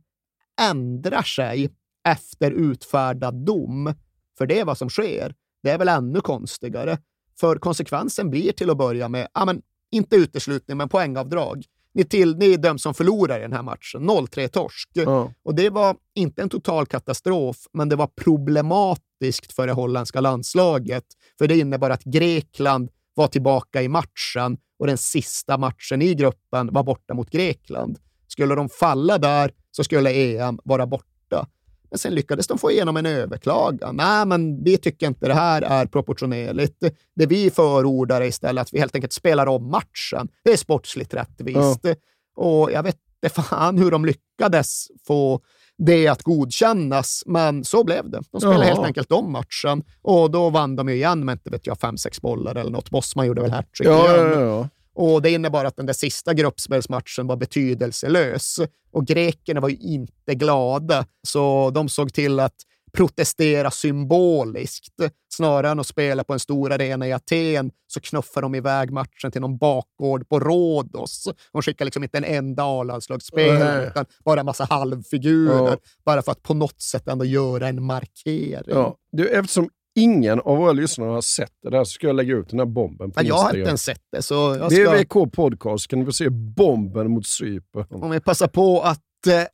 [0.60, 1.70] ändrar sig
[2.08, 3.94] efter utfärdad dom.
[4.38, 5.34] För det är vad som sker.
[5.62, 6.98] Det är väl ännu konstigare.
[7.40, 11.64] För konsekvensen blir till att börja med, ja, men, inte uteslutning, men poängavdrag.
[11.94, 14.10] Ni, till, ni döms som förlorare i den här matchen.
[14.10, 14.96] 0-3 torsk.
[14.96, 15.28] Mm.
[15.42, 21.04] Och det var inte en total katastrof, men det var problematiskt för det holländska landslaget.
[21.38, 26.72] För det innebar att Grekland var tillbaka i matchen och den sista matchen i gruppen
[26.72, 27.98] var borta mot Grekland.
[28.28, 31.46] Skulle de falla där så skulle EM vara borta.
[31.90, 33.96] Men sen lyckades de få igenom en överklagan.
[33.96, 36.84] Nej, men vi tycker inte det här är proportionerligt.
[37.14, 40.28] Det vi förordar är istället att vi helt enkelt spelar om matchen.
[40.44, 41.80] Det är sportsligt rättvist.
[41.82, 41.94] Ja.
[42.36, 45.40] Och jag vet inte fan hur de lyckades få
[45.78, 48.20] det att godkännas, men så blev det.
[48.30, 48.74] De spelade ja.
[48.74, 52.20] helt enkelt om matchen och då vann de igen med, inte vet jag, fem, sex
[52.20, 52.90] bollar eller något.
[52.90, 54.32] Bosman gjorde väl hattrick ja, igen.
[54.32, 58.60] Ja, ja, och Det innebar att den där sista gruppspelsmatchen var betydelselös
[58.92, 62.54] och grekerna var ju inte glada, så de såg till att
[62.92, 64.94] protestera symboliskt.
[65.34, 69.30] Snarare än att spela på en stor arena i Aten så knuffar de iväg matchen
[69.32, 71.28] till någon bakgård på Rhodos.
[71.52, 75.68] De skickar liksom inte en enda A-landslagsspelare, utan bara en massa halvfigurer.
[75.70, 75.76] Ja.
[76.04, 78.62] Bara för att på något sätt ändå göra en markering.
[78.66, 78.96] Ja.
[79.12, 82.48] Du, eftersom ingen av våra lyssnare har sett det där så ska jag lägga ut
[82.50, 83.60] den här bomben på Men jag har Instagram.
[83.60, 84.90] inte ens sett det, så jag ska...
[84.90, 87.86] VVK Podcast kan du få se bomben mot Cypern.
[87.90, 89.00] Om vi passar på att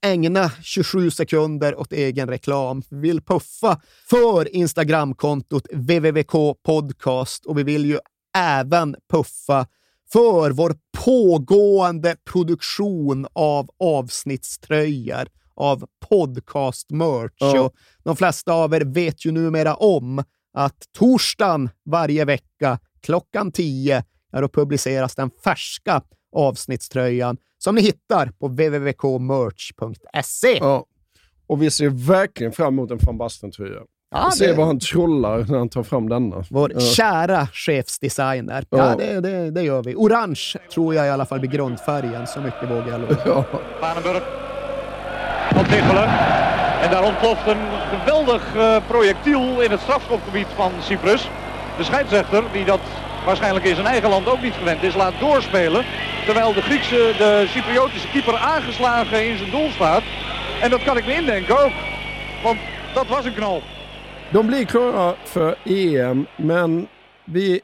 [0.03, 2.83] ägna 27 sekunder åt egen reklam.
[2.91, 3.81] Vi vill puffa
[4.11, 7.99] för Instagramkontot www.k podcast och vi vill ju
[8.37, 9.67] även puffa
[10.13, 17.33] för vår pågående produktion av avsnittströjor, av podcast-merch.
[17.39, 17.61] Ja.
[17.61, 17.75] Och
[18.05, 24.41] De flesta av er vet ju numera om att torsdagen varje vecka klockan 10 ja,
[24.41, 30.59] då publiceras den färska avsnittströjan som ni hittar på www.merch.se.
[30.61, 30.85] Ja.
[31.47, 33.81] Och vi ser verkligen fram emot en van Basten-tröja.
[34.15, 36.45] Ja, vi ser det- vad han trollar när han tar fram denna.
[36.51, 36.81] Vår Ja.
[36.81, 38.65] kära chefsdesigner.
[38.71, 38.97] Ja, Ja.
[38.97, 39.95] det, det, det gör vi.
[39.95, 40.41] Orange
[40.75, 43.45] tror jag i alla fall blir grundfärgen, så mycket vågar jag lova.
[43.81, 44.23] Vanenburg.
[45.55, 46.09] Van Tichelen.
[46.85, 51.29] En daar ontploft een geweldig eh, projectiel in het strafschopgebied van Cyprus.
[51.79, 52.81] De scheidsrechter, die dat
[53.25, 55.85] waarschijnlijk in zijn eigen land ook niet gewend is, laat doorspelen.
[56.25, 60.03] Terwijl de Griekse, de Cypriotische keeper aangeslagen in zijn doel staat.
[60.61, 61.73] En dat kan ik me indenken ook.
[62.43, 62.59] Want
[62.95, 63.63] dat was een knal.
[64.33, 66.89] De blir klara för EM, men
[67.25, 67.61] vi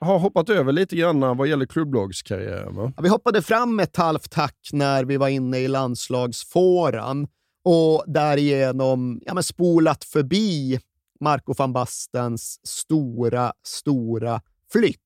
[0.00, 2.74] har hoppat över lite grann vad gäller klubblagskarriären.
[2.74, 2.92] Va?
[2.96, 7.26] Ja, vi hoppade fram ett halvt hack när vi var inne i landslagsfåran
[7.64, 10.80] och därigenom ja, men spolat förbi
[11.20, 14.40] Marco van Bastens stora, stora
[14.72, 15.03] flytt.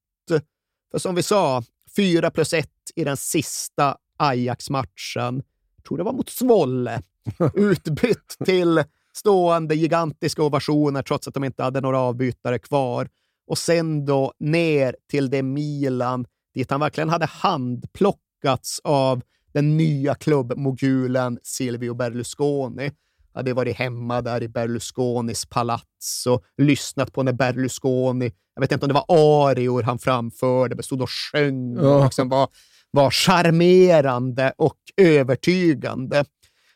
[0.91, 1.63] För som vi sa,
[1.97, 5.43] 4 plus 1 i den sista Ajax-matchen.
[5.89, 7.03] Tror det var mot Zwolle.
[7.55, 8.85] Utbytt till
[9.15, 13.09] stående gigantiska ovationer trots att de inte hade några avbytare kvar.
[13.47, 20.15] Och sen då ner till det Milan dit han verkligen hade handplockats av den nya
[20.15, 22.91] klubbmogulen Silvio Berlusconi.
[23.35, 28.87] Hade varit hemma där i Berlusconis palats och lyssnat på när Berlusconi, jag vet inte
[28.87, 32.49] om det var arior han framförde, men stod och sjöng och liksom var,
[32.91, 36.25] var charmerande och övertygande.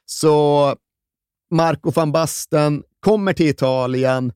[0.04, 0.76] Så
[1.50, 4.32] Marco van Basten kommer till Italien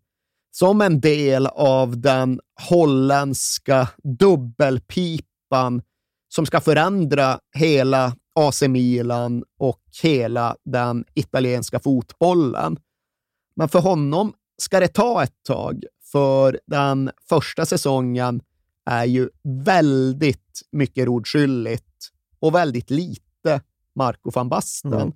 [0.50, 3.88] som en del av den holländska
[4.18, 5.82] dubbelpipan
[6.28, 12.78] som ska förändra hela AC Milan och hela den italienska fotbollen.
[13.56, 18.42] Men för honom ska det ta ett tag, för den första säsongen
[18.84, 19.28] är ju
[19.64, 22.10] väldigt mycket rodskyldigt
[22.40, 23.60] och väldigt lite
[23.94, 24.92] Marco van Basten.
[24.92, 25.12] Mm.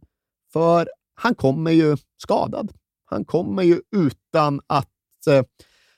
[0.52, 2.72] För han kommer ju skadad.
[3.04, 5.42] Han kommer ju utan att eh,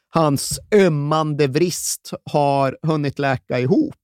[0.08, 3.94] hans ömmande vrist har hunnit läka ihop.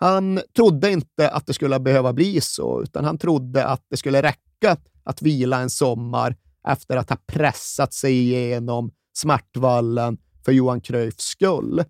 [0.00, 4.22] Han trodde inte att det skulle behöva bli så, utan han trodde att det skulle
[4.22, 6.36] räcka att vila en sommar
[6.68, 11.84] efter att ha pressat sig igenom smärtvallen för Johan Cruyffs skull.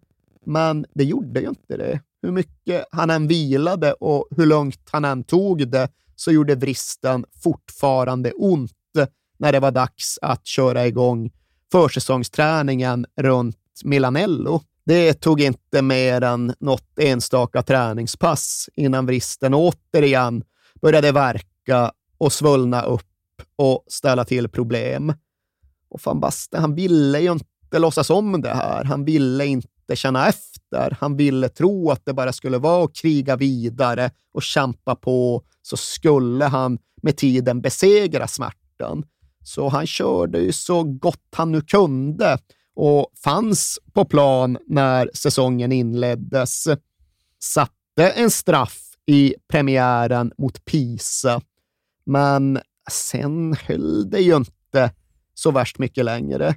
[0.46, 2.00] Men det gjorde ju inte det.
[2.22, 7.24] Hur mycket han än vilade och hur långt han än tog det så gjorde vristen
[7.42, 8.72] fortfarande ont
[9.38, 11.30] när det var dags att köra igång
[11.72, 14.60] försäsongsträningen runt Milanello.
[14.90, 20.44] Det tog inte mer än något enstaka träningspass innan vristen återigen
[20.82, 23.06] började verka och svullna upp
[23.56, 25.14] och ställa till problem.
[25.90, 28.84] Och van Basten, han ville ju inte låtsas om det här.
[28.84, 30.96] Han ville inte känna efter.
[31.00, 35.76] Han ville tro att det bara skulle vara att kriga vidare och kämpa på, så
[35.76, 39.04] skulle han med tiden besegra smärtan.
[39.44, 42.38] Så han körde ju så gott han nu kunde
[42.80, 46.64] och fanns på plan när säsongen inleddes.
[47.42, 51.40] Satte en straff i premiären mot Pisa,
[52.06, 54.92] men sen höll det ju inte
[55.34, 56.54] så värst mycket längre.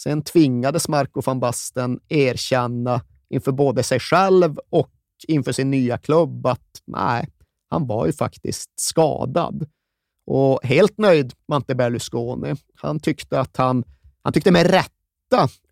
[0.00, 4.92] Sen tvingades Marco van Basten erkänna inför både sig själv och
[5.28, 7.28] inför sin nya klubb att nej,
[7.70, 9.66] han var ju faktiskt skadad.
[10.26, 12.54] Och helt nöjd var inte Berlusconi.
[12.74, 13.84] Han tyckte att han,
[14.22, 14.92] han tyckte med rätt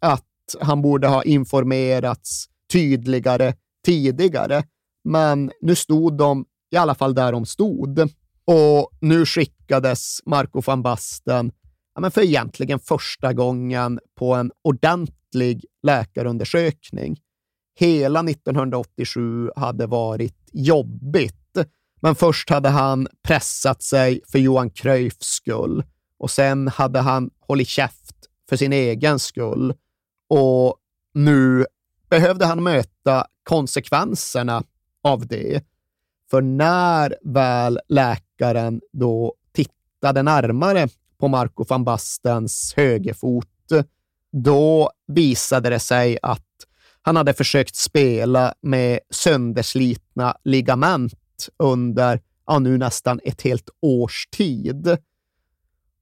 [0.00, 0.24] att
[0.60, 3.54] han borde ha informerats tydligare
[3.84, 4.64] tidigare.
[5.04, 8.10] Men nu stod de i alla fall där de stod.
[8.44, 11.52] Och nu skickades Marco van Basten
[11.96, 17.20] ja, men för egentligen första gången på en ordentlig läkarundersökning.
[17.78, 21.56] Hela 1987 hade varit jobbigt,
[22.00, 25.84] men först hade han pressat sig för Johan Cruyffs skull
[26.18, 28.15] och sen hade han hållit käft
[28.48, 29.74] för sin egen skull.
[30.28, 30.76] Och
[31.14, 31.66] nu
[32.10, 34.62] behövde han möta konsekvenserna
[35.02, 35.64] av det.
[36.30, 43.46] För när väl läkaren då tittade närmare på Marco van Bastens högerfot,
[44.32, 46.42] då visade det sig att
[47.02, 54.96] han hade försökt spela med sönderslitna ligament under ja, nu nästan ett helt års tid.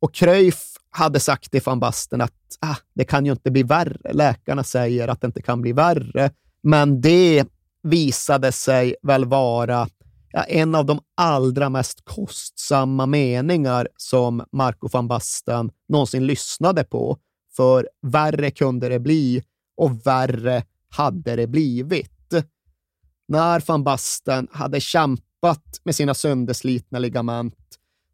[0.00, 4.12] Och Cruyff hade sagt till van Basten att ah, det kan ju inte bli värre.
[4.12, 6.30] Läkarna säger att det inte kan bli värre.
[6.62, 7.44] Men det
[7.82, 9.88] visade sig väl vara
[10.30, 17.18] ja, en av de allra mest kostsamma meningar som Marco van Basten någonsin lyssnade på.
[17.56, 19.42] För värre kunde det bli
[19.76, 22.10] och värre hade det blivit.
[23.28, 27.54] När van Basten hade kämpat med sina sönderslitna ligament,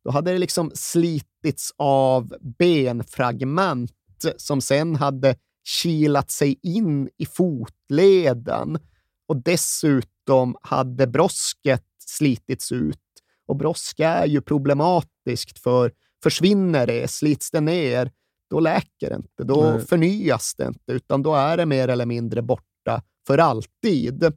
[0.04, 3.92] då hade det liksom slitits av benfragment
[4.36, 8.78] som sen hade kilat sig in i fotleden
[9.28, 12.98] och dessutom hade brosket slitits ut.
[13.46, 18.10] Och brosk är ju problematiskt för försvinner det, slits det ner,
[18.50, 19.86] då läker det inte, då Nej.
[19.86, 24.32] förnyas det inte, utan då är det mer eller mindre borta för alltid.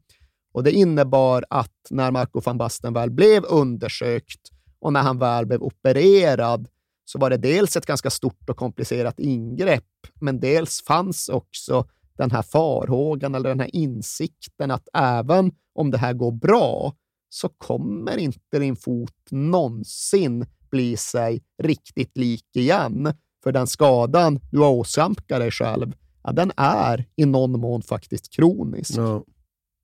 [0.54, 4.50] Och Det innebar att när Marco van Basten väl blev undersökt
[4.84, 6.68] och när han väl blev opererad
[7.06, 9.84] så var det dels ett ganska stort och komplicerat ingrepp,
[10.22, 11.86] men dels fanns också
[12.18, 16.94] den här farhågan eller den här insikten att även om det här går bra
[17.30, 23.14] så kommer inte din fot någonsin bli sig riktigt lik igen.
[23.44, 25.94] För den skadan du har åsamkat dig själv,
[26.24, 28.98] ja, den är i någon mån faktiskt kronisk.
[28.98, 29.24] Ja.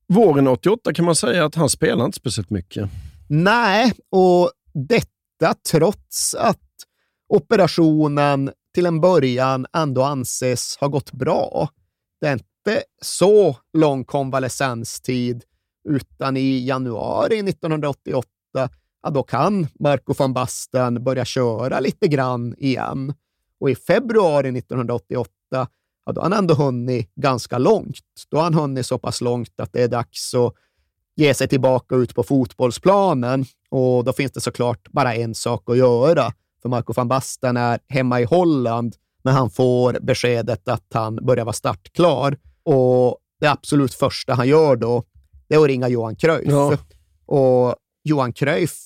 [0.06, 2.90] Våren 88 kan man säga att han spelar inte speciellt mycket.
[3.28, 6.58] Nej, och detta trots att
[7.28, 11.68] operationen till en början ändå anses ha gått bra.
[12.20, 15.44] Det är inte så lång konvalescenstid,
[15.88, 18.28] utan i januari 1988,
[19.02, 23.14] ja, då kan Marco van Basten börja köra lite grann igen.
[23.60, 25.68] Och i februari 1988, ja,
[26.12, 28.24] då har han ändå hunnit ganska långt.
[28.28, 30.54] Då har han hunnit så pass långt att det är dags att
[31.20, 33.44] ge sig tillbaka ut på fotbollsplanen.
[33.70, 36.32] Och då finns det såklart bara en sak att göra.
[36.62, 41.44] För Marco van Basten är hemma i Holland när han får beskedet att han börjar
[41.44, 42.36] vara startklar.
[42.62, 45.04] Och det absolut första han gör då,
[45.48, 46.48] det är att ringa Johan Cruyff.
[46.48, 46.76] Ja.
[47.26, 47.74] Och
[48.04, 48.76] Johan Cruyff,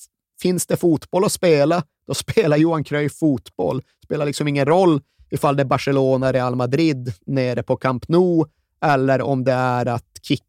[0.41, 3.77] finns det fotboll att spela, då spelar Johan Cruyff fotboll.
[3.77, 8.45] Det spelar liksom ingen roll ifall det är Barcelona, Real Madrid nere på Camp Nou
[8.81, 10.43] eller om det är att kicka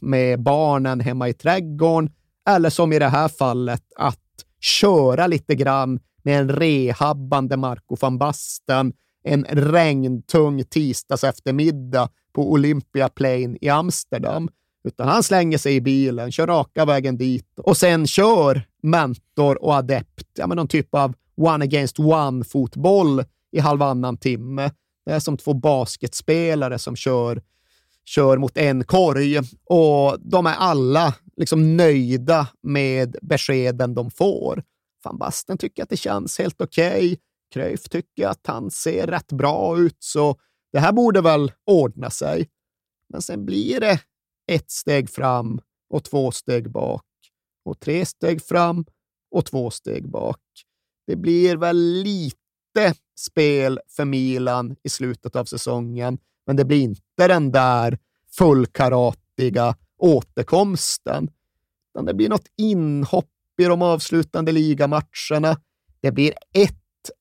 [0.00, 2.10] med barnen hemma i trädgården
[2.48, 4.18] eller som i det här fallet att
[4.60, 8.92] köra lite grann med en rehabbande Marco van Basten
[9.24, 14.48] en regntung tisdags eftermiddag på Olympia Plain i Amsterdam.
[14.84, 19.74] Utan han slänger sig i bilen, kör raka vägen dit och sen kör mentor och
[19.74, 24.70] adept, ja, men någon typ av one against one-fotboll i halvannan timme.
[25.06, 27.42] Det är som två basketspelare som kör,
[28.08, 34.62] kör mot en korg och de är alla liksom nöjda med beskeden de får.
[35.04, 36.96] Van Basten tycker att det känns helt okej.
[36.96, 37.16] Okay.
[37.52, 40.36] Cruyff tycker att han ser rätt bra ut, så
[40.72, 42.48] det här borde väl ordna sig.
[43.12, 44.00] Men sen blir det
[44.52, 45.60] ett steg fram
[45.94, 47.04] och två steg bak
[47.64, 48.84] och tre steg fram
[49.30, 50.40] och två steg bak.
[51.06, 57.07] Det blir väl lite spel för Milan i slutet av säsongen, men det blir inte
[57.26, 57.98] den där
[58.30, 61.30] fullkaratiga återkomsten.
[61.94, 65.60] Utan det blir något inhopp i de avslutande ligamatcherna.
[66.00, 66.74] Det blir ett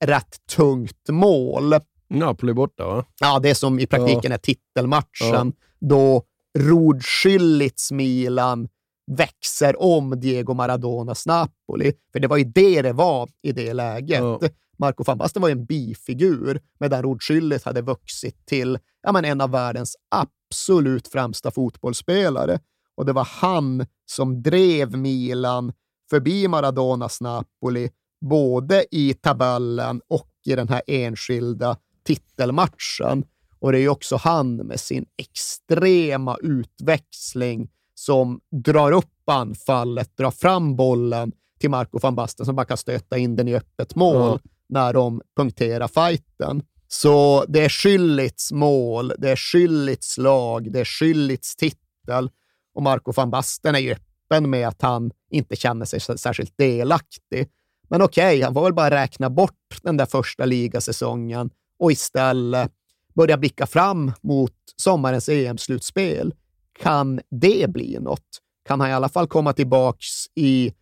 [0.06, 1.74] rätt tungt mål.
[2.10, 3.06] Napoli borta, va?
[3.20, 4.34] Ja, det som i praktiken ja.
[4.34, 5.08] är titelmatchen.
[5.20, 5.52] Ja.
[5.80, 6.24] Då
[6.60, 8.68] Rudschillits Milan
[9.12, 11.94] växer om Diego Maradonas Napoli.
[12.12, 14.20] För det var ju det det var i det läget.
[14.20, 14.40] Ja.
[14.80, 19.42] Marco van Basten var ju en bifigur, medan Rudschillit hade vuxit till ja, men en
[19.42, 22.60] av världens absolut främsta fotbollsspelare.
[22.96, 25.74] Och det var han som drev Milan
[26.10, 27.90] förbi Maradonas Napoli,
[28.22, 33.24] både i tabellen och i den här enskilda titelmatchen.
[33.60, 40.76] Och det är också han med sin extrema utväxling som drar upp anfallet, drar fram
[40.76, 44.40] bollen till Marco van Basten som bara kan stöta in den i öppet mål mm
[44.70, 46.64] när de punkterar fighten.
[46.88, 52.30] Så det är Schüllits mål, det är Schüllits lag, det är Schüllits titel
[52.74, 57.50] och Marco van Basten är ju öppen med att han inte känner sig särskilt delaktig.
[57.90, 61.50] Men okej, okay, han får väl bara räkna bort den där första ligasäsongen
[61.80, 62.72] och istället
[63.16, 66.34] börja blicka fram mot sommarens EM-slutspel.
[66.80, 68.42] Kan det bli något?
[68.68, 70.74] Kan han i alla fall komma tillbaks i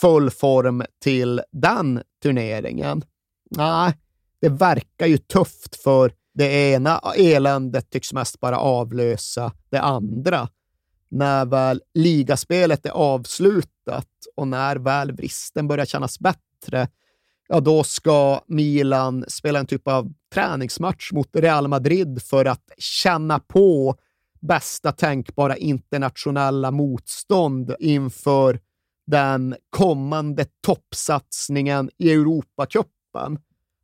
[0.00, 3.02] full form till den turneringen?
[3.50, 3.92] Nej,
[4.40, 10.48] det verkar ju tufft för det ena eländet tycks mest bara avlösa det andra.
[11.08, 16.88] När väl ligaspelet är avslutat och när väl vristen börjar kännas bättre,
[17.48, 23.38] ja då ska Milan spela en typ av träningsmatch mot Real Madrid för att känna
[23.38, 23.96] på
[24.40, 28.60] bästa tänkbara internationella motstånd inför
[29.06, 32.99] den kommande toppsatsningen i Europacupen.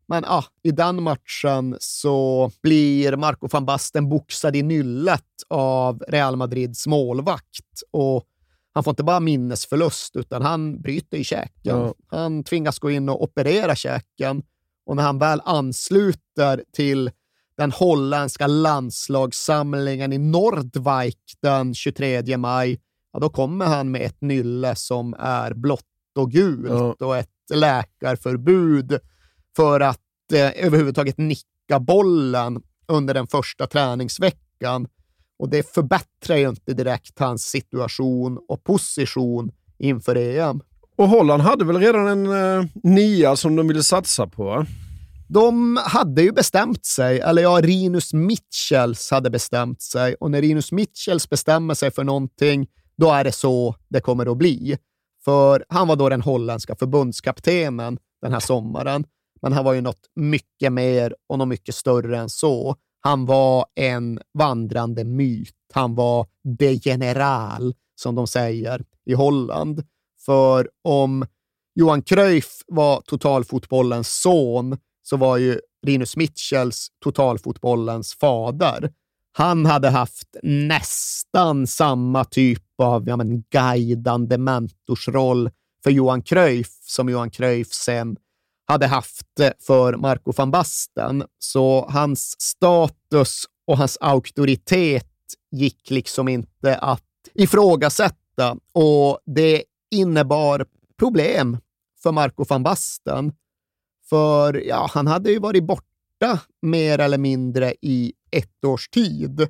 [0.08, 6.36] Men ah, i den matchen så blir Marco van Basten boxad i nyllet av Real
[6.36, 7.82] Madrids målvakt.
[7.90, 8.24] Och
[8.72, 11.50] han får inte bara minnesförlust, utan han bryter i käken.
[11.62, 11.94] Ja.
[12.06, 14.42] Han tvingas gå in och operera käken.
[14.86, 17.10] Och när han väl ansluter till
[17.56, 22.80] den holländska landslagssamlingen i Nordwijk den 23 maj,
[23.12, 25.82] ja, då kommer han med ett nylle som är blått
[26.16, 27.06] och gult ja.
[27.06, 29.00] och ett läkarförbud
[29.56, 30.00] för att
[30.32, 34.88] eh, överhuvudtaget nicka bollen under den första träningsveckan.
[35.38, 40.60] Och det förbättrar ju inte direkt hans situation och position inför EM.
[40.96, 44.66] Och Holland hade väl redan en eh, nia som de ville satsa på?
[45.28, 50.14] De hade ju bestämt sig, eller ja, Rinus Mitchells hade bestämt sig.
[50.14, 52.66] Och när Rinus Mitchells bestämmer sig för någonting,
[52.96, 54.78] då är det så det kommer att bli.
[55.24, 59.04] För han var då den holländska förbundskaptenen den här sommaren.
[59.46, 62.76] Men han var ju något mycket mer och något mycket större än så.
[63.00, 65.54] Han var en vandrande myt.
[65.74, 66.26] Han var
[66.58, 69.82] de general, som de säger i Holland.
[70.24, 71.26] För om
[71.74, 78.92] Johan Cruyff var totalfotbollens son så var ju Rinus Mitchells totalfotbollens fader.
[79.32, 85.50] Han hade haft nästan samma typ av ja, men, guidande mentorsroll
[85.84, 88.16] för Johan Cruyff som Johan Cruyff sen
[88.66, 89.26] hade haft
[89.66, 91.24] för Marco van Basten.
[91.38, 95.06] Så hans status och hans auktoritet
[95.50, 97.02] gick liksom inte att
[97.34, 100.66] ifrågasätta och det innebar
[100.98, 101.58] problem
[102.02, 103.32] för Marco van Basten.
[104.08, 109.48] För ja, han hade ju varit borta mer eller mindre i ett års tid.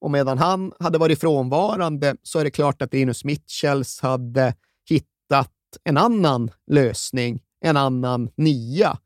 [0.00, 4.54] Och medan han hade varit frånvarande så är det klart att Linus Mitchells hade
[4.88, 5.52] hittat
[5.84, 8.98] en annan lösning en annan nia.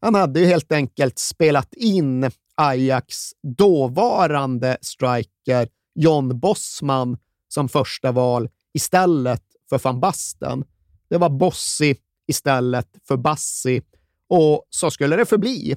[0.00, 7.18] Han hade ju helt enkelt spelat in Ajax dåvarande striker John Bossman
[7.48, 10.64] som första val istället för van Basten.
[11.08, 11.96] Det var Bossi
[12.26, 13.82] istället för Bassi
[14.28, 15.76] och så skulle det förbli.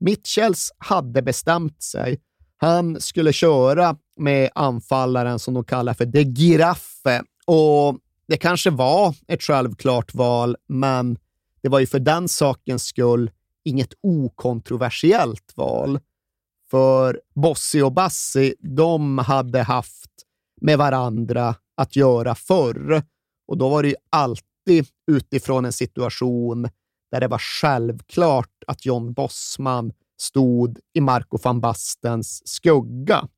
[0.00, 2.20] Mitchells hade bestämt sig.
[2.56, 7.98] Han skulle köra med anfallaren som de kallar för De Giraffe och
[8.28, 11.18] det kanske var ett självklart val, men
[11.62, 13.30] det var ju för den sakens skull
[13.64, 16.00] inget okontroversiellt val.
[16.70, 20.10] För Bossi och Bassi, de hade haft
[20.60, 23.02] med varandra att göra förr.
[23.48, 26.68] Och då var det ju alltid utifrån en situation
[27.10, 33.28] där det var självklart att John Bossman stod i Marco van Bastens skugga.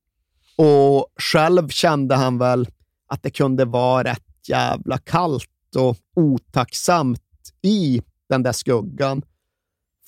[0.56, 2.68] Och själv kände han väl
[3.06, 7.22] att det kunde vara rätt jävla kallt och otacksamt
[7.62, 9.22] i den där skuggan.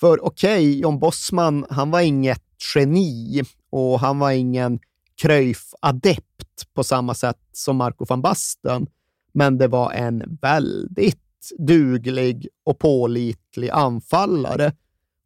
[0.01, 2.43] För okej, okay, John Bossman, han var inget
[2.75, 4.79] geni och han var ingen
[5.23, 8.87] Cruyff-adept på samma sätt som Marco van Basten,
[9.33, 11.19] men det var en väldigt
[11.59, 14.73] duglig och pålitlig anfallare.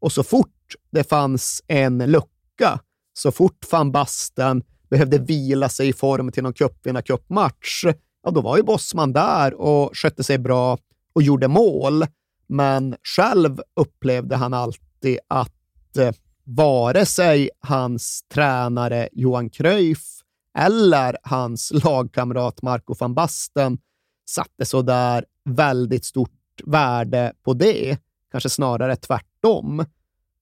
[0.01, 2.81] Och så fort det fanns en lucka,
[3.13, 7.85] så fort van Basten behövde vila sig i form till någon cupvinnarcupmatch,
[8.23, 10.79] ja, då var ju Bossman där och skötte sig bra
[11.13, 12.07] och gjorde mål.
[12.47, 16.13] Men själv upplevde han alltid att eh,
[16.45, 20.17] vare sig hans tränare Johan Cruyff
[20.59, 23.79] eller hans lagkamrat Marco van Basten
[24.29, 26.31] satte sådär väldigt stort
[26.65, 27.99] värde på det.
[28.31, 29.85] Kanske snarare tvärtom.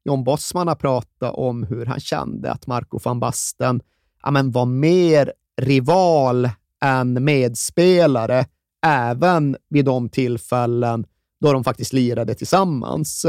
[0.04, 3.80] John Bossman har pratat om hur han kände att Marco van Basten
[4.22, 6.50] ja, men var mer rival
[6.84, 8.46] än medspelare,
[8.86, 11.06] även vid de tillfällen
[11.44, 13.26] då de faktiskt lirade tillsammans.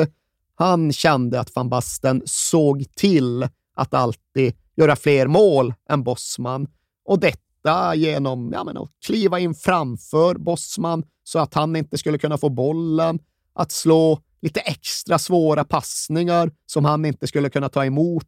[0.56, 6.68] Han kände att van Basten såg till att alltid göra fler mål än Bossman
[7.06, 12.18] och detta genom ja, men, att kliva in framför Bossman så att han inte skulle
[12.18, 13.20] kunna få bollen,
[13.54, 18.28] att slå lite extra svåra passningar som han inte skulle kunna ta emot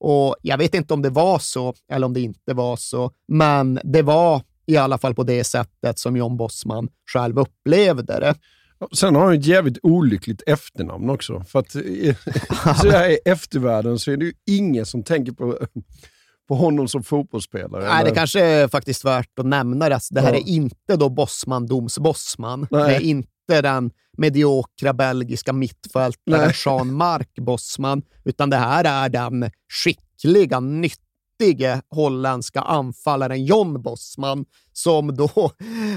[0.00, 3.80] Och jag vet inte om det var så eller om det inte var så, men
[3.84, 8.34] det var i alla fall på det sättet som John Bossman själv upplevde det.
[8.92, 11.44] Sen har han ett jävligt olyckligt efternamn också.
[11.44, 11.70] För att
[12.80, 15.58] så här i eftervärlden så är det ju ingen som tänker på,
[16.48, 17.84] på honom som fotbollsspelare.
[17.84, 20.00] Nej, det kanske är faktiskt värt att nämna det.
[20.10, 20.38] Det här ja.
[20.38, 22.66] är inte då Bossman Doms Bossman.
[22.70, 22.88] Nej.
[22.88, 30.60] Det är inte den mediokra belgiska mittfältaren Jean-Marc Bossman, utan det här är den skickliga,
[30.60, 31.09] nyttiga
[31.40, 35.30] riktige holländska anfallaren John Bosman som då...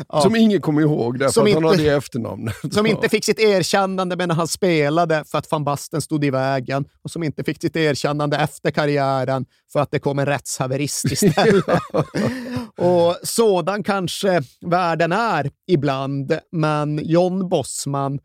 [0.09, 2.55] Ja, som ingen kommer ihåg därför att inte, han har det efternamnet.
[2.73, 6.85] Som inte fick sitt erkännande medan han spelade för att van Basten stod i vägen
[7.03, 11.65] och som inte fick sitt erkännande efter karriären för att det kom en rättshaverist istället.
[12.77, 18.19] och sådan kanske världen är ibland, men John Bosman,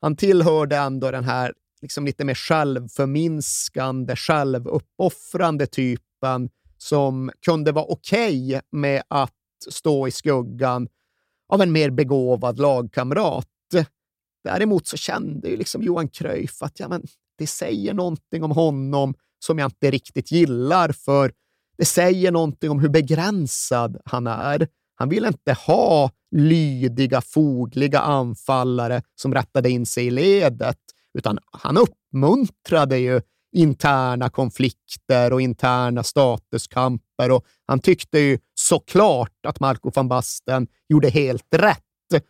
[0.00, 6.48] han tillhörde ändå den här liksom lite mer självförminskande, självuppoffrande typen
[6.82, 9.34] som kunde vara okej okay med att
[9.68, 10.88] stå i skuggan
[11.48, 13.48] av en mer begåvad lagkamrat.
[14.44, 17.06] Däremot så kände ju liksom Johan Cruyff att ja, men,
[17.38, 21.32] det säger någonting om honom som jag inte riktigt gillar, för
[21.78, 24.68] det säger någonting om hur begränsad han är.
[24.94, 30.78] Han vill inte ha lydiga, fogliga anfallare som rättade in sig i ledet,
[31.18, 33.20] utan han uppmuntrade ju
[33.52, 37.30] interna konflikter och interna statuskamper.
[37.30, 41.78] Och han tyckte ju såklart att Marco van Basten gjorde helt rätt,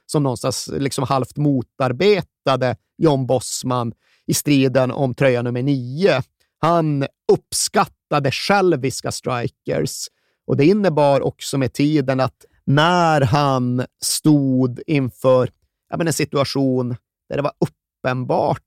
[0.06, 3.92] som någonstans liksom halvt motarbetade John Bossman
[4.26, 6.22] i striden om tröja nummer nio.
[6.58, 10.08] Han uppskattade själviska strikers
[10.46, 15.50] och det innebar också med tiden att när han stod inför
[15.90, 16.96] ja, en situation
[17.28, 18.62] där det var uppenbart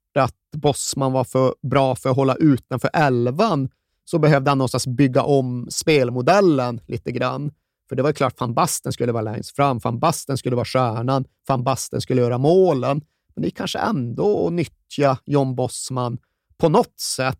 [0.56, 3.68] Bossman var för bra för att hålla utanför elvan
[4.04, 7.50] så behövde han någonstans bygga om spelmodellen lite grann.
[7.88, 11.24] För det var klart van Basten skulle vara längst fram, van Basten skulle vara stjärnan,
[11.48, 13.00] van Basten skulle göra målen.
[13.34, 16.18] Men det är kanske ändå att nyttja John Bossman
[16.56, 17.38] på något sätt.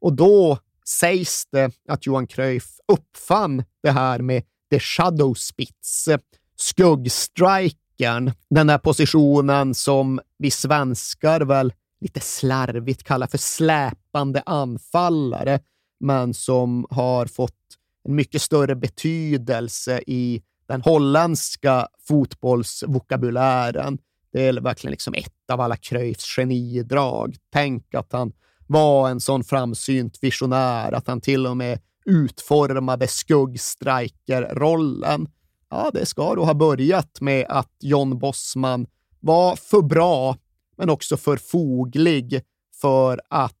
[0.00, 6.08] Och då sägs det att Johan Cruyff uppfann det här med the shadow spits,
[6.56, 15.60] skuggstrikern, den där positionen som vi svenskar väl lite slarvigt kallar för släpande anfallare,
[16.00, 17.56] men som har fått
[18.04, 23.98] en mycket större betydelse i den holländska fotbollsvokabulären.
[24.32, 27.36] Det är verkligen liksom ett av alla Cruyffs genidrag.
[27.52, 28.32] Tänk att han
[28.66, 35.28] var en sån framsynt visionär att han till och med utformade skuggstrikerrollen.
[35.70, 38.86] Ja, det ska då ha börjat med att John Bossman
[39.20, 40.36] var för bra
[40.80, 42.42] men också för foglig
[42.80, 43.56] för att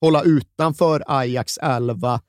[0.00, 2.20] hålla utanför Ajax 11,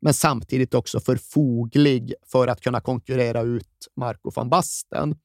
[0.00, 5.16] men samtidigt också för foglig för att kunna konkurrera ut Marco van Basten.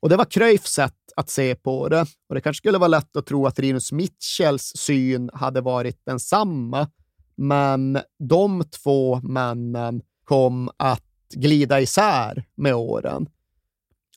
[0.00, 2.06] Och det var Cruyffs sätt att se på det.
[2.28, 6.88] Och det kanske skulle vara lätt att tro att Rinus Mitchells syn hade varit densamma,
[7.36, 11.02] men de två männen kom att
[11.34, 13.28] glida isär med åren.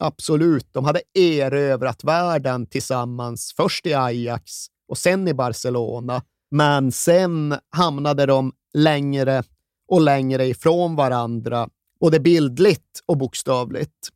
[0.01, 6.21] Absolut, de hade erövrat världen tillsammans, först i Ajax och sen i Barcelona.
[6.51, 9.43] Men sen hamnade de längre
[9.87, 11.69] och längre ifrån varandra,
[11.99, 14.09] både bildligt och bokstavligt.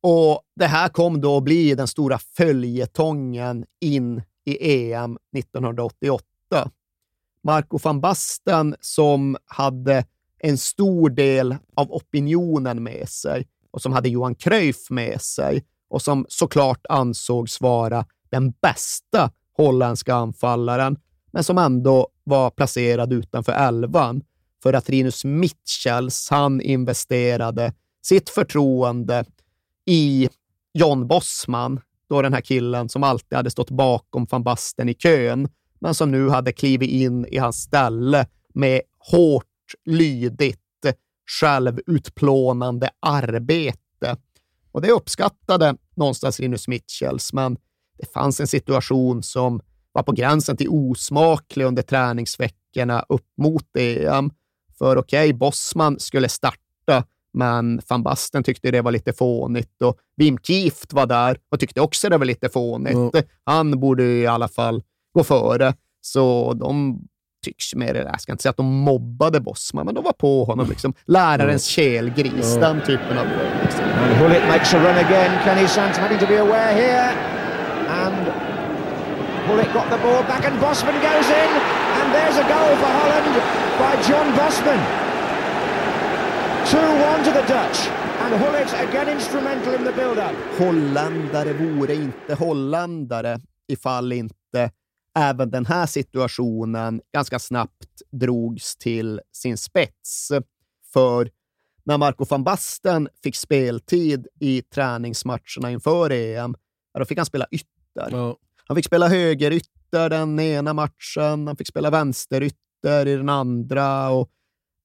[0.00, 6.24] Och det här kom då att bli den stora följetongen in i EM 1988.
[7.44, 10.04] Marco van Basten, som hade
[10.38, 13.46] en stor del av opinionen med sig,
[13.78, 20.14] och som hade Johan Cruyff med sig och som såklart ansågs vara den bästa holländska
[20.14, 20.96] anfallaren,
[21.32, 24.22] men som ändå var placerad utanför elvan.
[24.62, 27.72] För att Rinus Mitchells, han investerade
[28.02, 29.24] sitt förtroende
[29.86, 30.28] i
[30.74, 35.48] John Bossman, då den här killen som alltid hade stått bakom van Basten i kön,
[35.80, 39.44] men som nu hade klivit in i hans ställe med hårt,
[39.84, 40.60] lydigt
[41.40, 44.16] självutplånande arbete.
[44.72, 47.56] Och det uppskattade någonstans Linus Mitchells, men
[47.98, 49.60] det fanns en situation som
[49.92, 54.30] var på gränsen till osmaklig under träningsveckorna upp mot EM.
[54.78, 59.98] För okej, okay, Bossman skulle starta, men van Basten tyckte det var lite fånigt och
[60.16, 62.96] Wim Kieft var där och tyckte också det var lite fånigt.
[62.96, 63.26] Mm.
[63.44, 64.82] Han borde i alla fall
[65.14, 65.74] gå före.
[66.00, 67.00] Så de
[67.44, 70.68] tycks mer, jag ska inte säga att de mobbade Bosman, men de var på honom.
[70.68, 70.94] Liksom.
[71.04, 72.60] Lärarens kelgris, mm.
[72.60, 73.50] den typen av grej.
[73.62, 73.84] Liksom.
[73.84, 75.38] And Hullet makes a run again.
[75.44, 77.10] Kenny Sant having to be aware here.
[77.88, 78.26] And
[79.46, 81.50] Hullet got the ball back and Bosman goes in.
[81.98, 83.34] And there's a goal for Holland
[83.82, 84.80] by John Bossman.
[86.64, 87.88] 2-1 to the Dutch.
[88.20, 90.34] And Hullet again instrumental in the build-up.
[90.58, 93.38] Holländare vore inte holländare
[93.68, 94.70] ifall inte
[95.18, 100.32] även den här situationen ganska snabbt drogs till sin spets.
[100.92, 101.30] För
[101.84, 106.54] när Marco van Basten fick speltid i träningsmatcherna inför EM,
[106.98, 108.08] då fick han spela ytter.
[108.10, 108.36] Ja.
[108.66, 114.30] Han fick spela högerytter den ena matchen, han fick spela vänsterytter i den andra och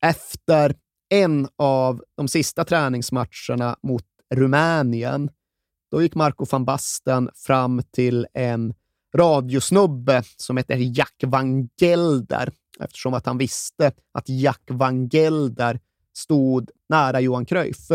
[0.01, 0.75] efter
[1.09, 4.05] en av de sista träningsmatcherna mot
[4.35, 5.29] Rumänien,
[5.91, 8.73] då gick Marco van Basten fram till en
[9.17, 15.79] radiosnubbe som heter Jack van Gelder, eftersom att han visste att Jack van Gelder
[16.17, 17.87] stod nära Johan Cruyff.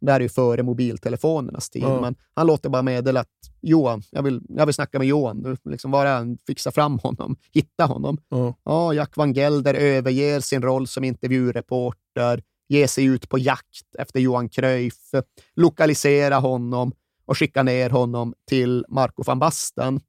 [0.00, 2.00] Det här är ju före mobiltelefonernas tid, Ja.
[2.00, 3.28] men han låter bara meddela att
[3.60, 5.56] Johan, jag vill, jag vill snacka med Johan.
[5.64, 6.38] Liksom, han?
[6.46, 8.18] Fixa fram honom, hitta honom.
[8.28, 8.54] Ja.
[8.64, 14.20] Ja, Jack van Gelder överger sin roll som intervjureporter, ger sig ut på jakt efter
[14.20, 15.10] Johan Cruyff,
[15.56, 16.92] lokalisera honom
[17.24, 20.00] och skicka ner honom till Marco van Basten.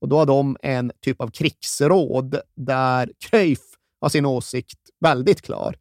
[0.00, 3.60] Och då har de en typ av krigsråd där Cruyff
[4.00, 5.76] har sin åsikt väldigt klar.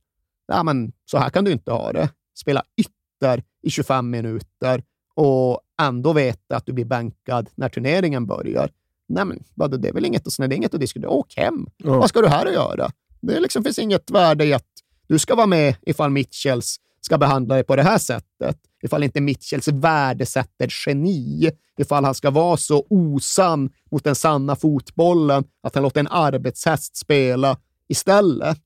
[0.47, 2.09] Ja, men så här kan du inte ha det.
[2.37, 4.83] Spela ytter i 25 minuter
[5.15, 8.69] och ändå veta att du blir bänkad när turneringen börjar.
[9.07, 11.09] Nej, men vadå, det är väl inget, det är inget att diskutera.
[11.09, 11.67] Åk hem.
[11.77, 11.97] Ja.
[11.97, 12.91] Vad ska du här att göra?
[13.21, 14.67] Det liksom finns inget värde i att
[15.07, 18.57] du ska vara med ifall Mitchells ska behandla dig på det här sättet.
[18.83, 21.51] Ifall inte Mitchells värdesätter geni.
[21.77, 26.97] Ifall han ska vara så osann mot den sanna fotbollen att han låter en arbetshäst
[26.97, 27.57] spela
[27.87, 28.57] istället.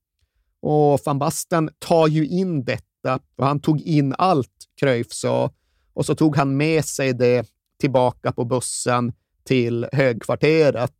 [0.61, 5.51] Och van Basten tar ju in detta, för han tog in allt Cruyff sa
[5.93, 7.47] och så tog han med sig det
[7.79, 9.13] tillbaka på bussen
[9.43, 10.95] till högkvarteret.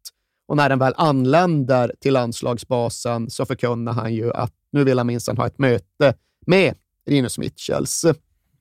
[0.48, 5.08] Och när den väl anländer till landslagsbasen så förkunnar han ju att nu vill han
[5.08, 6.14] minsann ha ett möte
[6.46, 6.76] med
[7.10, 8.06] Rinus Mitchells.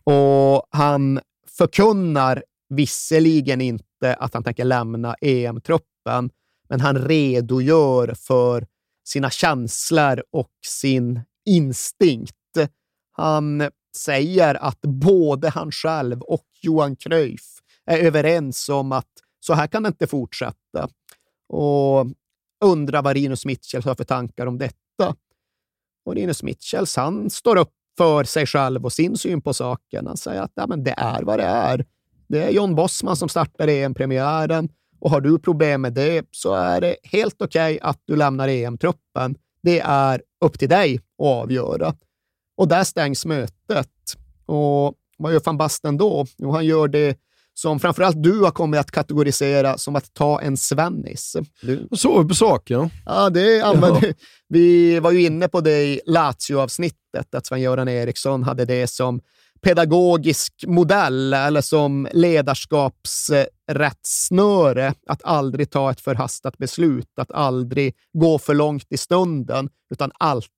[0.05, 1.20] Och han
[1.59, 6.31] förkunnar visserligen inte att han tänker lämna EM-truppen,
[6.69, 8.66] men han redogör för
[9.05, 12.35] sina känslor och sin instinkt.
[13.12, 19.09] Han säger att både han själv och Johan Cruyff är överens om att
[19.41, 20.89] så här kan det inte fortsätta.
[21.49, 22.07] Och
[22.65, 25.15] undrar vad Rinus Mitchell har för tankar om detta.
[26.05, 30.07] Och Rinus Mitchells, han står upp för sig själv och sin syn på saken.
[30.07, 31.85] Han säger att ja, men det är vad det är.
[32.29, 34.69] Det är John Bossman som startar EM-premiären
[35.01, 39.35] och har du problem med det så är det helt okej att du lämnar EM-truppen.
[39.62, 41.95] Det är upp till dig att avgöra.
[42.57, 43.91] Och där stängs mötet.
[44.47, 46.27] Och vad gör van Basten då?
[46.37, 47.19] Jo, han gör det
[47.59, 51.37] som framförallt du har kommit att kategorisera som att ta en svennis.
[51.63, 52.91] Du, Sover på saken.
[53.07, 54.15] Ja, det använder
[54.49, 59.21] Vi var ju inne på det i Lazio-avsnittet, att Sven-Göran Eriksson hade det som
[59.63, 62.09] pedagogisk modell eller som
[63.69, 70.11] ledarskapsrättssnöre att aldrig ta ett förhastat beslut, att aldrig gå för långt i stunden, utan
[70.19, 70.49] alltid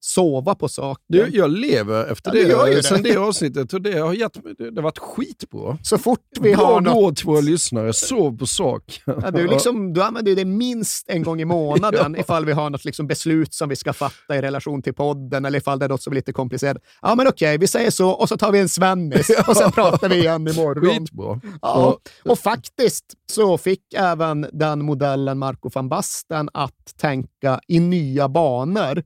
[0.00, 1.04] sova på saken.
[1.08, 2.82] Du, jag lever efter Ja, det, gör det.
[2.82, 5.78] sen det avsnittet och det har, gett, mig- det, det har varit skitbra.
[5.82, 6.94] Så fort vi Bra har något...
[6.94, 7.92] råd till våra lyssnare.
[7.92, 9.02] Sov på sak.
[9.04, 12.84] Ja, du, liksom, du använder det minst en gång i månaden ifall vi har något
[12.84, 16.02] liksom beslut som vi ska fatta i relation till podden eller ifall det är något
[16.02, 16.76] som är lite komplicerat.
[17.02, 20.08] Ja, men okej, vi säger så och så tar vi en svennis och sen pratar
[20.08, 20.90] vi igen imorgon.
[21.00, 21.40] Skitbra.
[21.62, 28.28] Ja, och faktiskt så fick även den modellen Marco van Basten att tänka i nya
[28.28, 29.02] banor.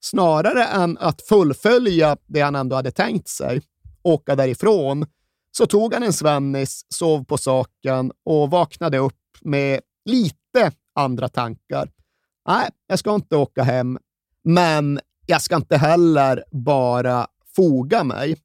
[0.00, 3.62] Snarare än att fullfölja det han ändå hade tänkt sig,
[4.02, 5.06] åka därifrån,
[5.50, 11.90] så tog han en svennis, sov på saken och vaknade upp med lite andra tankar.
[12.48, 13.98] Nej, jag ska inte åka hem,
[14.44, 17.26] men jag ska inte heller bara
[17.56, 18.36] foga mig.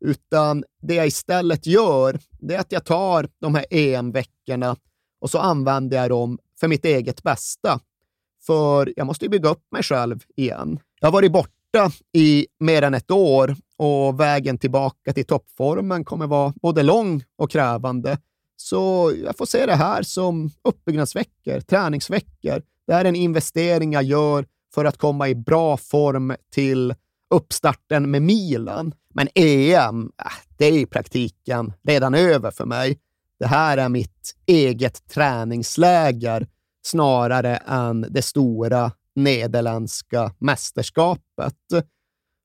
[0.00, 4.76] Utan det jag istället gör, det är att jag tar de här EM-veckorna
[5.20, 7.80] och så använder jag dem för mitt eget bästa.
[8.46, 10.80] För jag måste ju bygga upp mig själv igen.
[11.00, 16.26] Jag har varit borta i mer än ett år och vägen tillbaka till toppformen kommer
[16.26, 18.18] vara både lång och krävande.
[18.56, 22.62] Så jag får se det här som uppbyggnadsveckor, träningsveckor.
[22.86, 26.94] Det här är en investering jag gör för att komma i bra form till
[27.30, 28.94] uppstarten med Milan.
[29.18, 32.98] Men EM, äh, det är i praktiken redan över för mig.
[33.38, 36.46] Det här är mitt eget träningsläger
[36.82, 41.54] snarare än det stora nederländska mästerskapet.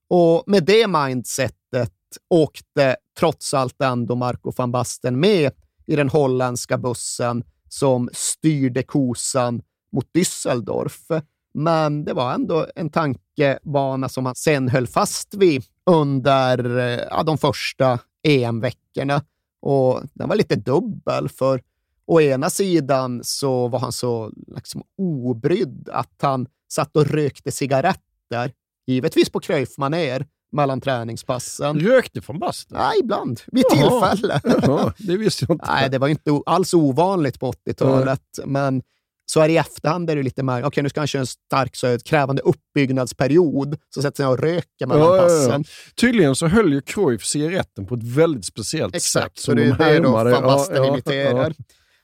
[0.09, 1.93] Och med det mindsetet
[2.29, 5.51] åkte trots allt ändå Marco van Basten med
[5.85, 11.21] i den holländska bussen som styrde kosan mot Düsseldorf.
[11.53, 17.23] Men det var ändå en tankebana som han sen höll fast vid under eh, ja,
[17.23, 19.21] de första EM-veckorna.
[19.61, 21.61] Och den var lite dubbel, för
[22.05, 28.51] å ena sidan så var han så liksom, obrydd att han satt och rökte cigaretter,
[28.87, 31.79] givetvis på Cruyff-manér, mellan träningspassen.
[31.79, 32.77] Rökte från bastun?
[32.77, 33.41] Nej, ibland.
[33.47, 34.15] Vid Jaha.
[34.15, 34.41] tillfälle.
[34.43, 35.65] Jaha, det visste jag inte.
[35.67, 38.81] Nej, det var inte alls ovanligt på 80-talet, men
[39.25, 41.75] så här i efterhand är det lite mer, okej nu ska han köra en stark,
[41.75, 45.27] så krävande uppbyggnadsperiod, så sätter sig och röker mellan Ja, ja, ja.
[45.27, 45.63] passen.
[45.95, 49.45] Tydligen så höll ju Cruyff cigaretten på ett väldigt speciellt Exakt, sätt.
[49.45, 51.53] så det är det då van Basten Ja, imiterar.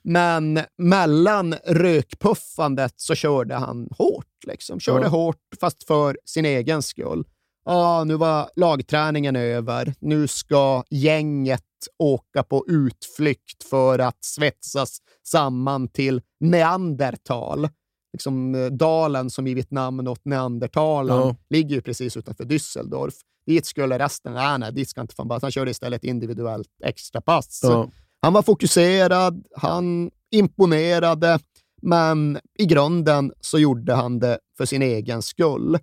[0.04, 4.26] Men mellan rökpuffandet så körde han hårt.
[4.48, 4.80] Liksom.
[4.80, 7.24] Körde hårt, fast för sin egen skull.
[7.72, 9.94] Ja, nu var lagträningen över.
[10.00, 11.64] Nu ska gänget
[12.00, 14.98] åka på utflykt för att svetsas
[15.28, 17.70] samman till Neandertal.
[18.14, 21.36] Liksom, eh, dalen som givit namn åt Neandertalen Ja.
[21.50, 23.14] ligger ju precis utanför Düsseldorf.
[23.46, 25.40] Dit skulle resten, nej, nej, dit ska inte fan bara.
[25.42, 27.60] Han körde istället individuellt extrapass.
[27.64, 27.90] Ja.
[28.22, 31.40] Han var fokuserad, han imponerade,
[31.82, 35.78] men i grunden så gjorde han det för sin egen skull.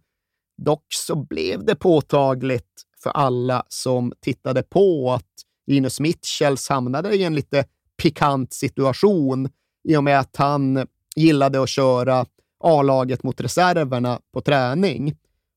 [0.56, 5.24] Dock så blev det påtagligt för alla som tittade på att
[5.66, 7.64] Linus Mitchells hamnade i en lite
[8.02, 9.48] pikant situation
[9.88, 12.26] i och med att han gillade att köra
[12.64, 15.16] A-laget mot reserverna på träning.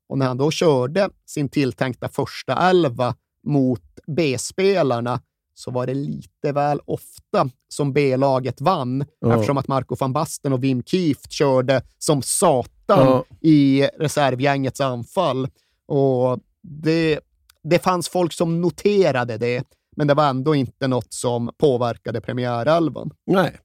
[0.10, 5.22] Och när han då körde sin tilltänkta första elva mot B-spelarna
[5.54, 9.34] så var det lite väl ofta som B-laget vann Ja.
[9.34, 13.24] eftersom att Marco van Basten och Wim Kieft körde som satan Ja.
[13.42, 15.48] i reservgängets anfall.
[15.88, 17.20] Och det,
[17.64, 19.64] det fanns folk som noterade det,
[19.96, 23.12] men det var ändå inte något som påverkade premiärelvan.
[23.26, 23.58] Nej.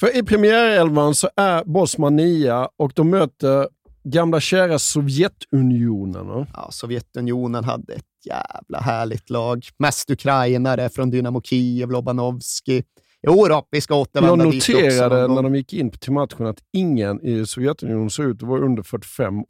[0.00, 3.68] För i premiärelvan så är Bosman nia och de möter
[4.04, 6.26] gamla kära Sovjetunionen.
[6.26, 6.46] va?
[6.52, 9.66] Ja, Sovjetunionen hade ett jävla härligt lag.
[9.78, 12.82] Mest ukrainare från Dynamo Kiev, Lobanovski.
[13.26, 15.34] Jo då, vi ska Jag återvända dit också noterade gång.
[15.34, 18.82] när de gick in till matchen att ingen i Sovjetunionen såg ut att vara under
[18.82, 19.44] 45 år.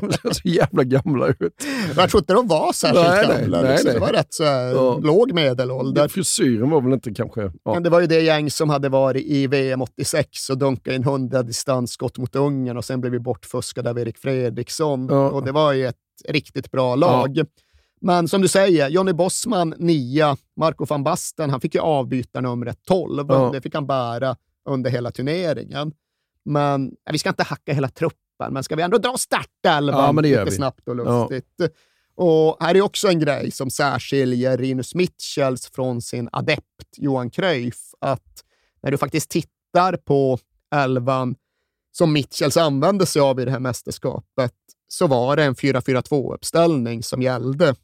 [0.00, 1.66] De såg så jävla gamla ut.
[1.96, 3.62] Jag tror inte de var särskilt Nej, nej, gamla.
[3.62, 3.86] nej, liksom.
[3.86, 3.94] nej.
[3.94, 4.98] Det var rätt så här, Ja.
[5.02, 6.08] låg medelålder.
[6.08, 7.40] Frisyren var väl inte kanske...
[7.64, 7.74] Ja.
[7.74, 11.02] Men det var ju det gäng som hade varit i VM 86 och dunkat in
[11.02, 15.06] 100 distansskott mot Ungern och sen blev vi bortfuskade av Erik Fredriksson.
[15.10, 15.30] Ja.
[15.30, 15.96] Och det var ju ett
[16.28, 17.40] riktigt bra lag.
[18.06, 23.26] Men som du säger, Johnny Bossman nia, Marco van Basten, han fick ju avbytarnumret 12.
[23.28, 23.50] Ja.
[23.52, 24.36] Det fick han bära
[24.68, 25.92] under hela turneringen.
[26.44, 30.22] Men ja, vi ska inte hacka hela truppen, men ska vi ändå dra startelvan Ja,
[30.22, 30.50] lite vi.
[30.50, 31.20] snabbt och Ja.
[31.28, 31.74] lustigt.
[32.14, 37.80] Och här är också en grej som särskiljer Rinus Mitchells från sin adept Johan Cruyff,
[38.00, 38.44] att
[38.82, 40.38] när du faktiskt tittar på
[40.74, 41.34] elvan
[41.92, 44.52] som Mitchells använde sig av i det här mästerskapet,
[44.88, 47.74] så var det en 4-4-2-uppställning som gällde.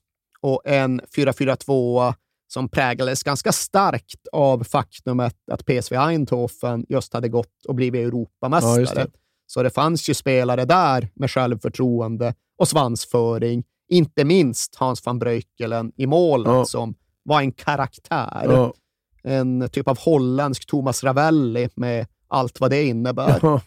[0.43, 2.14] Och en 4-4-2
[2.48, 8.06] som präglades ganska starkt av faktumet att PSV Eindhoven just hade gått och blivit Ja,
[8.09, 8.85] Europamästare.
[9.05, 9.10] det.
[9.47, 13.64] så det fanns ju spelare där med självförtroende och svansföring.
[13.89, 16.64] Inte minst Hans van Breukelen i målet Ja.
[16.64, 18.44] som var en karaktär.
[18.44, 18.74] Ja.
[19.23, 23.39] En typ av holländsk Thomas Ravelli med allt vad det innebär.
[23.43, 23.60] Ja.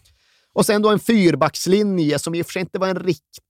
[0.53, 3.45] Och sen då en fyrbackslinje som i och för sig inte var en riktigt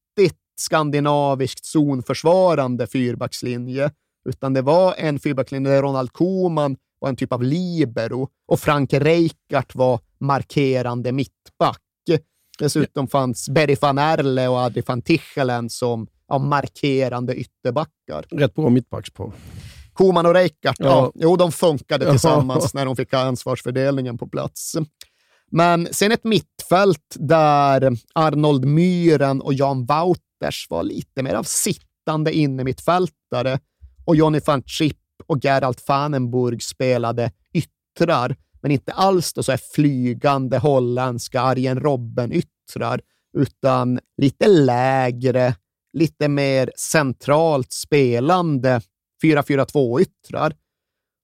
[0.60, 3.92] skandinaviskt zonförsvarande fyrbackslinje,
[4.30, 8.94] utan det var en fyrbackslinje där Ronald Koeman var en typ av libero och Frank
[8.94, 11.82] Rijkaard var markerande mittback.
[12.60, 18.26] Dessutom fanns Berry van Erle och Adri van Tichelen som ja, markerande ytterbackar.
[18.30, 19.32] Rätt bra mittbackspar.
[19.94, 20.86] Koman och Rijkaard, ja.
[20.86, 21.12] Ja.
[21.16, 24.76] jo, de funkade tillsammans när de fick ansvarsfördelningen på plats.
[25.52, 29.86] Men sen ett mittfält där Arnold Myhren och Jan
[30.40, 33.60] Wouters var lite mer av sittande innermittfältare
[34.06, 34.98] och Johnny van Chip
[35.28, 43.02] och Gerald Vanenburg spelade yttrar, men inte alls då så här flygande holländska Arjen Robben-yttrar,
[43.38, 45.56] utan lite lägre,
[45.94, 48.82] lite mer centralt spelande
[49.24, 50.56] 4-4-2-yttrar.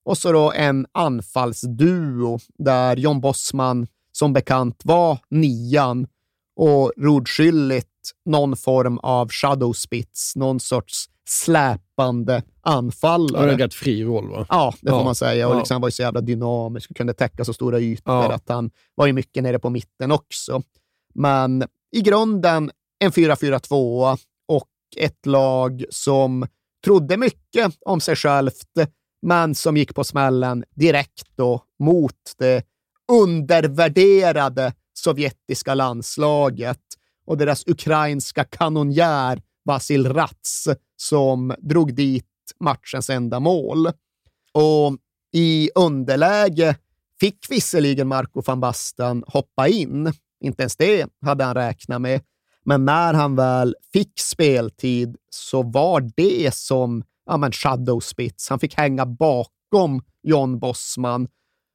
[0.04, 6.06] Och så då en anfallsduo där John Bossman som bekant var nian
[6.56, 7.91] och rodskyldigt
[8.24, 13.46] någon form av shadow spits, någon sorts släpande anfallare.
[13.46, 14.46] var en rätt fri roll va?
[14.48, 15.04] Ja, det får Ja.
[15.04, 15.48] man säga.
[15.48, 18.32] Och liksom han var ju så jävla dynamisk och kunde täcka så stora ytor Ja.
[18.32, 20.62] att han var ju mycket nere på mitten också.
[21.14, 21.64] Men
[21.96, 22.70] i grunden
[23.04, 24.16] en 4-4-2
[24.48, 26.46] och ett lag som
[26.84, 28.66] trodde mycket om sig självt,
[29.26, 32.62] men som gick på smällen direkt då mot det
[33.12, 36.78] undervärderade sovjetiska landslaget
[37.24, 42.26] och deras ukrainska kanonjär Vasil Rats som drog dit
[42.60, 43.86] matchens enda mål.
[44.52, 44.96] Och
[45.32, 46.76] i underläge
[47.20, 50.12] fick visserligen Marco van Basten hoppa in.
[50.40, 52.20] Inte ens det hade han räknat med.
[52.64, 58.48] Men när han väl fick speltid så var det som ja, men shadow spits.
[58.48, 61.28] Han fick hänga bakom John Bossman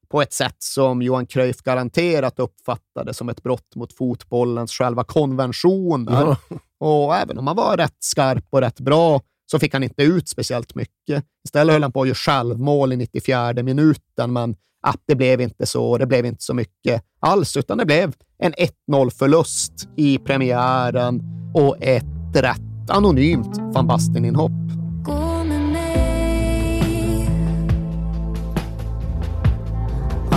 [0.10, 6.38] på ett sätt som Johan Cruyff garanterat uppfattade som ett brott mot fotbollens själva konventioner.
[6.50, 6.58] Ja.
[6.80, 9.22] Och även om han var rätt skarp och rätt bra
[9.52, 11.24] så fick han inte ut speciellt mycket.
[11.46, 15.66] Istället höll han på att göra självmål i 94 minuten, men ah, det blev inte
[15.66, 15.98] så.
[15.98, 21.22] Det blev inte så mycket alls, utan det blev en 1-0-förlust i premiären
[21.54, 22.06] och ett
[22.36, 24.77] rätt anonymt van Basten-inhopp.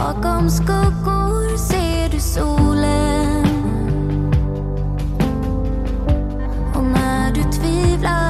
[0.01, 3.45] Bakom skuggor ser du solen.
[6.75, 8.30] Och när du tvivlar